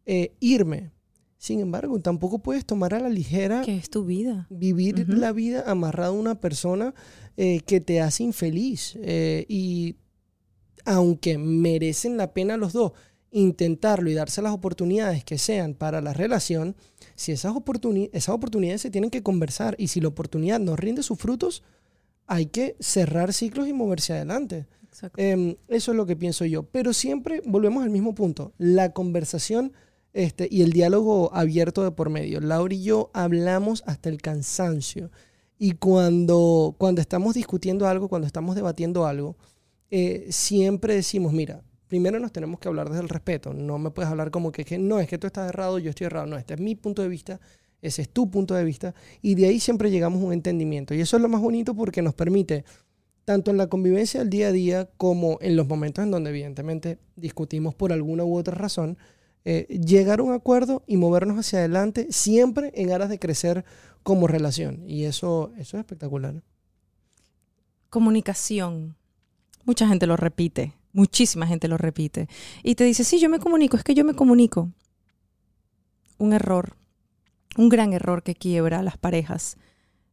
eh, 0.07 0.35
irme. 0.41 0.93
Sin 1.39 1.61
embargo, 1.61 2.01
tampoco 2.01 2.39
puedes 2.39 2.65
tomar 2.65 2.95
a 2.95 3.01
la 3.01 3.09
ligera 3.09 3.63
Que 3.63 3.77
es 3.77 3.91
tu 3.91 4.05
vida. 4.05 4.47
vivir 4.49 5.09
la 5.09 5.33
vida 5.33 5.65
amarrado 5.67 6.15
a 6.15 6.19
una 6.19 6.41
persona 6.41 6.95
eh, 7.37 7.61
que 7.61 7.81
te 7.81 8.01
hace 8.01 8.23
infeliz. 8.23 8.97
Eh, 9.03 9.45
y 9.49 9.97
aunque 10.85 11.37
merecen 11.37 12.17
la 12.17 12.33
pena 12.33 12.57
los 12.57 12.73
dos, 12.73 12.93
intentarlo 13.33 14.09
y 14.09 14.15
darse 14.15 14.41
las 14.41 14.53
oportunidades 14.53 15.25
que 15.25 15.37
sean 15.37 15.75
para 15.75 16.01
la 16.01 16.15
relación, 16.15 16.77
si 17.17 17.33
esas, 17.33 17.53
oportuni- 17.53 18.11
esas 18.13 18.35
oportunidades 18.35 18.83
se 18.83 18.91
tienen 18.91 19.11
que 19.11 19.23
conversar 19.23 19.75
y 19.79 19.89
si 19.89 20.01
la 20.01 20.09
oportunidad 20.09 20.61
no 20.61 20.77
rinde 20.77 21.03
sus 21.03 21.19
frutos, 21.19 21.63
hay 22.27 22.47
que 22.47 22.77
cerrar 22.81 23.33
ciclos 23.33 23.69
y 23.69 23.73
moverse 23.73 24.13
adelante. 24.13 24.67
Em, 25.17 25.57
eso 25.69 25.91
es 25.91 25.97
lo 25.97 26.07
que 26.07 26.17
pienso 26.17 26.45
yo. 26.45 26.63
Pero 26.65 26.93
siempre 26.93 27.43
volvemos 27.45 27.83
al 27.83 27.91
mismo 27.91 28.15
punto. 28.15 28.53
La 28.59 28.93
conversación 28.93 29.73
este, 30.13 30.49
y 30.51 30.63
el 30.63 30.73
diálogo 30.73 31.31
abierto 31.35 31.85
de 31.85 31.91
por 31.91 32.09
medio. 32.09 32.41
Laura 32.41 32.75
y 32.75 32.83
yo 32.83 33.11
hablamos 33.13 33.83
hasta 33.87 34.09
el 34.09 34.23
cansancio. 34.23 35.11
Y 35.59 35.73
cuando, 35.73 36.75
cuando 36.79 37.01
estamos 37.01 37.35
discutiendo 37.35 37.87
algo, 37.87 38.09
cuando 38.09 38.27
estamos 38.27 38.57
debatiendo 38.57 39.07
algo, 39.07 39.37
eh, 39.91 40.27
siempre 40.31 40.95
decimos, 40.95 41.33
mira, 41.33 41.63
primero 41.89 42.19
nos 42.19 42.33
tenemos 42.33 42.61
que 42.61 42.69
hablar 42.69 42.89
desde 42.89 43.03
el 43.03 43.09
respeto. 43.09 43.53
No 43.55 43.79
me 43.79 43.91
puedes 43.91 44.11
hablar 44.11 44.31
como 44.31 44.53
que, 44.53 44.65
que 44.65 44.79
no, 44.79 44.99
es 45.01 45.09
que 45.09 45.19
tú 45.19 45.27
estás 45.27 45.49
errado, 45.49 45.79
yo 45.79 45.91
estoy 45.91 46.07
errado. 46.07 46.27
No, 46.27 46.37
este 46.37 46.55
es 46.55 46.61
mi 46.61 46.75
punto 46.75 47.03
de 47.03 47.09
vista, 47.09 47.41
ese 47.83 48.03
es 48.03 48.09
tu 48.09 48.31
punto 48.31 48.55
de 48.55 48.65
vista. 48.65 48.95
Y 49.23 49.35
de 49.35 49.47
ahí 49.47 49.61
siempre 49.61 49.91
llegamos 49.91 50.23
a 50.23 50.27
un 50.27 50.33
entendimiento. 50.33 50.95
Y 50.95 51.01
eso 51.01 51.17
es 51.17 51.23
lo 51.23 51.29
más 51.29 51.41
bonito 51.41 51.75
porque 51.75 52.03
nos 52.03 52.15
permite 52.15 52.65
tanto 53.25 53.51
en 53.51 53.57
la 53.57 53.67
convivencia 53.67 54.21
del 54.21 54.31
día 54.31 54.49
a 54.49 54.53
día 54.53 54.89
como 54.97 55.39
en 55.41 55.57
los 55.57 55.67
momentos 55.67 56.05
en 56.05 56.13
donde 56.13 56.31
evidentemente 56.31 56.99
discutimos 57.17 57.75
por 57.75 57.93
alguna 57.93 58.25
u 58.25 58.37
otra 58.37 58.55
razón, 58.55 58.97
eh, 59.45 59.67
llegar 59.85 60.21
a 60.21 60.23
un 60.23 60.33
acuerdo 60.33 60.85
y 60.87 60.97
movernos 60.97 61.39
hacia 61.39 61.59
adelante 61.59 62.07
siempre 62.11 62.73
en 62.75 62.93
aras 62.93 63.09
de 63.09 63.19
crecer 63.19 63.65
como 64.03 64.29
relación. 64.29 64.83
Y 64.87 65.05
eso, 65.05 65.53
eso 65.59 65.77
es 65.77 65.81
espectacular. 65.81 66.43
Comunicación. 67.91 68.97
Mucha 69.65 69.89
gente 69.89 70.07
lo 70.07 70.17
repite. 70.17 70.75
Muchísima 70.97 71.47
gente 71.47 71.69
lo 71.69 71.77
repite. 71.77 72.27
Y 72.63 72.75
te 72.75 72.85
dice, 72.85 73.05
sí, 73.05 73.19
yo 73.19 73.29
me 73.29 73.39
comunico, 73.39 73.77
es 73.77 73.85
que 73.85 73.93
yo 73.93 74.03
me 74.03 74.15
comunico. 74.15 74.71
Un 76.17 76.33
error, 76.33 76.75
un 77.59 77.69
gran 77.69 77.93
error 77.93 78.23
que 78.23 78.35
quiebra 78.35 78.83
las 78.83 78.97
parejas. 78.97 79.59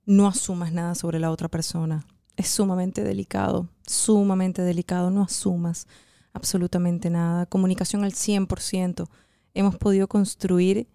No 0.05 0.27
asumas 0.27 0.73
nada 0.73 0.93
sobre 0.95 1.19
la 1.19 1.31
otra 1.31 1.47
persona. 1.47 2.05
Es 2.35 2.49
sumamente 2.49 3.01
delicado, 3.01 3.69
sumamente 3.87 4.61
delicado. 4.61 5.09
No 5.09 5.21
asumas 5.21 5.87
absolutamente 6.33 7.09
nada. 7.09 7.45
Comunicación 7.45 8.03
al 8.03 8.11
100%. 8.11 9.07
Hemos 9.53 9.77
podido 9.77 10.09
construir, 10.09 10.89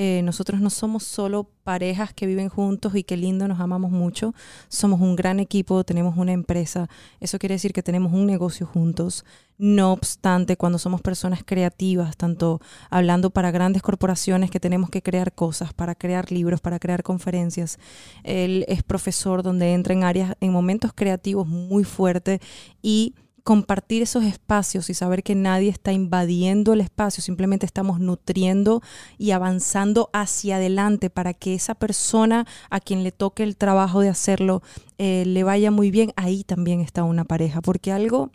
eh, 0.00 0.22
nosotros 0.22 0.60
no 0.60 0.70
somos 0.70 1.02
solo 1.02 1.50
parejas 1.64 2.14
que 2.14 2.28
viven 2.28 2.48
juntos 2.48 2.94
y 2.94 3.02
qué 3.02 3.16
lindo, 3.16 3.48
nos 3.48 3.58
amamos 3.58 3.90
mucho. 3.90 4.32
Somos 4.68 5.00
un 5.00 5.16
gran 5.16 5.40
equipo, 5.40 5.82
tenemos 5.82 6.16
una 6.16 6.30
empresa. 6.30 6.88
Eso 7.18 7.40
quiere 7.40 7.56
decir 7.56 7.72
que 7.72 7.82
tenemos 7.82 8.12
un 8.12 8.24
negocio 8.24 8.64
juntos. 8.64 9.24
No 9.58 9.92
obstante, 9.92 10.56
cuando 10.56 10.78
somos 10.78 11.00
personas 11.00 11.42
creativas, 11.44 12.16
tanto 12.16 12.60
hablando 12.90 13.30
para 13.30 13.50
grandes 13.50 13.82
corporaciones 13.82 14.52
que 14.52 14.60
tenemos 14.60 14.88
que 14.88 15.02
crear 15.02 15.32
cosas, 15.32 15.72
para 15.72 15.96
crear 15.96 16.30
libros, 16.30 16.60
para 16.60 16.78
crear 16.78 17.02
conferencias, 17.02 17.80
él 18.22 18.64
es 18.68 18.84
profesor 18.84 19.42
donde 19.42 19.72
entra 19.72 19.94
en 19.94 20.04
áreas, 20.04 20.36
en 20.40 20.52
momentos 20.52 20.92
creativos 20.94 21.48
muy 21.48 21.82
fuertes 21.82 22.38
y 22.82 23.16
compartir 23.48 24.02
esos 24.02 24.24
espacios 24.24 24.90
y 24.90 24.94
saber 24.94 25.22
que 25.22 25.34
nadie 25.34 25.70
está 25.70 25.90
invadiendo 25.90 26.74
el 26.74 26.82
espacio, 26.82 27.22
simplemente 27.22 27.64
estamos 27.64 27.98
nutriendo 27.98 28.82
y 29.16 29.30
avanzando 29.30 30.10
hacia 30.12 30.56
adelante 30.56 31.08
para 31.08 31.32
que 31.32 31.54
esa 31.54 31.74
persona 31.74 32.46
a 32.68 32.78
quien 32.78 33.04
le 33.04 33.10
toque 33.10 33.44
el 33.44 33.56
trabajo 33.56 34.02
de 34.02 34.10
hacerlo 34.10 34.62
eh, 34.98 35.24
le 35.26 35.44
vaya 35.44 35.70
muy 35.70 35.90
bien, 35.90 36.12
ahí 36.16 36.44
también 36.44 36.82
está 36.82 37.04
una 37.04 37.24
pareja, 37.24 37.62
porque 37.62 37.90
algo 37.90 38.32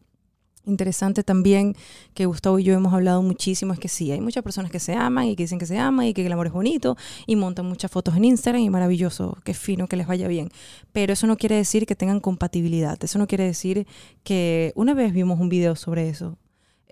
interesante 0.65 1.23
también 1.23 1.75
que 2.13 2.25
Gustavo 2.25 2.59
y 2.59 2.63
yo 2.63 2.73
hemos 2.73 2.93
hablado 2.93 3.21
muchísimo 3.21 3.73
es 3.73 3.79
que 3.79 3.87
sí, 3.87 4.11
hay 4.11 4.21
muchas 4.21 4.43
personas 4.43 4.71
que 4.71 4.79
se 4.79 4.93
aman 4.93 5.27
y 5.27 5.35
que 5.35 5.43
dicen 5.43 5.59
que 5.59 5.65
se 5.65 5.77
aman 5.77 6.07
y 6.07 6.13
que 6.13 6.25
el 6.25 6.31
amor 6.31 6.47
es 6.47 6.53
bonito 6.53 6.97
y 7.25 7.35
montan 7.35 7.65
muchas 7.65 7.91
fotos 7.91 8.15
en 8.15 8.25
Instagram 8.25 8.61
y 8.61 8.69
maravilloso, 8.69 9.37
qué 9.43 9.53
fino, 9.53 9.87
que 9.87 9.95
les 9.95 10.07
vaya 10.07 10.27
bien. 10.27 10.49
Pero 10.91 11.13
eso 11.13 11.27
no 11.27 11.37
quiere 11.37 11.55
decir 11.55 11.85
que 11.85 11.95
tengan 11.95 12.19
compatibilidad, 12.19 12.97
eso 13.03 13.19
no 13.19 13.27
quiere 13.27 13.45
decir 13.45 13.87
que 14.23 14.71
una 14.75 14.93
vez 14.93 15.13
vimos 15.13 15.39
un 15.39 15.49
video 15.49 15.75
sobre 15.75 16.09
eso. 16.09 16.37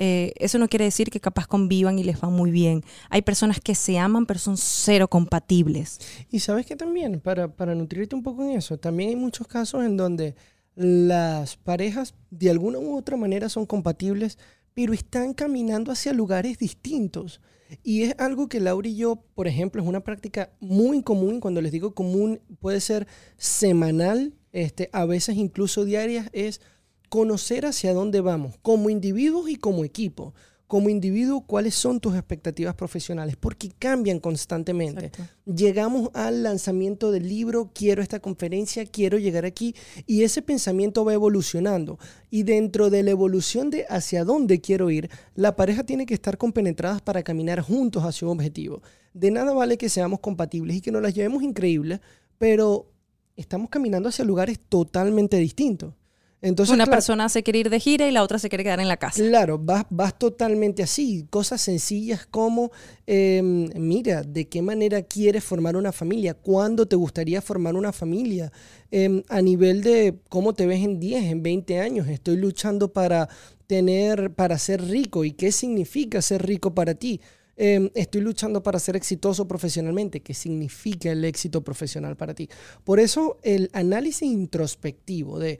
Eh, 0.04 0.34
eso 0.38 0.58
no 0.58 0.68
quiere 0.68 0.86
decir 0.86 1.12
que 1.12 1.20
capaz 1.20 1.46
convivan 1.46 2.00
y 2.00 2.04
les 2.04 2.20
va 2.20 2.30
muy 2.30 2.50
bien. 2.50 2.84
Hay 3.12 3.22
personas 3.22 3.60
que 3.60 3.76
se 3.76 4.00
aman 4.00 4.26
pero 4.26 4.40
son 4.40 4.58
cero 4.58 5.08
compatibles. 5.08 6.00
Y 6.32 6.40
sabes 6.40 6.66
que 6.66 6.76
también, 6.76 7.20
para, 7.20 7.50
para 7.50 7.76
nutrirte 7.76 8.16
un 8.16 8.24
poco 8.24 8.44
en 8.44 8.52
eso, 8.52 8.80
también 8.80 9.10
hay 9.10 9.16
muchos 9.16 9.48
casos 9.48 9.86
en 9.86 9.98
donde 9.98 10.34
las 10.76 11.58
parejas 11.58 12.16
de 12.30 12.50
alguna 12.50 12.80
u 12.80 12.98
otra 12.98 13.18
manera 13.18 13.50
son 13.50 13.66
compatibles, 13.66 14.38
pero 14.74 14.94
están 14.94 15.34
caminando 15.34 15.92
hacia 15.92 16.14
lugares 16.14 16.58
distintos. 16.58 17.42
Y 17.84 18.04
es 18.04 18.16
algo 18.18 18.50
que 18.50 18.60
Laura 18.60 18.88
y 18.88 18.96
yo, 18.96 19.24
por 19.34 19.48
ejemplo, 19.48 19.82
es 19.82 19.88
una 19.88 20.04
práctica 20.04 20.52
muy 20.60 21.04
común, 21.04 21.40
cuando 21.40 21.62
les 21.62 21.72
digo 21.72 21.94
común, 21.94 22.42
puede 22.60 22.82
ser 22.82 23.08
semanal, 23.38 24.34
este, 24.52 24.90
a 24.92 25.06
veces 25.06 25.38
incluso 25.38 25.86
diarias, 25.86 26.30
es 26.34 26.62
conocer 27.10 27.66
hacia 27.66 27.94
dónde 27.94 28.22
vamos, 28.22 28.56
como 28.62 28.90
individuos 28.90 29.50
y 29.50 29.56
como 29.56 29.86
equipo. 29.86 30.34
Como 30.72 30.88
individuo, 30.88 31.42
cuáles 31.42 31.76
son 31.76 32.00
tus 32.00 32.16
expectativas 32.16 32.76
profesionales, 32.76 33.36
porque 33.36 33.74
cambian 33.78 34.22
constantemente 34.22 35.08
Exacto. 35.08 35.34
llegamos 35.44 36.12
al 36.14 36.44
lanzamiento 36.44 37.12
del 37.12 37.28
libro, 37.28 37.72
quiero 37.76 38.02
esta 38.02 38.22
conferencia, 38.22 38.86
quiero 38.86 39.18
llegar 39.18 39.44
aquí, 39.44 39.76
y 40.08 40.24
ese 40.24 40.42
pensamiento 40.42 41.04
va 41.04 41.14
evolucionando. 41.14 42.00
Y 42.30 42.44
dentro 42.44 42.90
de 42.90 43.04
la 43.04 43.12
evolución 43.12 43.70
de 43.70 43.86
hacia 43.90 44.24
dónde 44.24 44.62
quiero 44.62 44.90
ir, 44.90 45.10
la 45.36 45.58
pareja 45.58 45.84
tiene 45.84 46.06
que 46.06 46.14
estar 46.14 46.38
compenetradas 46.38 47.02
para 47.02 47.22
caminar 47.22 47.60
juntos 47.60 48.06
hacia 48.06 48.30
un 48.30 48.38
objetivo. 48.38 48.82
De 49.14 49.30
nada 49.30 49.52
vale 49.52 49.78
que 49.78 49.90
seamos 49.90 50.22
compatibles 50.22 50.78
y 50.78 50.82
que 50.82 50.94
nos 50.94 51.02
las 51.02 51.14
llevemos 51.14 51.44
increíbles, 51.44 52.00
pero 52.38 52.90
estamos 53.36 53.70
caminando 53.70 54.08
hacia 54.08 54.24
lugares 54.24 54.58
totalmente 54.70 55.36
distintos. 55.36 55.96
Entonces, 56.44 56.74
Una 56.74 56.86
claro, 56.86 56.98
persona 56.98 57.30
se 57.30 57.44
quiere 57.44 57.60
ir 57.60 57.70
de 57.70 57.80
gira 57.80 58.08
y 58.08 58.12
la 58.12 58.24
otra 58.24 58.40
se 58.40 58.50
quiere 58.50 58.64
quedar 58.64 58.80
en 58.80 58.88
la 58.88 58.98
casa. 58.98 59.22
Claro, 59.24 59.60
vas, 59.60 59.86
vas 59.92 60.18
totalmente 60.18 60.82
así. 60.82 61.28
Cosas 61.30 61.62
sencillas 61.62 62.26
como, 62.26 62.72
eh, 63.06 63.42
mira, 63.44 64.24
¿de 64.24 64.50
qué 64.50 64.64
manera 64.64 65.04
quieres 65.04 65.44
formar 65.44 65.76
una 65.76 65.92
familia? 65.92 66.34
¿Cuándo 66.34 66.88
te 66.88 66.96
gustaría 66.96 67.42
formar 67.44 67.76
una 67.76 67.92
familia? 67.92 68.52
Eh, 68.90 69.24
a 69.30 69.42
nivel 69.42 69.84
de 69.84 70.18
cómo 70.30 70.54
te 70.54 70.66
ves 70.66 70.84
en 70.84 71.00
10, 71.00 71.26
en 71.26 71.44
20 71.44 71.80
años. 71.80 72.08
Estoy 72.08 72.38
luchando 72.38 72.92
para 72.92 73.30
tener, 73.68 74.34
para 74.34 74.58
ser 74.58 74.82
rico. 74.82 75.24
¿Y 75.24 75.34
qué 75.34 75.52
significa 75.52 76.24
ser 76.24 76.44
rico 76.46 76.74
para 76.74 76.96
ti? 76.96 77.22
Eh, 77.56 77.92
estoy 77.94 78.22
luchando 78.22 78.64
para 78.64 78.80
ser 78.80 78.96
exitoso 78.96 79.48
profesionalmente. 79.48 80.22
¿Qué 80.22 80.34
significa 80.34 81.12
el 81.12 81.24
éxito 81.24 81.64
profesional 81.64 82.18
para 82.18 82.34
ti? 82.34 82.50
Por 82.84 83.00
eso 83.00 83.38
el 83.44 83.70
análisis 83.74 84.24
introspectivo 84.24 85.38
de 85.38 85.60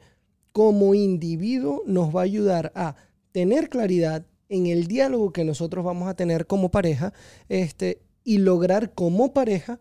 como 0.52 0.94
individuo 0.94 1.84
nos 1.86 2.16
va 2.16 2.22
a 2.22 2.24
ayudar 2.24 2.72
a 2.76 2.96
tener 3.32 3.70
claridad 3.70 4.26
en 4.50 4.68
el 4.68 4.88
diálogo 4.88 5.32
que 5.32 5.46
nosotros 5.46 5.86
vamos 5.86 6.10
a 6.10 6.16
tener 6.16 6.46
como 6.46 6.70
pareja 6.70 7.14
este, 7.48 8.02
y 8.24 8.40
lograr 8.40 8.94
como 8.94 9.34
pareja 9.34 9.80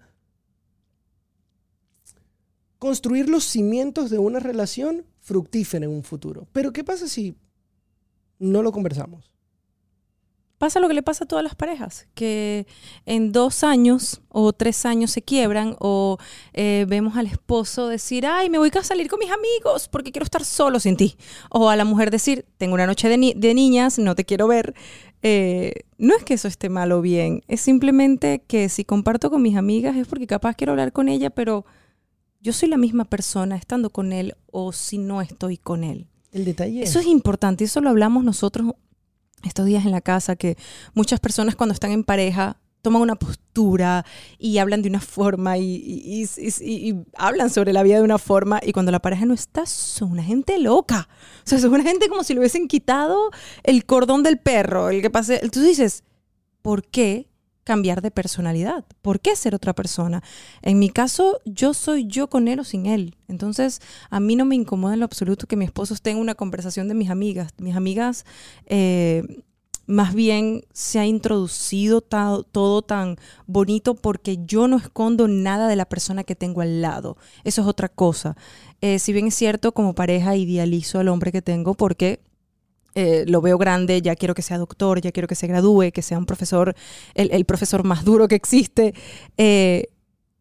construir 2.79 3.29
los 3.29 3.45
cimientos 3.45 4.11
de 4.11 4.18
una 4.18 4.41
relación 4.41 5.05
fructífera 5.18 5.85
en 5.85 5.91
un 5.91 6.03
futuro. 6.03 6.49
Pero 6.53 6.73
¿qué 6.73 6.83
pasa 6.83 7.09
si 7.09 7.37
no 8.39 8.62
lo 8.62 8.73
conversamos? 8.73 9.31
Pasa 10.61 10.79
lo 10.79 10.89
que 10.89 10.95
le 10.95 11.03
pasa 11.03 11.25
a 11.25 11.27
todas 11.27 11.43
las 11.43 11.55
parejas, 11.55 12.07
que 12.13 12.67
en 13.07 13.33
dos 13.33 13.65
años 13.65 14.21
o 14.29 14.53
tres 14.53 14.85
años 14.85 15.11
se 15.11 15.23
quiebran 15.23 15.75
o 15.81 16.19
eh, 16.53 16.85
vemos 16.87 17.17
al 17.17 17.27
esposo 17.27 17.89
decir, 17.89 18.27
ay, 18.27 18.51
me 18.51 18.59
voy 18.59 18.71
a 18.79 18.85
salir 18.85 19.09
con 19.09 19.21
mis 19.21 19.31
amigos 19.31 19.89
porque 19.89 20.13
quiero 20.13 20.25
estar 20.25 20.45
solo 20.45 20.79
sin 20.79 20.99
ti. 20.99 21.17
O 21.49 21.71
a 21.71 21.77
la 21.77 21.87
mujer 21.87 22.11
decir, 22.11 22.45
tengo 22.59 22.75
una 22.75 22.87
noche 22.87 23.09
de, 23.09 23.17
ni- 23.17 23.33
de 23.33 23.55
niñas, 23.55 23.99
no 23.99 24.15
te 24.15 24.27
quiero 24.27 24.49
ver. 24.49 24.75
Eh, 25.23 25.73
no 25.97 26.15
es 26.15 26.25
que 26.25 26.35
eso 26.35 26.47
esté 26.47 26.69
mal 26.69 26.93
o 26.93 27.01
bien, 27.01 27.43
es 27.49 27.63
simplemente 27.63 28.43
que 28.47 28.69
si 28.69 28.85
comparto 28.85 29.31
con 29.31 29.41
mis 29.41 29.57
amigas 29.57 29.97
es 29.97 30.07
porque 30.07 30.27
capaz 30.27 30.57
quiero 30.57 30.73
hablar 30.73 30.93
con 30.93 31.09
ella, 31.09 31.31
pero 31.31 31.65
yo 32.43 32.53
soy 32.53 32.69
la 32.69 32.77
misma 32.77 33.07
persona 33.07 33.57
estando 33.57 33.89
con 33.89 34.13
él 34.13 34.35
o 34.53 34.73
si 34.73 34.99
no 34.99 35.23
estoy 35.23 35.57
con 35.57 35.85
él. 35.85 36.07
El 36.33 36.45
detalle 36.45 36.83
Eso 36.83 36.99
es 37.01 37.07
importante, 37.07 37.65
eso 37.65 37.81
lo 37.81 37.89
hablamos 37.89 38.25
nosotros 38.25 38.73
estos 39.45 39.66
días 39.66 39.84
en 39.84 39.93
la 39.93 40.01
casa, 40.01 40.36
que 40.36 40.57
muchas 40.95 41.20
personas 41.20 41.57
cuando 41.57 41.72
están 41.72 41.93
en 41.93 42.05
pareja 42.05 42.59
toman 42.82 43.03
una 43.03 43.14
postura 43.14 44.05
y 44.38 44.59
hablan 44.59 44.82
de 44.82 44.88
una 44.88 45.01
forma 45.01 45.59
y, 45.59 46.26
hablan 47.16 47.51
sobre 47.51 47.72
la 47.72 47.82
vida 47.82 47.97
de 47.97 48.03
una 48.03 48.18
forma 48.18 48.61
y 48.62 48.72
cuando 48.72 48.93
la 48.93 49.01
pareja 49.01 49.26
no 49.26 49.34
está, 49.34 49.66
son 49.66 50.12
una 50.12 50.22
gente 50.22 50.59
loca. 50.59 51.09
O 51.45 51.49
sea, 51.49 51.59
son 51.59 51.72
una 51.72 51.82
gente 51.82 52.09
como 52.09 52.24
si 52.24 52.34
le 52.34 52.41
hubiesen 52.41 52.68
quitado 52.68 53.30
el 53.62 53.84
cordón 53.84 54.22
del 54.22 54.38
perro, 54.38 54.91
el 54.91 55.03
que 55.03 55.11
pase. 55.11 55.41
Tú 55.51 55.61
dices, 55.61 56.05
¿por 56.62 56.84
qué 56.84 57.30
cambiar 57.71 58.03
de 58.03 58.11
personalidad? 58.11 58.85
¿Por 59.01 59.21
qué 59.21 59.37
ser 59.37 59.55
otra 59.55 59.75
persona? 59.75 60.25
En 60.61 60.81
mi 60.81 60.91
caso, 60.91 61.39
yo 61.45 61.73
soy 61.73 62.05
yo 62.05 62.29
con 62.29 62.49
él 62.49 62.59
o 62.59 62.64
sin 62.64 62.87
él. 62.87 63.14
Entonces, 63.29 63.81
a 64.11 64.18
mí 64.18 64.35
no 64.35 64.45
me 64.45 64.57
incomoda 64.57 64.95
en 64.95 64.99
lo 64.99 65.05
absoluto 65.05 65.47
que 65.47 65.55
mi 65.55 65.66
esposo 65.66 65.95
esté 65.95 66.11
en 66.11 66.16
una 66.16 66.35
conversación 66.35 66.89
de 66.89 66.95
mis 66.95 67.11
amigas. 67.11 67.53
Mis 67.59 67.77
amigas, 67.77 68.25
eh, 68.66 69.45
más 69.87 70.14
bien 70.14 70.64
se 70.73 70.99
ha 70.99 71.07
introducido 71.07 72.01
todo 72.01 72.83
tan 72.83 73.18
bonito 73.47 73.95
porque 73.95 74.39
yo 74.45 74.66
no 74.66 74.77
escondo 74.77 75.29
nada 75.29 75.68
de 75.68 75.77
la 75.77 75.89
persona 75.89 76.25
que 76.25 76.35
tengo 76.35 76.62
al 76.62 76.83
lado. 76.83 77.18
Eso 77.45 77.62
es 77.62 77.68
otra 77.68 77.89
cosa. 77.89 78.37
Eh, 78.81 78.99
si 78.99 79.12
bien 79.12 79.29
es 79.29 79.37
cierto, 79.37 79.71
como 79.71 79.95
pareja 79.95 80.35
idealizo 80.35 80.99
al 80.99 81.07
hombre 81.07 81.31
que 81.31 81.41
tengo 81.41 81.75
porque 81.75 82.18
eh, 82.95 83.24
lo 83.26 83.41
veo 83.41 83.57
grande, 83.59 84.03
ya 84.03 84.16
quiero 84.16 84.34
que 84.34 84.43
sea 84.43 84.59
doctor, 84.59 85.01
ya 85.01 85.12
quiero 85.12 85.28
que 85.28 85.34
se 85.34 85.47
gradúe, 85.47 85.91
que 85.93 86.03
sea 86.03 86.18
un 86.18 86.26
profesor, 86.26 86.74
el, 87.14 87.30
el 87.32 87.45
profesor 87.45 87.84
más 87.84 88.05
duro 88.05 88.28
que 88.28 88.34
existe. 88.34 88.95
Eh, 89.36 89.86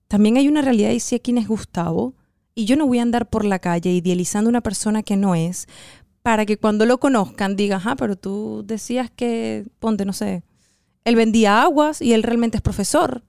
también 0.08 0.38
hay 0.38 0.48
una 0.48 0.62
realidad 0.62 0.92
y 0.92 1.00
sé 1.00 1.20
quién 1.20 1.38
es 1.38 1.48
Gustavo. 1.48 2.14
Y 2.56 2.66
yo 2.66 2.76
no 2.76 2.88
voy 2.88 3.00
a 3.00 3.04
andar 3.04 3.30
por 3.30 3.46
la 3.46 3.60
calle 3.60 3.92
idealizando 3.92 4.50
una 4.50 4.62
persona 4.62 5.04
que 5.04 5.16
no 5.16 5.36
es 5.36 5.68
para 6.24 6.46
que 6.46 6.58
cuando 6.58 6.86
lo 6.86 7.00
conozcan 7.00 7.56
digan, 7.56 7.78
ajá, 7.78 7.96
pero 7.96 8.18
tú 8.18 8.64
decías 8.66 9.10
que, 9.16 9.66
ponte, 9.80 10.04
no 10.04 10.12
sé, 10.12 10.44
él 11.06 11.16
vendía 11.16 11.62
aguas 11.64 12.02
y 12.02 12.14
él 12.14 12.24
realmente 12.24 12.58
es 12.58 12.62
profesor. 12.62 13.24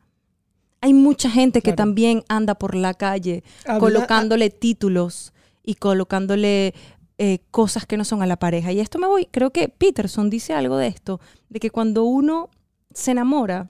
Hay 0.80 0.92
mucha 0.94 1.30
gente 1.30 1.60
que 1.62 1.72
también 1.74 2.24
anda 2.28 2.54
por 2.56 2.74
la 2.74 2.94
calle 2.94 3.44
Habla- 3.64 3.78
colocándole 3.78 4.50
títulos 4.50 5.32
y 5.62 5.74
colocándole 5.74 6.74
eh, 7.22 7.40
cosas 7.50 7.84
que 7.84 7.98
no 7.98 8.06
son 8.06 8.22
a 8.22 8.26
la 8.26 8.38
pareja. 8.38 8.72
Y 8.72 8.80
esto 8.80 8.98
me 8.98 9.06
voy, 9.06 9.26
creo 9.26 9.52
que 9.52 9.68
Peterson 9.68 10.30
dice 10.30 10.54
algo 10.54 10.78
de 10.78 10.86
esto, 10.86 11.20
de 11.50 11.60
que 11.60 11.68
cuando 11.70 12.04
uno 12.04 12.48
se 12.94 13.10
enamora, 13.10 13.68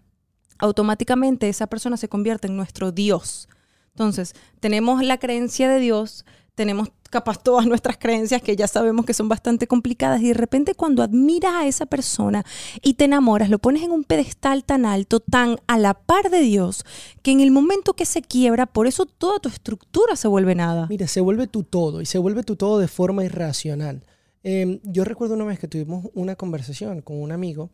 automáticamente 0.59 1.48
esa 1.48 1.66
persona 1.66 1.96
se 1.96 2.09
convierte 2.09 2.46
en 2.46 2.57
nuestro 2.57 2.92
Dios. 2.92 3.48
Entonces, 3.88 4.36
tenemos 4.61 5.03
la 5.03 5.18
creencia 5.18 5.68
de 5.68 5.80
Dios, 5.80 6.24
tenemos 6.61 6.88
capaz 7.08 7.42
todas 7.42 7.64
nuestras 7.66 7.96
creencias 7.96 8.42
que 8.42 8.54
ya 8.54 8.68
sabemos 8.68 9.06
que 9.06 9.14
son 9.14 9.30
bastante 9.30 9.66
complicadas 9.66 10.20
y 10.20 10.28
de 10.28 10.34
repente 10.34 10.74
cuando 10.74 11.02
admiras 11.02 11.54
a 11.54 11.66
esa 11.66 11.86
persona 11.86 12.44
y 12.82 12.94
te 12.94 13.06
enamoras, 13.06 13.48
lo 13.48 13.58
pones 13.58 13.82
en 13.82 13.92
un 13.92 14.04
pedestal 14.04 14.62
tan 14.64 14.84
alto, 14.84 15.20
tan 15.20 15.56
a 15.66 15.78
la 15.78 15.94
par 15.94 16.28
de 16.28 16.40
Dios, 16.40 16.84
que 17.22 17.30
en 17.30 17.40
el 17.40 17.50
momento 17.50 17.94
que 17.94 18.04
se 18.04 18.20
quiebra, 18.20 18.66
por 18.66 18.86
eso 18.86 19.06
toda 19.06 19.38
tu 19.38 19.48
estructura 19.48 20.16
se 20.16 20.28
vuelve 20.28 20.54
nada. 20.54 20.86
Mira, 20.90 21.06
se 21.08 21.22
vuelve 21.22 21.46
tu 21.46 21.62
todo 21.62 22.02
y 22.02 22.04
se 22.06 22.18
vuelve 22.18 22.42
tu 22.42 22.56
todo 22.56 22.78
de 22.78 22.88
forma 22.88 23.24
irracional. 23.24 24.04
Eh, 24.44 24.80
yo 24.84 25.04
recuerdo 25.04 25.36
una 25.36 25.46
vez 25.46 25.58
que 25.58 25.66
tuvimos 25.66 26.08
una 26.12 26.36
conversación 26.36 27.00
con 27.00 27.22
un 27.22 27.32
amigo 27.32 27.70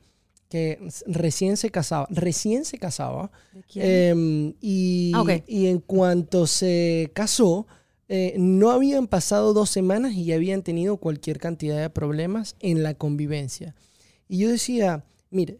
que 0.48 0.78
recién 1.08 1.56
se 1.56 1.70
casaba, 1.70 2.06
recién 2.08 2.64
se 2.64 2.78
casaba, 2.78 3.32
eh, 3.74 4.54
y, 4.60 5.10
Ah, 5.12 5.22
ok. 5.22 5.30
y 5.48 5.66
en 5.66 5.80
cuanto 5.80 6.46
se 6.46 7.10
casó, 7.14 7.66
eh, 8.08 8.34
no 8.38 8.70
habían 8.70 9.08
pasado 9.08 9.52
dos 9.52 9.70
semanas 9.70 10.14
y 10.14 10.26
ya 10.26 10.36
habían 10.36 10.62
tenido 10.62 10.96
cualquier 10.96 11.38
cantidad 11.38 11.80
de 11.80 11.90
problemas 11.90 12.56
en 12.60 12.82
la 12.82 12.94
convivencia. 12.94 13.74
Y 14.28 14.38
yo 14.38 14.48
decía, 14.48 15.04
mire, 15.30 15.58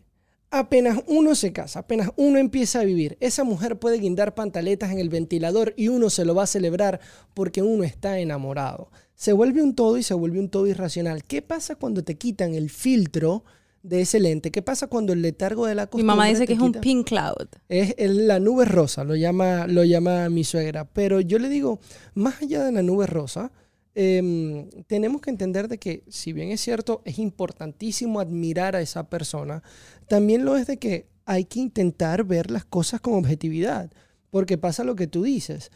apenas 0.51 1.01
uno 1.07 1.35
se 1.35 1.53
casa, 1.53 1.81
apenas 1.81 2.11
uno 2.17 2.39
empieza 2.39 2.81
a 2.81 2.85
vivir, 2.85 3.17
esa 3.21 3.45
mujer 3.45 3.79
puede 3.79 3.99
guindar 3.99 4.35
pantaletas 4.35 4.93
en 4.93 5.01
el 5.01 5.09
ventilador 5.09 5.75
y 5.77 5.89
uno 5.89 6.09
se 6.09 6.25
lo 6.25 6.35
va 6.35 6.45
a 6.45 6.49
celebrar 6.49 7.01
porque 7.35 7.63
uno 7.63 7.85
está 7.85 8.19
enamorado. 8.21 8.91
Se 9.15 9.33
vuelve 9.33 9.63
un 9.63 9.75
todo 9.75 9.97
y 9.97 10.03
se 10.03 10.15
vuelve 10.15 10.39
un 10.39 10.51
todo 10.51 10.67
irracional. 10.67 11.25
¿Qué 11.25 11.43
pasa 11.43 11.75
cuando 11.75 12.05
te 12.05 12.17
quitan 12.17 12.55
el 12.55 12.71
filtro 12.71 13.45
de 13.89 14.01
ese 14.03 14.21
lente? 14.21 14.51
¿Qué 14.51 14.63
pasa 14.63 14.87
cuando 14.87 15.13
el 15.13 15.23
letargo 15.23 15.67
de 15.67 15.75
la 15.75 15.83
Mi 15.83 15.87
costumbre 15.89 16.07
mamá 16.07 16.27
dice 16.27 16.47
que 16.47 16.53
es 16.55 16.61
un 16.61 16.73
pink 16.73 17.07
cloud. 17.09 17.49
es 17.69 17.95
el- 17.99 18.27
la 18.27 18.39
nube 18.41 18.65
rosa, 18.65 19.05
lo 19.05 19.15
llama, 19.17 19.67
lo 19.67 19.85
llama 19.85 20.29
mi 20.29 20.45
suegra. 20.45 20.85
Pero 20.85 21.21
yo 21.21 21.39
le 21.39 21.49
digo, 21.49 21.79
más 22.15 22.43
allá 22.43 22.65
de 22.65 22.73
la 22.73 22.83
nube 22.83 23.07
rosa, 23.07 23.53
em, 23.95 24.69
tenemos 24.87 25.21
que 25.23 25.31
entender 25.31 25.69
de 25.69 25.79
que, 25.79 26.03
si 26.09 26.33
bien 26.33 26.51
es 26.51 26.61
cierto, 26.61 27.01
es 27.05 27.19
importantísimo 27.19 28.21
admirar 28.21 28.77
a 28.77 28.81
esa 28.83 29.09
persona, 29.09 29.63
también 30.09 30.45
lo 30.45 30.57
es 30.57 30.67
de 30.67 30.77
que 30.79 31.07
hay 31.25 31.45
que 31.45 31.61
intentar 31.61 32.25
ver 32.25 32.51
las 32.51 32.65
cosas 32.65 33.01
con 33.01 33.15
objetividad. 33.15 33.91
Porque 34.31 34.59
pasa 34.59 34.85
lo 34.85 34.97
que 34.97 35.07
tú 35.07 35.23
dices, 35.23 35.71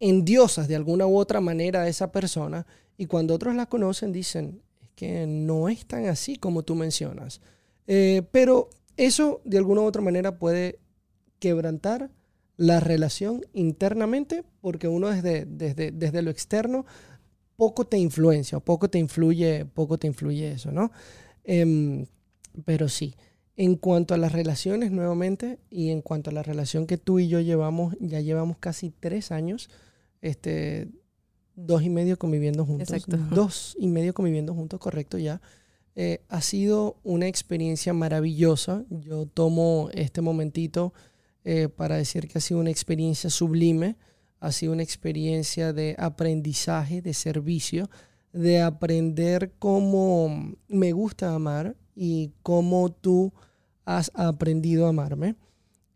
endiosas 0.00 0.68
de 0.68 0.76
alguna 0.76 1.06
u 1.06 1.16
otra 1.16 1.40
manera 1.40 1.82
a 1.82 1.88
esa 1.88 2.12
persona 2.12 2.66
y 2.98 3.06
cuando 3.06 3.34
otros 3.34 3.54
la 3.54 3.66
conocen 3.66 4.12
dicen, 4.12 4.60
no 5.26 5.68
es 5.68 5.86
tan 5.86 6.06
así 6.06 6.36
como 6.36 6.62
tú 6.62 6.74
mencionas. 6.74 7.40
Eh, 7.86 8.22
pero 8.30 8.70
eso 8.96 9.40
de 9.44 9.58
alguna 9.58 9.82
u 9.82 9.84
otra 9.84 10.02
manera 10.02 10.38
puede 10.38 10.78
quebrantar 11.38 12.10
la 12.56 12.80
relación 12.80 13.42
internamente 13.52 14.44
porque 14.60 14.88
uno 14.88 15.08
desde, 15.08 15.44
desde, 15.46 15.90
desde 15.90 16.22
lo 16.22 16.30
externo 16.30 16.86
poco 17.56 17.84
te 17.84 17.98
influencia, 17.98 18.60
poco 18.60 18.88
te 18.88 18.98
influye, 18.98 19.64
poco 19.64 19.98
te 19.98 20.06
influye 20.06 20.52
eso, 20.52 20.72
¿no? 20.72 20.92
Em, 21.44 22.06
pero 22.64 22.88
sí, 22.88 23.14
en 23.56 23.76
cuanto 23.76 24.14
a 24.14 24.18
las 24.18 24.32
relaciones 24.32 24.90
nuevamente 24.90 25.58
y 25.70 25.90
en 25.90 26.02
cuanto 26.02 26.30
a 26.30 26.32
la 26.32 26.42
relación 26.42 26.86
que 26.86 26.98
tú 26.98 27.18
y 27.18 27.28
yo 27.28 27.40
llevamos, 27.40 27.96
ya 28.00 28.20
llevamos 28.20 28.58
casi 28.58 28.90
tres 28.90 29.30
años, 29.30 29.70
este, 30.20 30.88
dos 31.54 31.82
y 31.82 31.90
medio 31.90 32.18
conviviendo 32.18 32.64
juntos, 32.64 32.90
Exacto. 32.90 33.16
dos 33.34 33.76
y 33.78 33.88
medio 33.88 34.14
conviviendo 34.14 34.54
juntos, 34.54 34.80
correcto 34.80 35.18
ya. 35.18 35.40
Eh, 35.94 36.22
ha 36.28 36.40
sido 36.40 36.96
una 37.02 37.26
experiencia 37.26 37.92
maravillosa. 37.92 38.84
Yo 38.88 39.26
tomo 39.26 39.90
este 39.92 40.22
momentito 40.22 40.94
eh, 41.44 41.68
para 41.68 41.96
decir 41.96 42.28
que 42.28 42.38
ha 42.38 42.40
sido 42.40 42.60
una 42.60 42.70
experiencia 42.70 43.28
sublime, 43.28 43.96
ha 44.40 44.52
sido 44.52 44.72
una 44.72 44.82
experiencia 44.82 45.72
de 45.72 45.94
aprendizaje, 45.98 47.02
de 47.02 47.14
servicio, 47.14 47.90
de 48.32 48.62
aprender 48.62 49.52
cómo 49.58 50.54
me 50.68 50.92
gusta 50.92 51.34
amar 51.34 51.76
y 51.94 52.32
cómo 52.42 52.90
tú 52.90 53.32
has 53.84 54.10
aprendido 54.14 54.86
a 54.86 54.90
amarme. 54.90 55.36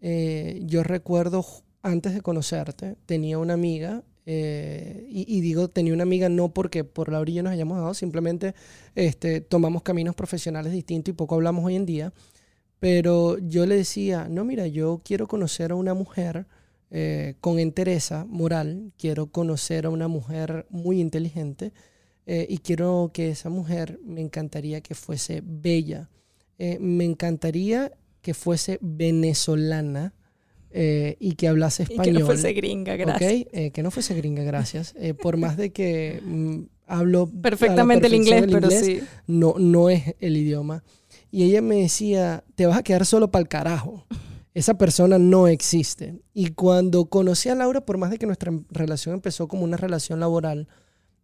Eh, 0.01 0.61
yo 0.65 0.83
recuerdo 0.83 1.45
antes 1.83 2.15
de 2.15 2.21
conocerte, 2.21 2.97
tenía 3.07 3.39
una 3.39 3.55
amiga 3.55 4.05
Eh, 4.29 5.07
y, 5.09 5.41
digo, 5.41 5.69
tenía 5.69 5.95
una 5.95 6.03
amiga 6.03 6.29
no 6.29 6.53
porque 6.53 6.83
por 6.83 7.13
la 7.13 7.21
orilla 7.21 7.45
nos 7.45 7.53
hayamos 7.53 7.79
dado, 7.79 7.95
simplemente 7.95 8.55
este, 8.97 9.41
tomamos 9.41 9.83
caminos 9.83 10.17
profesionales 10.17 10.73
distintos 10.73 11.13
y 11.13 11.17
poco 11.17 11.37
hablamos 11.37 11.65
hoy 11.65 11.77
en 11.77 11.87
día. 11.87 12.13
Pero 12.81 13.39
yo 13.39 13.65
le 13.67 13.77
decía, 13.77 14.29
no, 14.29 14.45
mira, 14.45 14.67
yo 14.67 15.01
quiero 15.03 15.29
conocer 15.29 15.71
a 15.71 15.77
una 15.77 15.95
mujer 15.95 16.47
eh, 16.91 17.37
con 17.41 17.59
entereza 17.59 18.27
moral, 18.29 18.93
quiero 18.99 19.29
conocer 19.29 19.87
a 19.87 19.91
una 19.91 20.09
mujer 20.09 20.67
muy 20.71 21.01
inteligente 21.01 21.73
eh, 22.27 22.47
y 22.51 22.59
quiero 22.59 23.13
que 23.15 23.31
esa 23.31 23.49
mujer 23.49 24.01
me 24.05 24.21
encantaría 24.21 24.81
que 24.81 24.95
fuese 24.95 25.43
bella, 25.45 26.11
me 26.59 27.05
encantaría 27.05 27.93
que 28.23 28.33
fuese 28.33 28.79
venezolana 28.81 30.15
eh, 30.71 31.17
y 31.21 31.33
que 31.33 31.49
hablase 31.49 31.85
español. 31.85 32.07
Y 32.07 32.13
que 32.13 32.19
no 32.21 32.27
fuese 32.27 32.53
gringa, 32.53 32.97
gracias. 32.97 33.47
Eh, 33.53 33.71
que 33.71 33.83
no 33.83 33.91
fuese 33.91 34.15
gringa, 34.15 34.43
gracias. 34.43 34.95
Eh, 34.99 35.15
por 35.15 35.37
más 35.37 35.57
de 35.57 35.73
que 35.73 36.21
mm, 36.25 36.61
hablo 36.87 37.31
perfectamente 37.41 38.07
el 38.07 38.15
inglés, 38.15 38.45
pero 38.51 38.71
sí. 38.71 39.01
No, 39.27 39.55
no 39.59 39.89
es 39.89 40.15
el 40.21 40.37
idioma. 40.37 40.85
Y 41.31 41.45
ella 41.45 41.63
me 41.63 41.77
decía, 41.77 42.45
te 42.55 42.67
vas 42.67 42.79
a 42.79 42.83
quedar 42.83 43.07
solo 43.07 43.31
para 43.31 43.43
el 43.43 43.49
carajo. 43.49 44.07
Esa 44.55 44.79
persona 44.79 45.19
no 45.19 45.49
existe. 45.49 46.21
Y 46.33 46.53
cuando 46.53 47.07
conocí 47.07 47.49
a 47.49 47.55
Laura, 47.55 47.85
por 47.85 47.99
más 47.99 48.11
de 48.11 48.19
que 48.19 48.27
nuestra 48.27 48.53
relación 48.71 49.15
empezó 49.15 49.49
como 49.49 49.65
una 49.65 49.77
relación 49.77 50.19
laboral, 50.21 50.69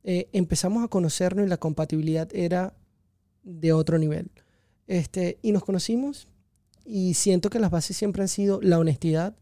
empezamos 0.04 0.84
a 0.84 0.88
conocernos 0.88 1.46
y 1.46 1.48
la 1.48 1.56
compatibilidad 1.56 2.28
era 2.34 2.74
de 3.42 3.72
otro 3.72 3.98
nivel. 3.98 4.30
Este, 4.86 5.38
y 5.40 5.52
nos 5.52 5.64
conocimos 5.64 6.28
y 6.84 7.14
siento 7.14 7.50
que 7.50 7.58
las 7.58 7.70
bases 7.70 7.96
siempre 7.96 8.22
han 8.22 8.28
sido 8.28 8.60
la 8.62 8.78
honestidad, 8.78 9.34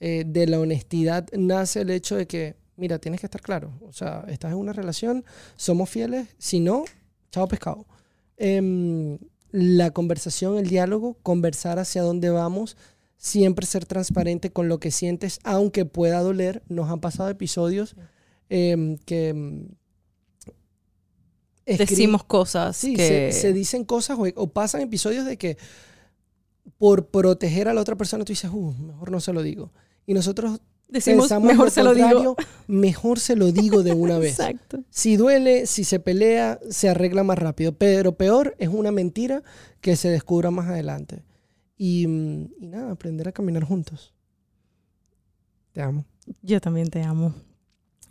eh, 0.00 0.24
de 0.26 0.46
la 0.46 0.60
honestidad 0.60 1.26
nace 1.32 1.80
el 1.80 1.90
hecho 1.90 2.14
de 2.14 2.26
que, 2.26 2.56
mira, 2.76 2.98
tienes 2.98 3.20
que 3.20 3.26
estar 3.26 3.42
claro. 3.42 3.72
O 3.82 3.92
sea, 3.92 4.24
estás 4.28 4.52
en 4.52 4.58
una 4.58 4.72
relación, 4.72 5.24
somos 5.56 5.90
fieles, 5.90 6.28
si 6.38 6.60
no, 6.60 6.84
chao 7.32 7.48
pescado. 7.48 7.86
Em, 8.36 9.18
la 9.50 9.90
conversación, 9.90 10.56
el 10.58 10.68
diálogo, 10.68 11.14
conversar 11.22 11.78
hacia 11.78 12.02
dónde 12.02 12.30
vamos, 12.30 12.76
siempre 13.16 13.66
ser 13.66 13.86
transparente 13.86 14.50
con 14.50 14.68
lo 14.68 14.78
que 14.78 14.92
sientes, 14.92 15.40
aunque 15.42 15.84
pueda 15.84 16.20
doler. 16.20 16.62
Nos 16.68 16.88
han 16.90 17.00
pasado 17.00 17.28
episodios 17.28 17.96
em, 18.48 18.98
que... 18.98 19.30
Em, 19.30 19.68
Decimos 21.66 22.24
cosas. 22.24 22.76
Sí, 22.78 22.96
se, 22.96 23.52
dicen 23.52 23.84
cosas 23.84 24.16
o, 24.36 24.46
pasan 24.46 24.80
episodios 24.80 25.26
de 25.26 25.36
que 25.36 25.58
por 26.76 27.06
proteger 27.08 27.68
a 27.68 27.74
la 27.74 27.80
otra 27.80 27.96
persona 27.96 28.24
tú 28.24 28.32
dices, 28.32 28.50
uh, 28.52 28.74
mejor 28.74 29.10
no 29.10 29.20
se 29.20 29.32
lo 29.32 29.42
digo. 29.42 29.72
Y 30.06 30.14
nosotros 30.14 30.60
decimos, 30.88 31.30
mejor 31.40 31.70
se 31.70 31.82
lo 31.82 31.94
digo. 31.94 32.36
Mejor 32.66 33.18
se 33.20 33.36
lo 33.36 33.52
digo 33.52 33.82
de 33.82 33.92
una 33.92 34.18
vez. 34.18 34.38
Exacto. 34.38 34.84
Si 34.90 35.16
duele, 35.16 35.66
si 35.66 35.84
se 35.84 36.00
pelea, 36.00 36.58
se 36.68 36.88
arregla 36.88 37.24
más 37.24 37.38
rápido. 37.38 37.72
Pero 37.72 38.16
peor 38.16 38.54
es 38.58 38.68
una 38.68 38.92
mentira 38.92 39.42
que 39.80 39.96
se 39.96 40.08
descubra 40.08 40.50
más 40.50 40.68
adelante. 40.68 41.24
Y, 41.76 42.04
y 42.58 42.66
nada, 42.66 42.92
aprender 42.92 43.28
a 43.28 43.32
caminar 43.32 43.64
juntos. 43.64 44.14
Te 45.72 45.82
amo. 45.82 46.04
Yo 46.42 46.60
también 46.60 46.90
te 46.90 47.02
amo. 47.02 47.34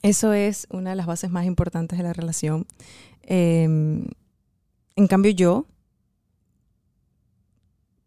Eso 0.02 0.34
es 0.34 0.68
una 0.70 0.92
de 0.92 0.96
las 0.96 1.06
bases 1.06 1.32
más 1.32 1.46
importantes 1.46 1.98
de 1.98 2.04
la 2.04 2.14
relación. 2.14 2.66
Em, 3.24 4.06
en 4.96 5.08
cambio, 5.08 5.32
yo 5.32 5.66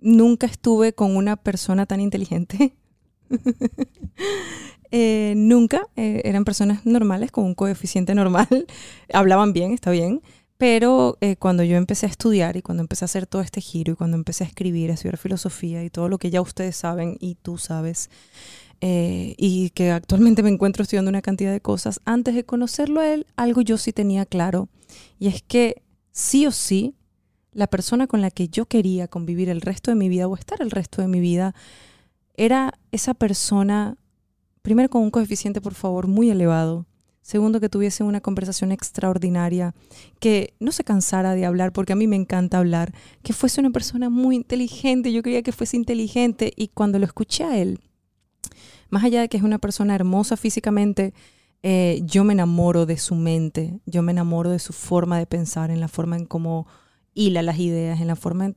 nunca 0.01 0.47
estuve 0.47 0.93
con 0.93 1.17
una 1.17 1.37
persona 1.37 1.87
tan 1.87 2.01
inteligente. 2.01 2.75
Eh, 4.93 5.35
nunca, 5.37 5.87
eh, 5.95 6.21
eran 6.25 6.45
personas 6.45 6.85
normales 6.85 7.31
con 7.31 7.45
un 7.45 7.55
coeficiente 7.55 8.13
normal, 8.13 8.49
hablaban 9.13 9.53
bien, 9.53 9.73
está 9.73 9.93
bien, 9.93 10.21
pero 10.59 11.17
eh, 11.21 11.37
cuando 11.37 11.63
yo 11.63 11.77
empecé 11.77 12.07
a 12.07 12.09
estudiar 12.09 12.57
y 12.57 12.63
cuando 12.63 12.83
empecé 12.83 13.05
a 13.05 13.07
hacer 13.07 13.29
todo 13.29 13.41
este 13.41 13.61
giro 13.61 13.93
y 13.93 13.97
cuando 13.97 14.17
empecé 14.17 14.43
a 14.43 14.49
escribir, 14.49 14.91
a 14.91 14.95
estudiar 14.95 15.17
filosofía 15.17 15.85
y 15.85 15.91
todo 15.91 16.09
lo 16.09 16.19
que 16.19 16.31
ya 16.31 16.41
ustedes 16.41 16.75
saben 16.75 17.17
y 17.21 17.37
tú 17.37 17.57
sabes, 17.57 18.11
y 18.81 19.71
que 19.75 19.93
actualmente 19.93 20.43
me 20.43 20.51
encuentro 20.51 20.83
estudiando 20.83 21.11
una 21.11 21.23
cantidad 21.23 21.53
de 21.53 21.61
cosas, 21.61 22.01
antes 22.05 22.35
de 22.35 22.45
conocerlo 22.45 23.01
a 23.01 23.13
él, 23.13 23.27
algo 23.37 23.61
yo 23.61 23.79
sí 23.79 23.93
tenía 23.93 24.27
claro, 24.27 24.69
y 25.21 25.29
es 25.29 25.41
que 25.41 25.83
sí 26.11 26.47
o 26.47 26.51
sí, 26.51 26.97
la 27.53 27.67
persona 27.67 28.07
con 28.07 28.21
la 28.21 28.31
que 28.31 28.49
yo 28.49 28.67
quería 28.67 29.09
convivir 29.09 29.49
el 29.49 29.61
resto 29.61 29.91
de 29.91 29.97
mi 29.97 30.09
vida 30.09 30.29
o 30.29 30.37
estar 30.37 30.63
el 30.63 30.71
resto 30.71 31.03
de 31.03 31.09
mi 31.09 31.21
vida, 31.21 31.55
era 32.37 32.75
esa 32.93 33.15
persona, 33.15 33.97
primero 34.63 34.89
con 34.89 35.03
un 35.03 35.11
coeficiente, 35.11 35.61
por 35.61 35.75
favor, 35.75 36.07
muy 36.07 36.31
elevado. 36.31 36.87
Segundo, 37.23 37.61
que 37.61 37.69
tuviese 37.69 38.03
una 38.03 38.21
conversación 38.21 38.73
extraordinaria, 38.73 39.75
que 40.21 40.55
no 40.59 40.73
se 40.73 40.85
cansara 40.85 41.35
de 41.35 41.45
hablar, 41.45 41.73
porque 41.73 41.93
a 41.93 41.97
mí 41.97 42.07
me 42.07 42.17
encanta 42.17 42.59
hablar, 42.59 42.95
que 43.23 43.33
fuese 43.33 43.61
una 43.61 43.71
persona 43.71 44.09
muy 44.09 44.37
inteligente, 44.37 45.13
yo 45.13 45.23
quería 45.23 45.43
que 45.43 45.53
fuese 45.53 45.77
inteligente 45.77 46.53
y 46.57 46.69
cuando 46.69 46.99
lo 46.99 47.05
escuché 47.05 47.45
a 47.45 47.59
él, 47.59 47.79
más 48.89 49.05
allá 49.05 49.21
de 49.21 49.29
que 49.29 49.37
es 49.37 49.43
una 49.43 49.59
persona 49.59 49.95
hermosa 49.95 50.37
físicamente, 50.37 51.13
eh, 51.63 52.01
yo 52.05 52.25
me 52.25 52.33
enamoro 52.33 52.87
de 52.87 52.97
su 52.97 53.15
mente, 53.15 53.79
yo 53.85 54.03
me 54.03 54.13
enamoro 54.13 54.51
de 54.51 54.59
su 54.59 54.73
forma 54.73 55.19
de 55.19 55.27
pensar, 55.27 55.71
en 55.71 55.81
la 55.81 55.89
forma 55.89 56.17
en 56.17 56.25
cómo 56.25 56.67
hila 57.21 57.43
las 57.43 57.59
ideas, 57.59 58.01
en 58.01 58.07
la 58.07 58.17
forma 58.17 58.53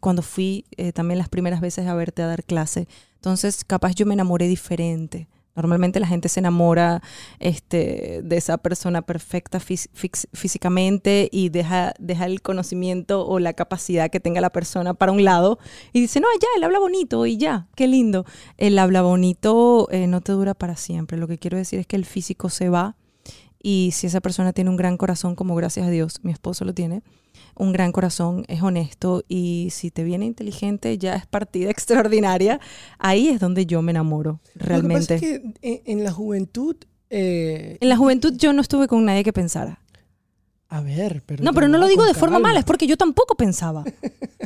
cuando 0.00 0.22
fui 0.22 0.66
eh, 0.76 0.92
también 0.92 1.18
las 1.18 1.30
primeras 1.30 1.60
veces 1.60 1.86
a 1.86 1.94
verte 1.94 2.22
a 2.22 2.26
dar 2.26 2.44
clase, 2.44 2.86
entonces, 3.24 3.64
capaz 3.64 3.94
yo 3.94 4.04
me 4.04 4.12
enamoré 4.12 4.48
diferente. 4.48 5.28
Normalmente 5.56 5.98
la 5.98 6.06
gente 6.06 6.28
se 6.28 6.40
enamora 6.40 7.00
este, 7.38 8.20
de 8.22 8.36
esa 8.36 8.58
persona 8.58 9.00
perfecta 9.00 9.60
físicamente 9.60 11.30
y 11.32 11.48
deja, 11.48 11.94
deja 11.98 12.26
el 12.26 12.42
conocimiento 12.42 13.26
o 13.26 13.38
la 13.38 13.54
capacidad 13.54 14.10
que 14.10 14.20
tenga 14.20 14.42
la 14.42 14.50
persona 14.50 14.92
para 14.92 15.10
un 15.10 15.24
lado 15.24 15.58
y 15.94 16.02
dice, 16.02 16.20
no, 16.20 16.26
ya, 16.38 16.48
él 16.58 16.64
habla 16.64 16.80
bonito 16.80 17.24
y 17.24 17.38
ya, 17.38 17.66
qué 17.76 17.86
lindo. 17.86 18.26
El 18.58 18.78
habla 18.78 19.00
bonito 19.00 19.88
eh, 19.90 20.06
no 20.06 20.20
te 20.20 20.32
dura 20.32 20.52
para 20.52 20.76
siempre. 20.76 21.16
Lo 21.16 21.26
que 21.26 21.38
quiero 21.38 21.56
decir 21.56 21.78
es 21.78 21.86
que 21.86 21.96
el 21.96 22.04
físico 22.04 22.50
se 22.50 22.68
va 22.68 22.96
y 23.62 23.92
si 23.94 24.06
esa 24.06 24.20
persona 24.20 24.52
tiene 24.52 24.68
un 24.68 24.76
gran 24.76 24.98
corazón, 24.98 25.34
como 25.34 25.54
gracias 25.54 25.86
a 25.86 25.90
Dios 25.90 26.20
mi 26.22 26.32
esposo 26.32 26.66
lo 26.66 26.74
tiene, 26.74 27.02
un 27.56 27.72
gran 27.72 27.92
corazón, 27.92 28.44
es 28.48 28.62
honesto 28.62 29.24
y 29.28 29.68
si 29.70 29.90
te 29.90 30.04
viene 30.04 30.26
inteligente 30.26 30.98
ya 30.98 31.14
es 31.14 31.26
partida 31.26 31.70
extraordinaria. 31.70 32.60
Ahí 32.98 33.28
es 33.28 33.40
donde 33.40 33.66
yo 33.66 33.82
me 33.82 33.92
enamoro, 33.92 34.40
realmente. 34.54 35.14
Lo 35.14 35.20
que 35.20 35.38
pasa 35.38 35.48
es 35.62 35.80
que 35.80 35.82
en, 35.92 36.04
la 36.04 36.12
juventud... 36.12 36.76
Eh, 37.10 37.78
en 37.80 37.88
la 37.88 37.96
juventud 37.96 38.34
yo 38.36 38.52
no 38.52 38.60
estuve 38.60 38.88
con 38.88 39.04
nadie 39.04 39.24
que 39.24 39.32
pensara. 39.32 39.80
A 40.74 40.80
ver, 40.80 41.22
pero. 41.24 41.44
No, 41.44 41.52
pero 41.52 41.68
no 41.68 41.78
lo 41.78 41.86
digo 41.86 42.04
de 42.04 42.14
forma 42.14 42.40
mala, 42.40 42.58
es 42.58 42.64
porque 42.64 42.88
yo 42.88 42.96
tampoco 42.96 43.36
pensaba. 43.36 43.84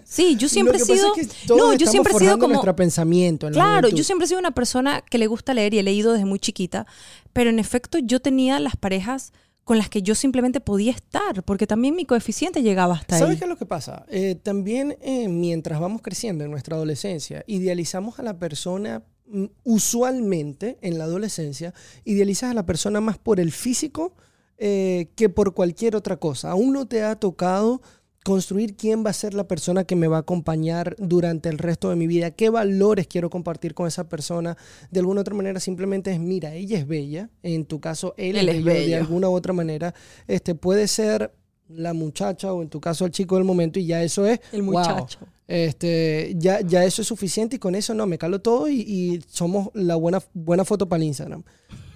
Sí, 0.05 0.37
yo 0.37 0.49
siempre 0.49 0.77
he 0.77 0.81
sido. 0.81 1.13
no, 1.57 1.73
yo 1.75 1.87
siempre 1.87 2.13
he 2.15 2.19
sido 2.19 2.39
como. 2.39 2.49
nuestro 2.53 2.77
pensamiento. 2.77 3.51
claro, 3.51 3.89
yo 3.89 4.05
siempre 4.05 4.27
he 4.27 4.29
sido 4.29 4.39
una 4.39 4.51
persona 4.51 5.01
que 5.01 5.17
le 5.17 5.27
gusta 5.27 5.55
leer 5.55 5.73
y 5.75 5.79
he 5.79 5.83
leído 5.83 6.13
desde 6.13 6.27
muy 6.27 6.39
chiquita, 6.39 6.87
pero 7.33 7.49
en 7.49 7.59
efecto 7.59 7.99
yo 7.99 8.21
tenía 8.21 8.61
las 8.61 8.77
parejas 8.77 9.33
con 9.69 9.77
las 9.77 9.91
que 9.91 10.01
yo 10.01 10.15
simplemente 10.15 10.61
podía 10.61 10.93
estar, 10.93 11.43
porque 11.43 11.67
también 11.67 11.95
mi 11.95 12.07
coeficiente 12.07 12.63
llegaba 12.63 12.95
hasta 12.95 13.17
ahí. 13.17 13.21
¿Sabes 13.21 13.37
qué 13.37 13.45
es 13.45 13.51
lo 13.51 13.59
que 13.59 13.67
pasa? 13.67 14.07
Eh, 14.09 14.35
también 14.35 14.97
eh, 15.03 15.29
mientras 15.29 15.79
vamos 15.79 16.01
creciendo 16.01 16.43
en 16.43 16.51
nuestra 16.51 16.75
adolescencia, 16.75 17.45
idealizamos 17.47 18.19
a 18.19 18.23
la 18.23 18.39
persona 18.39 19.03
mm, 19.27 19.45
usualmente 19.65 20.79
en 20.81 20.97
la 20.97 21.05
adolescencia, 21.05 21.75
idealizas 22.07 22.51
a 22.51 22.55
la 22.55 22.65
persona 22.65 23.03
más 23.03 23.19
por 23.19 23.41
el 23.41 23.53
físico 23.53 24.15
eh, 24.57 25.11
que 25.17 25.29
por 25.29 25.53
cualquier 25.53 25.97
otra 25.97 26.17
cosa. 26.17 26.53
Aún 26.53 26.73
no 26.73 26.89
te 26.89 27.03
ha 27.03 27.17
tocado 27.17 27.83
construir 28.25 28.77
quién 28.77 29.05
va 29.05 29.11
a 29.11 29.15
ser 29.15 29.35
la 29.35 29.49
persona 29.49 29.85
que 29.85 29.97
me 29.97 30.09
va 30.09 30.19
a 30.19 30.21
acompañar 30.21 30.97
durante 30.99 31.49
el 31.49 31.59
resto 31.59 31.91
de 31.91 31.97
mi 31.97 32.07
vida, 32.07 32.31
qué 32.31 32.51
valores 32.51 33.07
quiero 33.07 33.31
compartir 33.31 33.75
con 33.75 33.87
esa 33.87 34.09
persona. 34.09 34.57
De 34.91 35.01
alguna 35.01 35.23
otra 35.23 35.35
manera 35.35 35.61
simplemente 35.61 36.13
es, 36.13 36.21
mira, 36.21 36.55
ella 36.55 36.79
es 36.79 36.87
bella, 36.87 37.31
en 37.43 37.65
tu 37.65 37.81
caso 37.81 38.15
él, 38.17 38.37
es, 38.37 38.65
bello, 38.65 38.87
de 38.87 38.97
alguna 38.97 39.29
u 39.29 39.33
otra 39.33 39.53
manera. 39.53 39.95
Este 40.27 40.55
puede 40.55 40.89
ser 40.89 41.33
la 41.69 41.93
muchacha 41.93 42.53
o 42.53 42.63
en 42.63 42.69
tu 42.69 42.81
caso 42.81 43.05
el 43.05 43.13
chico 43.13 43.37
del 43.37 43.45
momento 43.45 43.79
y 43.79 43.87
ya 43.87 44.03
eso 44.03 44.27
es 44.27 44.41
el 44.53 44.63
muchacho. 44.63 45.19
este, 45.47 46.35
ya, 46.37 46.61
ya 46.61 46.85
eso 46.85 47.03
es 47.03 47.09
suficiente 47.09 47.57
y 47.57 47.59
con 47.59 47.75
eso 47.75 47.95
no, 47.95 48.07
me 48.07 48.19
calo 48.19 48.41
todo 48.41 48.69
y, 48.69 49.23
somos 49.29 49.69
la 49.75 49.97
buena, 49.97 50.23
buena 50.35 50.65
foto 50.65 50.89
para 50.89 51.03
el 51.03 51.09
Instagram. 51.09 51.43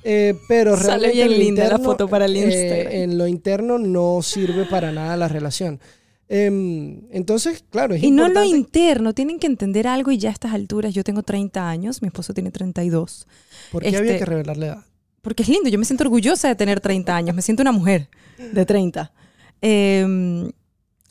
Eh, 0.05 0.35
pero 0.49 0.77
Sale 0.77 1.09
realmente 1.09 1.29
bien 1.29 1.39
linda 1.39 1.69
la 1.69 1.79
foto 1.79 2.09
para 2.09 2.25
el 2.25 2.37
eh, 2.37 2.45
Instagram. 2.45 2.93
en 2.93 3.19
lo 3.19 3.27
interno 3.29 3.79
no 3.79 4.21
sirve 4.23 4.65
para 4.65 4.93
nada 4.93 5.17
la 5.17 5.29
relación. 5.29 5.81
Em, 6.35 7.03
entonces, 7.11 7.63
claro, 7.69 7.95
es 7.95 8.03
Y 8.03 8.11
no 8.11 8.27
lo 8.27 8.43
interno, 8.43 9.13
tienen 9.13 9.39
que 9.39 9.47
entender 9.47 9.87
algo 9.87 10.13
y 10.13 10.17
ya 10.17 10.31
a 10.31 10.33
estas 10.33 10.55
alturas, 10.55 10.95
yo 10.95 11.05
tengo 11.05 11.23
30 11.23 11.69
años, 11.69 12.01
mi 12.01 12.09
esposo 12.09 12.33
tiene 12.33 12.51
32. 12.51 13.27
¿Por 13.71 13.83
qué 13.83 13.89
había 13.89 14.13
este, 14.13 14.19
que 14.21 14.25
revelar 14.25 14.57
la 14.57 14.67
edad? 14.67 14.85
Porque 15.21 15.43
es 15.43 15.51
lindo, 15.51 15.69
yo 15.69 15.79
me 15.79 15.85
siento 15.85 16.05
orgullosa 16.05 16.49
de 16.49 16.55
tener 16.55 16.81
30 16.81 17.15
años, 17.15 17.37
me 17.37 17.43
siento 17.43 17.61
una 17.61 17.73
mujer 17.73 18.09
de 18.39 18.65
30. 18.65 19.13
Em, 19.61 20.51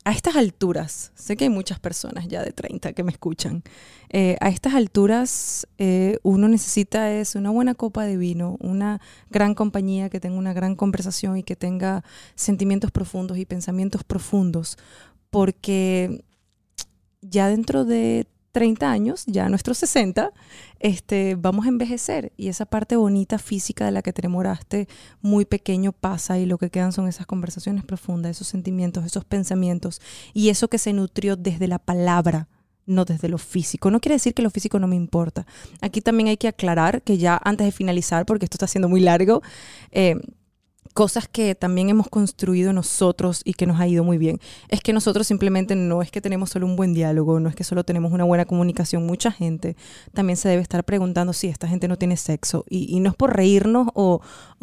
a 0.04 0.10
estas 0.10 0.34
alturas, 0.34 1.12
sé 1.14 1.36
que 1.36 1.44
hay 1.44 1.50
muchas 1.50 1.78
personas 1.78 2.26
ya 2.26 2.42
de 2.42 2.50
30 2.50 2.92
que 2.92 3.04
me 3.04 3.12
escuchan, 3.12 3.62
eh, 4.08 4.36
a 4.40 4.48
estas 4.48 4.74
alturas 4.74 5.66
eh, 5.78 6.18
uno 6.22 6.48
necesita 6.48 7.12
es 7.12 7.36
una 7.36 7.50
buena 7.50 7.74
copa 7.74 8.04
de 8.04 8.16
vino, 8.16 8.56
una 8.60 9.00
gran 9.30 9.54
compañía 9.54 10.10
que 10.10 10.18
tenga 10.18 10.36
una 10.36 10.52
gran 10.52 10.74
conversación 10.74 11.38
y 11.38 11.44
que 11.44 11.54
tenga 11.54 12.02
sentimientos 12.34 12.90
profundos 12.90 13.38
y 13.38 13.46
pensamientos 13.46 14.02
profundos, 14.02 14.76
porque 15.32 16.22
ya 17.22 17.48
dentro 17.48 17.86
de 17.86 18.26
30 18.52 18.90
años, 18.92 19.24
ya 19.26 19.48
nuestros 19.48 19.78
60, 19.78 20.30
este, 20.78 21.36
vamos 21.36 21.64
a 21.64 21.70
envejecer 21.70 22.32
y 22.36 22.48
esa 22.48 22.66
parte 22.66 22.96
bonita 22.96 23.38
física 23.38 23.86
de 23.86 23.92
la 23.92 24.02
que 24.02 24.12
te 24.12 24.20
enamoraste 24.20 24.88
muy 25.22 25.46
pequeño 25.46 25.92
pasa 25.92 26.38
y 26.38 26.44
lo 26.44 26.58
que 26.58 26.68
quedan 26.68 26.92
son 26.92 27.08
esas 27.08 27.24
conversaciones 27.24 27.82
profundas, 27.82 28.32
esos 28.32 28.46
sentimientos, 28.46 29.06
esos 29.06 29.24
pensamientos 29.24 30.02
y 30.34 30.50
eso 30.50 30.68
que 30.68 30.76
se 30.76 30.92
nutrió 30.92 31.36
desde 31.36 31.66
la 31.66 31.78
palabra, 31.78 32.48
no 32.84 33.06
desde 33.06 33.30
lo 33.30 33.38
físico. 33.38 33.90
No 33.90 34.00
quiere 34.00 34.16
decir 34.16 34.34
que 34.34 34.42
lo 34.42 34.50
físico 34.50 34.78
no 34.78 34.86
me 34.86 34.96
importa. 34.96 35.46
Aquí 35.80 36.02
también 36.02 36.28
hay 36.28 36.36
que 36.36 36.48
aclarar 36.48 37.00
que 37.00 37.16
ya 37.16 37.40
antes 37.42 37.64
de 37.64 37.72
finalizar, 37.72 38.26
porque 38.26 38.44
esto 38.44 38.56
está 38.56 38.66
siendo 38.66 38.90
muy 38.90 39.00
largo, 39.00 39.40
eh, 39.92 40.16
cosas 40.92 41.28
que 41.28 41.54
también 41.54 41.88
hemos 41.88 42.08
construido 42.08 42.72
nosotros 42.72 43.42
y 43.44 43.54
que 43.54 43.66
nos 43.66 43.80
ha 43.80 43.88
ido 43.88 44.04
muy 44.04 44.18
bien. 44.18 44.40
Es 44.68 44.80
que 44.80 44.92
nosotros 44.92 45.26
simplemente 45.26 45.74
no 45.74 46.02
es 46.02 46.10
que 46.10 46.20
tenemos 46.20 46.50
solo 46.50 46.66
un 46.66 46.76
buen 46.76 46.94
diálogo, 46.94 47.40
no 47.40 47.48
es 47.48 47.54
que 47.54 47.64
solo 47.64 47.84
tenemos 47.84 48.12
una 48.12 48.24
buena 48.24 48.44
comunicación. 48.44 49.06
Mucha 49.06 49.32
gente 49.32 49.76
también 50.12 50.36
se 50.36 50.48
debe 50.48 50.62
estar 50.62 50.84
preguntando 50.84 51.32
si 51.32 51.48
esta 51.48 51.68
gente 51.68 51.88
no 51.88 51.96
tiene 51.96 52.16
sexo. 52.16 52.64
Y, 52.68 53.00
no 53.00 53.10
es 53.10 53.16
por 53.16 53.34
reírnos 53.34 53.88
o, 53.94 54.20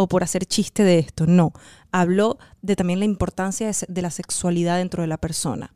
por 0.10 0.24
hacer 0.24 0.46
chiste 0.46 0.84
de 0.84 1.00
esto, 1.00 1.26
no. 1.28 1.52
Hablo 1.92 2.38
de 2.62 2.76
también 2.76 3.00
la 3.00 3.06
importancia 3.06 3.68
de, 3.68 3.76
de 3.88 4.02
la 4.02 4.12
sexualidad 4.12 4.78
dentro 4.78 5.02
de 5.02 5.08
la 5.08 5.18
persona. 5.18 5.74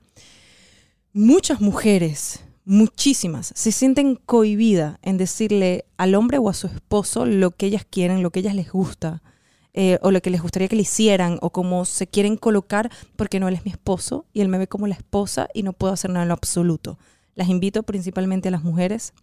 Muchas 1.14 1.62
mujeres 1.62 2.44
muchísimas, 2.66 3.52
se 3.56 3.72
sienten 3.72 4.16
cohibidas 4.16 4.98
en 5.02 5.18
decirle 5.18 5.86
al 5.98 6.16
hombre 6.16 6.38
o 6.38 6.50
a 6.50 6.54
su 6.54 6.68
esposo 6.68 7.26
lo 7.26 7.52
que 7.52 7.66
ellas 7.66 7.86
quieren, 7.90 8.24
lo 8.24 8.32
que 8.32 8.40
ellas 8.40 8.56
les 8.56 8.72
gusta, 8.72 9.22
eh, 9.74 9.98
o 10.02 10.12
lo 10.12 10.22
que 10.22 10.30
les 10.30 10.42
gustaría 10.42 10.68
que 10.68 10.76
le 10.76 10.84
hicieran 10.84 11.40
o 11.42 11.50
cómo 11.50 11.86
se 11.86 12.06
quieren 12.08 12.38
colocar 12.38 12.92
porque 13.16 13.40
no 13.40 13.48
él 13.48 13.56
es 13.56 13.66
mi 13.66 13.72
esposo 13.72 14.26
y 14.32 14.42
él 14.42 14.48
me 14.48 14.60
ve 14.60 14.68
como 14.68 14.86
la 14.86 14.96
esposa 14.96 15.50
y 15.54 15.64
no 15.64 15.74
puedo 15.74 15.94
hacer 15.94 16.12
nada 16.12 16.24
en 16.24 16.30
lo 16.30 16.36
absoluto. 16.36 17.00
Las 17.36 17.50
invito 17.50 17.84
principalmente 17.84 18.50
a 18.50 18.52
las 18.52 18.64
mujeres, 18.64 19.14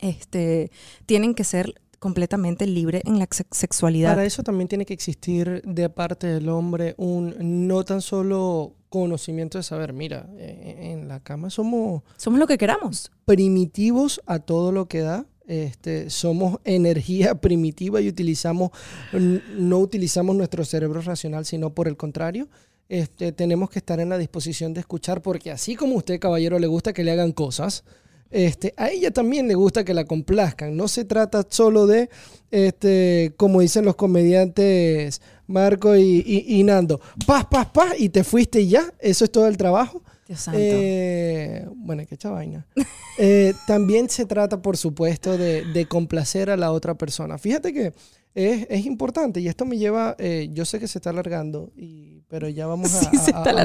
este, 0.00 0.70
tienen 1.06 1.34
que 1.34 1.44
ser 1.44 1.74
completamente 1.98 2.66
libres 2.66 3.02
en 3.04 3.18
la 3.18 3.28
sexualidad. 3.50 4.10
Para 4.10 4.24
eso 4.24 4.42
también 4.42 4.68
tiene 4.68 4.86
que 4.86 4.94
existir 4.94 5.62
de 5.64 5.88
parte 5.88 6.26
del 6.26 6.48
hombre 6.48 6.94
un 6.96 7.34
no 7.66 7.84
tan 7.84 8.00
solo 8.00 8.74
conocimiento 8.88 9.58
de 9.58 9.64
saber, 9.64 9.92
mira, 9.92 10.28
eh, 10.36 10.92
en 10.92 11.08
la 11.08 11.20
cama 11.20 11.50
somos... 11.50 12.02
Somos 12.16 12.38
lo 12.38 12.46
que 12.46 12.58
queramos. 12.58 13.10
Primitivos 13.26 14.20
a 14.26 14.38
todo 14.38 14.72
lo 14.72 14.88
que 14.88 15.00
da 15.00 15.26
este, 15.48 16.10
somos 16.10 16.60
energía 16.64 17.34
primitiva 17.40 18.00
y 18.00 18.08
utilizamos, 18.08 18.70
no 19.12 19.78
utilizamos 19.78 20.36
nuestro 20.36 20.64
cerebro 20.64 21.00
racional, 21.00 21.44
sino 21.44 21.74
por 21.74 21.88
el 21.88 21.96
contrario. 21.96 22.48
Este, 22.88 23.32
tenemos 23.32 23.68
que 23.70 23.80
estar 23.80 23.98
en 23.98 24.10
la 24.10 24.18
disposición 24.18 24.72
de 24.72 24.80
escuchar, 24.80 25.20
porque 25.20 25.50
así 25.50 25.74
como 25.74 25.94
a 25.94 25.98
usted, 25.98 26.20
caballero, 26.20 26.58
le 26.58 26.66
gusta 26.66 26.92
que 26.92 27.02
le 27.02 27.10
hagan 27.10 27.32
cosas, 27.32 27.84
este, 28.30 28.74
a 28.76 28.90
ella 28.90 29.10
también 29.10 29.48
le 29.48 29.54
gusta 29.54 29.84
que 29.84 29.94
la 29.94 30.04
complazcan. 30.04 30.76
No 30.76 30.86
se 30.88 31.04
trata 31.04 31.46
solo 31.48 31.86
de, 31.86 32.10
este, 32.50 33.32
como 33.36 33.60
dicen 33.60 33.84
los 33.84 33.96
comediantes 33.96 35.22
Marco 35.46 35.96
y, 35.96 36.44
y, 36.46 36.62
Nando, 36.62 37.00
paz, 37.26 37.46
paz, 37.50 37.68
paz, 37.72 37.94
y 37.98 38.10
te 38.10 38.22
fuiste 38.24 38.60
y 38.60 38.68
ya. 38.68 38.92
Eso 38.98 39.24
es 39.24 39.32
todo 39.32 39.48
el 39.48 39.56
trabajo. 39.56 40.02
Dios 40.28 40.40
santo. 40.40 40.60
Eh, 40.62 41.66
bueno, 41.74 42.04
qué 42.06 42.28
vaina. 42.28 42.66
Eh, 43.20 43.52
también 43.66 44.08
se 44.08 44.26
trata, 44.26 44.62
por 44.62 44.76
supuesto, 44.76 45.36
de, 45.36 45.86
complacer 45.88 46.50
a 46.50 46.56
la 46.56 46.70
otra 46.70 46.94
persona. 46.94 47.36
Fíjate 47.36 47.72
que 47.72 47.92
es, 48.32 48.86
importante 48.86 49.40
y 49.40 49.48
esto 49.48 49.64
me 49.64 49.76
lleva, 49.76 50.14
eh, 50.20 50.50
yo 50.52 50.64
sé 50.64 50.78
que 50.78 50.86
se 50.86 51.00
está 51.00 51.10
alargando, 51.10 51.72
y, 51.76 52.20
pero 52.28 52.48
ya 52.48 52.68
vamos 52.68 52.94
a, 53.02 53.10
buscar, 53.10 53.58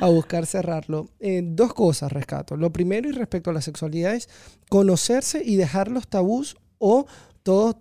a 0.00 0.06
buscar, 0.08 0.46
cerrarlo. 0.46 1.10
dos 1.42 1.74
cosas 1.74 2.10
rescato. 2.10 2.56
Lo 2.56 2.72
primero 2.72 3.06
y 3.10 3.12
respecto 3.12 3.50
a 3.50 3.52
la 3.52 3.60
sexualidad 3.60 4.14
es 4.14 4.30
conocerse 4.70 5.42
y 5.44 5.56
dejar 5.56 5.88
los 5.88 6.08
tabús 6.08 6.56
o 6.78 7.04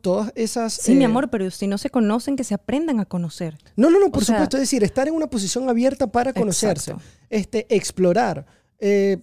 todas 0.02 0.32
esas... 0.36 0.74
Sí, 0.74 0.96
mi 0.96 1.04
amor, 1.04 1.30
pero 1.30 1.52
si 1.52 1.68
no 1.68 1.78
se 1.78 1.90
conocen, 1.90 2.36
que 2.36 2.44
se 2.44 2.54
aprendan 2.54 3.00
a 3.00 3.06
conocer. 3.06 3.58
No, 3.76 3.90
no, 3.90 4.00
no, 4.00 4.12
por 4.12 4.24
supuesto. 4.24 4.58
es 4.58 4.62
decir, 4.62 4.84
estar 4.84 5.08
en 5.08 5.14
una 5.14 5.28
posición 5.28 5.70
abierta 5.70 6.08
para 6.08 6.34
conocerse, 6.34 6.96
este, 7.30 7.68
explorar. 7.70 8.46
Eh, 8.80 9.18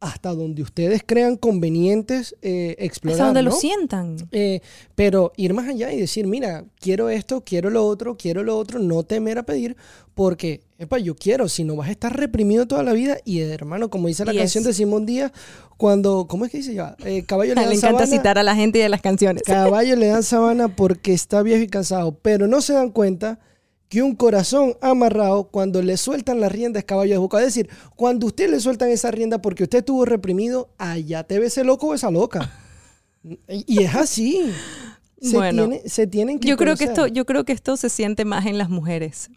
hasta 0.00 0.34
donde 0.34 0.62
ustedes 0.62 1.02
crean 1.04 1.36
convenientes 1.36 2.36
eh, 2.42 2.76
explorar. 2.78 3.14
Hasta 3.14 3.26
donde 3.26 3.42
lo 3.42 3.52
sientan. 3.52 4.16
Eh, 4.30 4.60
pero 4.94 5.32
ir 5.36 5.54
más 5.54 5.68
allá 5.68 5.92
y 5.92 6.00
decir, 6.00 6.26
mira, 6.26 6.64
quiero 6.78 7.08
esto, 7.08 7.42
quiero 7.44 7.70
lo 7.70 7.86
otro, 7.86 8.16
quiero 8.16 8.42
lo 8.42 8.56
otro, 8.56 8.78
no 8.78 9.02
temer 9.04 9.38
a 9.38 9.44
pedir, 9.44 9.76
porque, 10.14 10.60
epa, 10.78 10.98
yo 10.98 11.14
quiero, 11.14 11.48
si 11.48 11.64
no 11.64 11.76
vas 11.76 11.88
a 11.88 11.92
estar 11.92 12.16
reprimido 12.16 12.66
toda 12.66 12.82
la 12.82 12.92
vida. 12.92 13.18
Y 13.24 13.40
hermano, 13.40 13.90
como 13.90 14.08
dice 14.08 14.24
la 14.24 14.34
canción 14.34 14.64
de 14.64 14.72
Simón 14.72 15.06
Díaz, 15.06 15.32
cuando, 15.76 16.26
¿cómo 16.28 16.44
es 16.44 16.50
que 16.50 16.58
dice 16.58 16.74
ya? 16.74 16.96
Eh, 17.04 17.24
caballo 17.24 17.54
le 17.54 17.60
dan 17.60 17.70
Le 17.70 17.76
encanta 17.76 18.06
citar 18.06 18.38
a 18.38 18.42
la 18.42 18.54
gente 18.54 18.78
y 18.78 18.82
a 18.82 18.88
las 18.88 19.00
canciones. 19.00 19.42
Caballo 19.46 19.96
le 19.96 20.08
dan 20.08 20.22
sabana 20.22 20.68
porque 20.68 21.12
está 21.12 21.42
viejo 21.42 21.62
y 21.62 21.68
cansado, 21.68 22.18
pero 22.20 22.46
no 22.46 22.60
se 22.60 22.72
dan 22.72 22.90
cuenta 22.90 23.38
que 23.88 24.02
un 24.02 24.16
corazón 24.16 24.76
amarrado, 24.80 25.44
cuando 25.44 25.80
le 25.80 25.96
sueltan 25.96 26.40
las 26.40 26.50
riendas, 26.50 26.84
caballo 26.84 27.12
de 27.12 27.18
boca. 27.18 27.38
Es 27.38 27.46
decir, 27.46 27.68
cuando 27.94 28.26
usted 28.26 28.50
le 28.50 28.58
sueltan 28.58 28.88
esa 28.88 29.12
rienda 29.12 29.40
porque 29.40 29.62
usted 29.62 29.78
estuvo 29.78 30.04
reprimido, 30.04 30.70
allá 30.76 31.22
te 31.22 31.38
ve 31.38 31.46
ese 31.46 31.62
loco 31.62 31.88
o 31.88 31.94
esa 31.94 32.10
loca. 32.10 32.52
y 33.48 33.82
es 33.82 33.94
así. 33.94 34.52
Se, 35.20 35.36
bueno, 35.36 35.70
se 35.86 36.06
tienen 36.06 36.38
que 36.38 36.48
yo 36.48 36.56
creo 36.58 36.76
que 36.76 36.84
esto 36.84 37.06
Yo 37.06 37.24
creo 37.24 37.44
que 37.44 37.52
esto 37.52 37.76
se 37.76 37.88
siente 37.88 38.24
más 38.24 38.44
en 38.46 38.58
las 38.58 38.68
mujeres. 38.68 39.30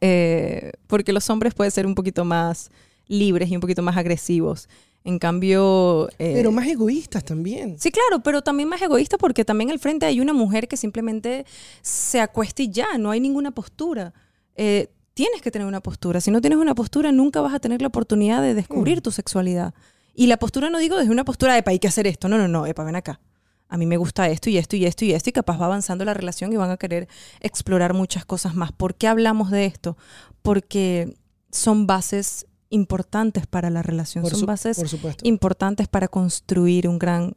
Eh, 0.00 0.72
porque 0.86 1.12
los 1.12 1.28
hombres 1.30 1.54
pueden 1.54 1.70
ser 1.70 1.86
un 1.86 1.94
poquito 1.94 2.24
más 2.24 2.70
libres 3.08 3.50
y 3.50 3.54
un 3.54 3.60
poquito 3.60 3.82
más 3.82 3.96
agresivos. 3.96 4.68
En 5.04 5.20
cambio... 5.20 6.08
Eh, 6.18 6.32
pero 6.34 6.50
más 6.50 6.66
egoístas 6.66 7.24
también. 7.24 7.78
Sí, 7.78 7.92
claro, 7.92 8.22
pero 8.24 8.42
también 8.42 8.68
más 8.68 8.82
egoístas 8.82 9.18
porque 9.20 9.44
también 9.44 9.70
al 9.70 9.78
frente 9.78 10.04
hay 10.04 10.20
una 10.20 10.32
mujer 10.32 10.66
que 10.66 10.76
simplemente 10.76 11.46
se 11.80 12.20
acuesta 12.20 12.62
y 12.62 12.70
ya, 12.70 12.98
no 12.98 13.12
hay 13.12 13.20
ninguna 13.20 13.52
postura. 13.52 14.12
Eh, 14.56 14.88
tienes 15.14 15.42
que 15.42 15.52
tener 15.52 15.68
una 15.68 15.80
postura. 15.80 16.20
Si 16.20 16.32
no 16.32 16.40
tienes 16.40 16.58
una 16.58 16.74
postura, 16.74 17.12
nunca 17.12 17.40
vas 17.40 17.54
a 17.54 17.60
tener 17.60 17.80
la 17.80 17.88
oportunidad 17.88 18.42
de 18.42 18.54
descubrir 18.54 18.98
mm. 18.98 19.02
tu 19.02 19.12
sexualidad. 19.12 19.74
Y 20.12 20.26
la 20.26 20.38
postura 20.38 20.70
no 20.70 20.78
digo 20.78 20.96
desde 20.96 21.12
una 21.12 21.24
postura 21.24 21.54
de, 21.54 21.62
hay 21.64 21.78
que 21.78 21.88
hacer 21.88 22.08
esto. 22.08 22.28
No, 22.28 22.36
no, 22.36 22.48
no, 22.48 22.66
epa, 22.66 22.82
ven 22.82 22.96
acá. 22.96 23.20
A 23.68 23.76
mí 23.76 23.86
me 23.86 23.96
gusta 23.96 24.28
esto 24.28 24.48
y 24.48 24.58
esto 24.58 24.76
y 24.76 24.84
esto 24.84 25.04
y 25.04 25.12
esto 25.12 25.30
y 25.30 25.32
capaz 25.32 25.60
va 25.60 25.66
avanzando 25.66 26.04
la 26.04 26.14
relación 26.14 26.52
y 26.52 26.56
van 26.56 26.70
a 26.70 26.76
querer 26.76 27.08
explorar 27.40 27.94
muchas 27.94 28.24
cosas 28.24 28.54
más. 28.54 28.72
¿Por 28.72 28.94
qué 28.94 29.08
hablamos 29.08 29.50
de 29.50 29.66
esto? 29.66 29.96
Porque 30.42 31.16
son 31.50 31.86
bases 31.86 32.46
importantes 32.70 33.46
para 33.46 33.70
la 33.70 33.82
relación, 33.82 34.26
son 34.26 34.46
bases 34.46 34.96
importantes 35.22 35.88
para 35.88 36.08
construir 36.08 36.88
un 36.88 36.98
gran 36.98 37.36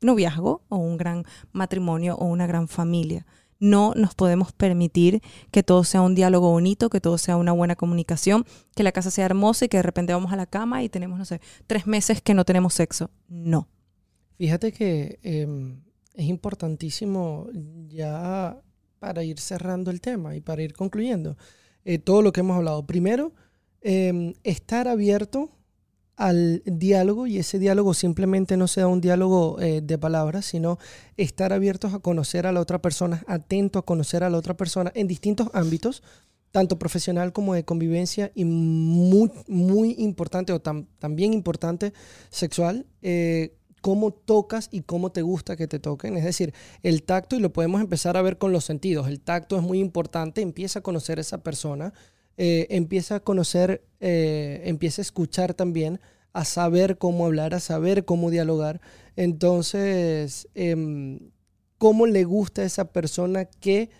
noviazgo 0.00 0.62
o 0.68 0.76
un 0.76 0.96
gran 0.96 1.24
matrimonio 1.52 2.16
o 2.16 2.26
una 2.26 2.46
gran 2.46 2.68
familia. 2.68 3.26
No 3.60 3.94
nos 3.96 4.14
podemos 4.14 4.52
permitir 4.52 5.22
que 5.50 5.62
todo 5.62 5.84
sea 5.84 6.02
un 6.02 6.14
diálogo 6.14 6.50
bonito, 6.50 6.90
que 6.90 7.00
todo 7.00 7.16
sea 7.18 7.36
una 7.36 7.52
buena 7.52 7.76
comunicación, 7.76 8.44
que 8.74 8.82
la 8.82 8.92
casa 8.92 9.10
sea 9.10 9.24
hermosa 9.24 9.64
y 9.64 9.68
que 9.68 9.78
de 9.78 9.82
repente 9.82 10.12
vamos 10.12 10.32
a 10.32 10.36
la 10.36 10.46
cama 10.46 10.82
y 10.82 10.88
tenemos, 10.88 11.18
no 11.18 11.24
sé, 11.24 11.40
tres 11.66 11.86
meses 11.86 12.20
que 12.20 12.34
no 12.34 12.44
tenemos 12.44 12.74
sexo. 12.74 13.10
No. 13.28 13.68
Fíjate 14.36 14.72
que 14.72 15.18
em, 15.22 15.80
es 16.14 16.26
importantísimo 16.26 17.48
ya 17.88 18.60
para 18.98 19.22
ir 19.22 19.38
cerrando 19.38 19.90
el 19.90 20.00
tema 20.00 20.34
y 20.36 20.40
para 20.40 20.62
ir 20.62 20.74
concluyendo 20.74 21.36
eh, 21.84 21.98
todo 21.98 22.22
lo 22.22 22.32
que 22.32 22.40
hemos 22.40 22.56
hablado. 22.56 22.86
Primero, 22.86 23.32
Em, 23.86 24.32
estar 24.44 24.88
abierto 24.88 25.50
al 26.16 26.62
diálogo 26.64 27.26
y 27.26 27.36
ese 27.36 27.58
diálogo 27.58 27.92
simplemente 27.92 28.56
no 28.56 28.66
sea 28.66 28.88
un 28.88 29.02
diálogo 29.02 29.60
eh, 29.60 29.82
de 29.82 29.98
palabras, 29.98 30.46
sino 30.46 30.78
estar 31.18 31.52
abiertos 31.52 31.92
a 31.92 31.98
conocer 31.98 32.46
a 32.46 32.52
la 32.52 32.60
otra 32.60 32.80
persona, 32.80 33.22
atento 33.26 33.78
a 33.78 33.84
conocer 33.84 34.24
a 34.24 34.30
la 34.30 34.38
otra 34.38 34.56
persona 34.56 34.90
en 34.94 35.06
distintos 35.06 35.50
ámbitos, 35.52 36.02
tanto 36.50 36.78
profesional 36.78 37.34
como 37.34 37.52
de 37.52 37.66
convivencia 37.66 38.32
y 38.34 38.46
muy, 38.46 39.94
importante 39.98 40.54
o 40.54 40.62
también 40.62 41.34
importante 41.34 41.92
sexual. 42.30 42.86
Eh, 43.02 43.54
cómo 43.84 44.12
tocas 44.12 44.70
y 44.72 44.80
cómo 44.80 45.12
te 45.12 45.20
gusta 45.20 45.56
que 45.56 45.68
te 45.68 45.78
toquen. 45.78 46.16
Es 46.16 46.24
decir, 46.24 46.54
el 46.82 47.02
tacto, 47.02 47.36
y 47.36 47.40
lo 47.40 47.52
podemos 47.52 47.82
empezar 47.82 48.16
a 48.16 48.22
ver 48.22 48.38
con 48.38 48.50
los 48.50 48.64
sentidos, 48.64 49.08
el 49.08 49.20
tacto 49.20 49.58
es 49.58 49.62
muy 49.62 49.78
importante, 49.78 50.40
empieza 50.40 50.78
a 50.78 50.82
conocer 50.82 51.18
a 51.18 51.20
esa 51.20 51.42
persona, 51.42 51.92
eh, 52.38 52.66
empieza 52.70 53.16
a 53.16 53.20
conocer, 53.20 53.84
eh, 54.00 54.62
empieza 54.64 55.02
a 55.02 55.04
escuchar 55.04 55.52
también, 55.52 56.00
a 56.32 56.46
saber 56.46 56.96
cómo 56.96 57.26
hablar, 57.26 57.52
a 57.52 57.60
saber 57.60 58.06
cómo 58.06 58.30
dialogar. 58.30 58.80
Entonces, 59.16 60.48
em, 60.54 61.18
¿cómo 61.76 62.06
le 62.06 62.24
gusta 62.24 62.62
a 62.62 62.64
esa 62.64 62.86
persona 62.90 63.44
que, 63.44 63.90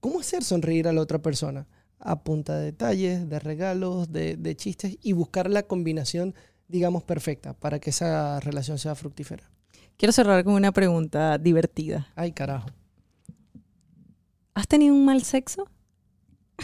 cómo 0.00 0.20
hacer 0.20 0.44
sonreír 0.44 0.86
a 0.86 0.92
la 0.92 1.00
otra 1.00 1.22
persona? 1.22 1.66
a 2.02 2.24
punta 2.24 2.56
de 2.56 2.64
detalles, 2.64 3.28
de 3.28 3.38
regalos, 3.38 4.10
de 4.10 4.56
chistes 4.56 4.96
y 5.02 5.12
buscar 5.12 5.50
la 5.50 5.64
combinación, 5.64 6.34
digamos, 6.70 7.02
perfecta 7.02 7.52
para 7.54 7.78
que 7.78 7.90
esa 7.90 8.40
relación 8.40 8.78
sea 8.78 8.94
fructífera. 8.94 9.50
Quiero 9.96 10.12
cerrar 10.12 10.44
con 10.44 10.54
una 10.54 10.72
pregunta 10.72 11.36
divertida. 11.38 12.08
Ay, 12.14 12.32
carajo. 12.32 12.68
¿Has 14.54 14.66
tenido 14.66 14.94
un 14.94 15.04
mal 15.04 15.22
sexo? 15.22 15.68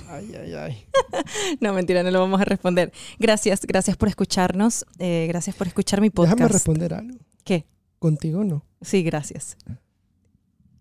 Ay, 0.08 0.34
ay, 0.40 0.54
ay. 0.54 0.86
No, 1.60 1.72
mentira, 1.72 2.02
no 2.02 2.10
lo 2.10 2.20
vamos 2.20 2.40
a 2.40 2.44
responder. 2.44 2.92
Gracias, 3.18 3.60
gracias 3.66 3.96
por 3.96 4.08
escucharnos. 4.08 4.84
eh, 4.98 5.26
gracias 5.28 5.56
por 5.56 5.66
escuchar 5.66 6.00
mi 6.00 6.10
podcast. 6.10 6.36
Déjame 6.38 6.52
responder 6.52 6.94
algo. 6.94 7.18
¿Qué? 7.44 7.66
Contigo 7.98 8.44
no. 8.44 8.64
Sí, 8.82 9.02
gracias. 9.02 9.56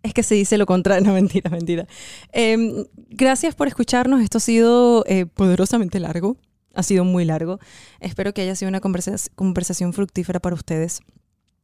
Es 0.03 0.13
que 0.13 0.23
se 0.23 0.35
dice 0.35 0.57
lo 0.57 0.65
contrario, 0.65 1.05
no 1.07 1.13
mentira, 1.13 1.49
mentira. 1.49 1.87
Eh, 2.33 2.87
gracias 3.09 3.55
por 3.55 3.67
escucharnos. 3.67 4.21
Esto 4.21 4.37
ha 4.37 4.41
sido 4.41 5.05
eh, 5.07 5.25
poderosamente 5.25 5.99
largo. 5.99 6.37
Ha 6.75 6.83
sido 6.83 7.03
muy 7.05 7.25
largo. 7.25 7.59
Espero 7.99 8.33
que 8.33 8.41
haya 8.41 8.55
sido 8.55 8.69
una 8.69 8.81
conversa- 8.81 9.29
conversación 9.35 9.93
fructífera 9.93 10.39
para 10.39 10.55
ustedes. 10.55 10.99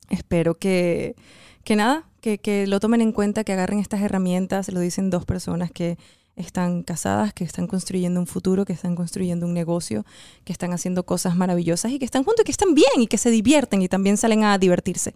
Espero 0.09 0.55
que, 0.57 1.15
que 1.63 1.75
nada, 1.75 2.09
que, 2.21 2.37
que 2.39 2.67
lo 2.67 2.79
tomen 2.79 3.01
en 3.01 3.11
cuenta, 3.11 3.43
que 3.43 3.53
agarren 3.53 3.79
estas 3.79 4.01
herramientas. 4.01 4.71
Lo 4.71 4.79
dicen 4.79 5.09
dos 5.09 5.25
personas 5.25 5.71
que 5.71 5.97
están 6.35 6.83
casadas, 6.83 7.33
que 7.33 7.43
están 7.43 7.67
construyendo 7.67 8.19
un 8.19 8.27
futuro, 8.27 8.65
que 8.65 8.73
están 8.73 8.95
construyendo 8.95 9.45
un 9.45 9.53
negocio, 9.53 10.05
que 10.43 10.53
están 10.53 10.73
haciendo 10.73 11.03
cosas 11.03 11.35
maravillosas 11.35 11.91
y 11.91 11.99
que 11.99 12.05
están 12.05 12.23
juntos 12.23 12.45
que 12.45 12.51
están 12.51 12.73
bien 12.73 13.01
y 13.01 13.07
que 13.07 13.17
se 13.17 13.29
divierten 13.29 13.81
y 13.81 13.87
también 13.87 14.17
salen 14.17 14.43
a 14.43 14.57
divertirse. 14.57 15.13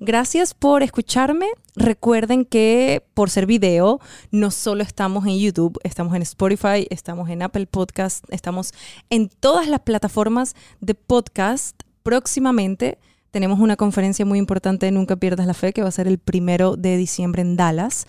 Gracias 0.00 0.54
por 0.54 0.82
escucharme. 0.82 1.46
Recuerden 1.74 2.44
que 2.44 3.04
por 3.14 3.30
ser 3.30 3.46
video, 3.46 4.00
no 4.30 4.50
solo 4.50 4.82
estamos 4.82 5.26
en 5.26 5.38
YouTube, 5.38 5.78
estamos 5.82 6.14
en 6.14 6.22
Spotify, 6.22 6.86
estamos 6.90 7.28
en 7.30 7.42
Apple 7.42 7.66
Podcast, 7.66 8.24
estamos 8.30 8.72
en 9.10 9.28
todas 9.28 9.68
las 9.68 9.80
plataformas 9.80 10.54
de 10.80 10.94
podcast. 10.94 11.80
Próximamente 12.02 12.98
tenemos 13.30 13.60
una 13.60 13.76
conferencia 13.76 14.24
muy 14.24 14.38
importante 14.38 14.90
Nunca 14.90 15.16
Pierdas 15.16 15.46
la 15.46 15.52
Fe, 15.52 15.74
que 15.74 15.82
va 15.82 15.88
a 15.88 15.92
ser 15.92 16.08
el 16.08 16.18
primero 16.18 16.76
de 16.76 16.96
diciembre 16.96 17.42
en 17.42 17.56
Dallas. 17.56 18.06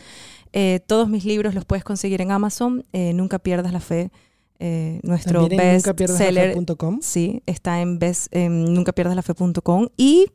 Eh, 0.54 0.80
todos 0.86 1.10
mis 1.10 1.26
libros 1.26 1.54
los 1.56 1.66
puedes 1.66 1.84
conseguir 1.84 2.22
en 2.22 2.32
Amazon. 2.32 2.86
eh, 2.94 3.14
Nunca 3.14 3.40
Pierdas 3.40 3.72
la 3.74 3.80
Fe. 3.80 4.12
eh, 4.60 5.00
nuestro 5.04 5.48
best 5.48 5.86
seller 6.10 6.56
nuncapierdasla.com. 6.56 7.00
Sí, 7.02 7.44
está 7.46 7.80
en, 7.82 8.00
best, 8.00 8.28
en 8.36 8.74
nuncapierdasla.fe.com 8.74 9.90
y 9.98 10.32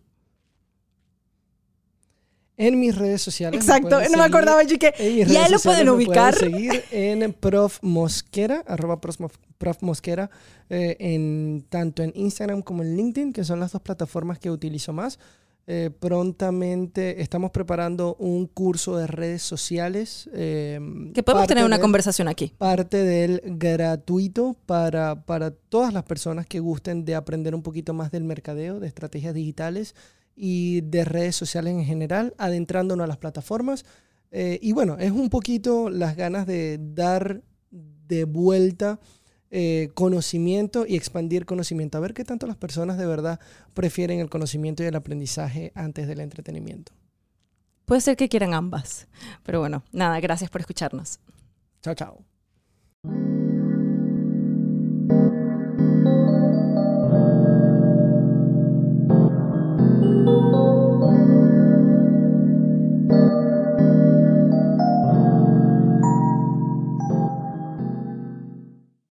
En 2.56 2.78
mis 2.78 2.94
redes 2.96 3.20
sociales. 3.22 3.58
Exacto, 3.60 4.00
no 4.10 4.18
me 4.18 4.22
acordaba 4.24 4.62
yo 4.62 4.78
que 4.78 4.92
ya 5.26 5.48
lo 5.48 5.58
pueden 5.58 5.86
me 5.86 5.90
ubicar. 5.92 6.34
seguir 6.36 6.84
en 6.92 7.32
Prof 7.32 7.78
Mosquera, 7.82 8.62
arroba 8.68 9.00
Prof 9.00 9.82
Mosquera, 9.82 10.30
eh, 10.70 10.96
en, 11.00 11.64
tanto 11.68 12.02
en 12.04 12.12
Instagram 12.14 12.62
como 12.62 12.82
en 12.82 12.96
LinkedIn, 12.96 13.32
que 13.32 13.42
son 13.42 13.58
las 13.58 13.72
dos 13.72 13.82
plataformas 13.82 14.38
que 14.38 14.50
utilizo 14.50 14.92
más. 14.92 15.18
Eh, 15.68 15.90
prontamente 15.96 17.22
estamos 17.22 17.52
preparando 17.52 18.16
un 18.18 18.46
curso 18.48 18.96
de 18.96 19.06
redes 19.06 19.42
sociales. 19.42 20.28
eh, 20.32 20.80
que 21.14 21.22
podemos 21.22 21.46
tener 21.46 21.64
una 21.64 21.76
del- 21.76 21.82
conversación 21.82 22.26
aquí. 22.28 22.52
Parte 22.58 22.96
del 23.04 23.40
gratuito 23.44 24.56
para, 24.66 25.24
para 25.24 25.52
todas 25.52 25.92
las 25.92 26.02
personas 26.02 26.46
que 26.46 26.58
gusten 26.58 27.04
de 27.04 27.14
aprender 27.14 27.54
un 27.54 27.62
poquito 27.62 27.94
más 27.94 28.10
del 28.10 28.24
mercadeo, 28.24 28.80
de 28.80 28.88
estrategias 28.88 29.34
digitales 29.34 29.94
y 30.34 30.80
de 30.80 31.04
redes 31.04 31.36
sociales 31.36 31.74
en 31.74 31.84
general, 31.84 32.34
adentrándonos 32.38 33.04
a 33.04 33.08
las 33.08 33.18
plataformas. 33.18 33.84
Eh, 34.32 34.58
y 34.62 34.72
bueno, 34.72 34.96
es 34.98 35.12
un 35.12 35.28
poquito 35.30 35.90
las 35.90 36.16
ganas 36.16 36.46
de 36.46 36.78
dar 36.80 37.42
de 37.70 38.24
vuelta 38.24 38.98
eh, 39.54 39.90
conocimiento 39.92 40.86
y 40.88 40.96
expandir 40.96 41.44
conocimiento. 41.44 41.98
A 41.98 42.00
ver 42.00 42.14
qué 42.14 42.24
tanto 42.24 42.46
las 42.46 42.56
personas 42.56 42.96
de 42.96 43.04
verdad 43.04 43.38
prefieren 43.74 44.18
el 44.18 44.30
conocimiento 44.30 44.82
y 44.82 44.86
el 44.86 44.96
aprendizaje 44.96 45.72
antes 45.74 46.08
del 46.08 46.20
entretenimiento. 46.20 46.92
Puede 47.84 48.00
ser 48.00 48.16
que 48.16 48.30
quieran 48.30 48.54
ambas. 48.54 49.08
Pero 49.42 49.60
bueno, 49.60 49.84
nada, 49.92 50.18
gracias 50.20 50.48
por 50.48 50.62
escucharnos. 50.62 51.20
Chao, 51.82 51.94
chao. 51.94 52.31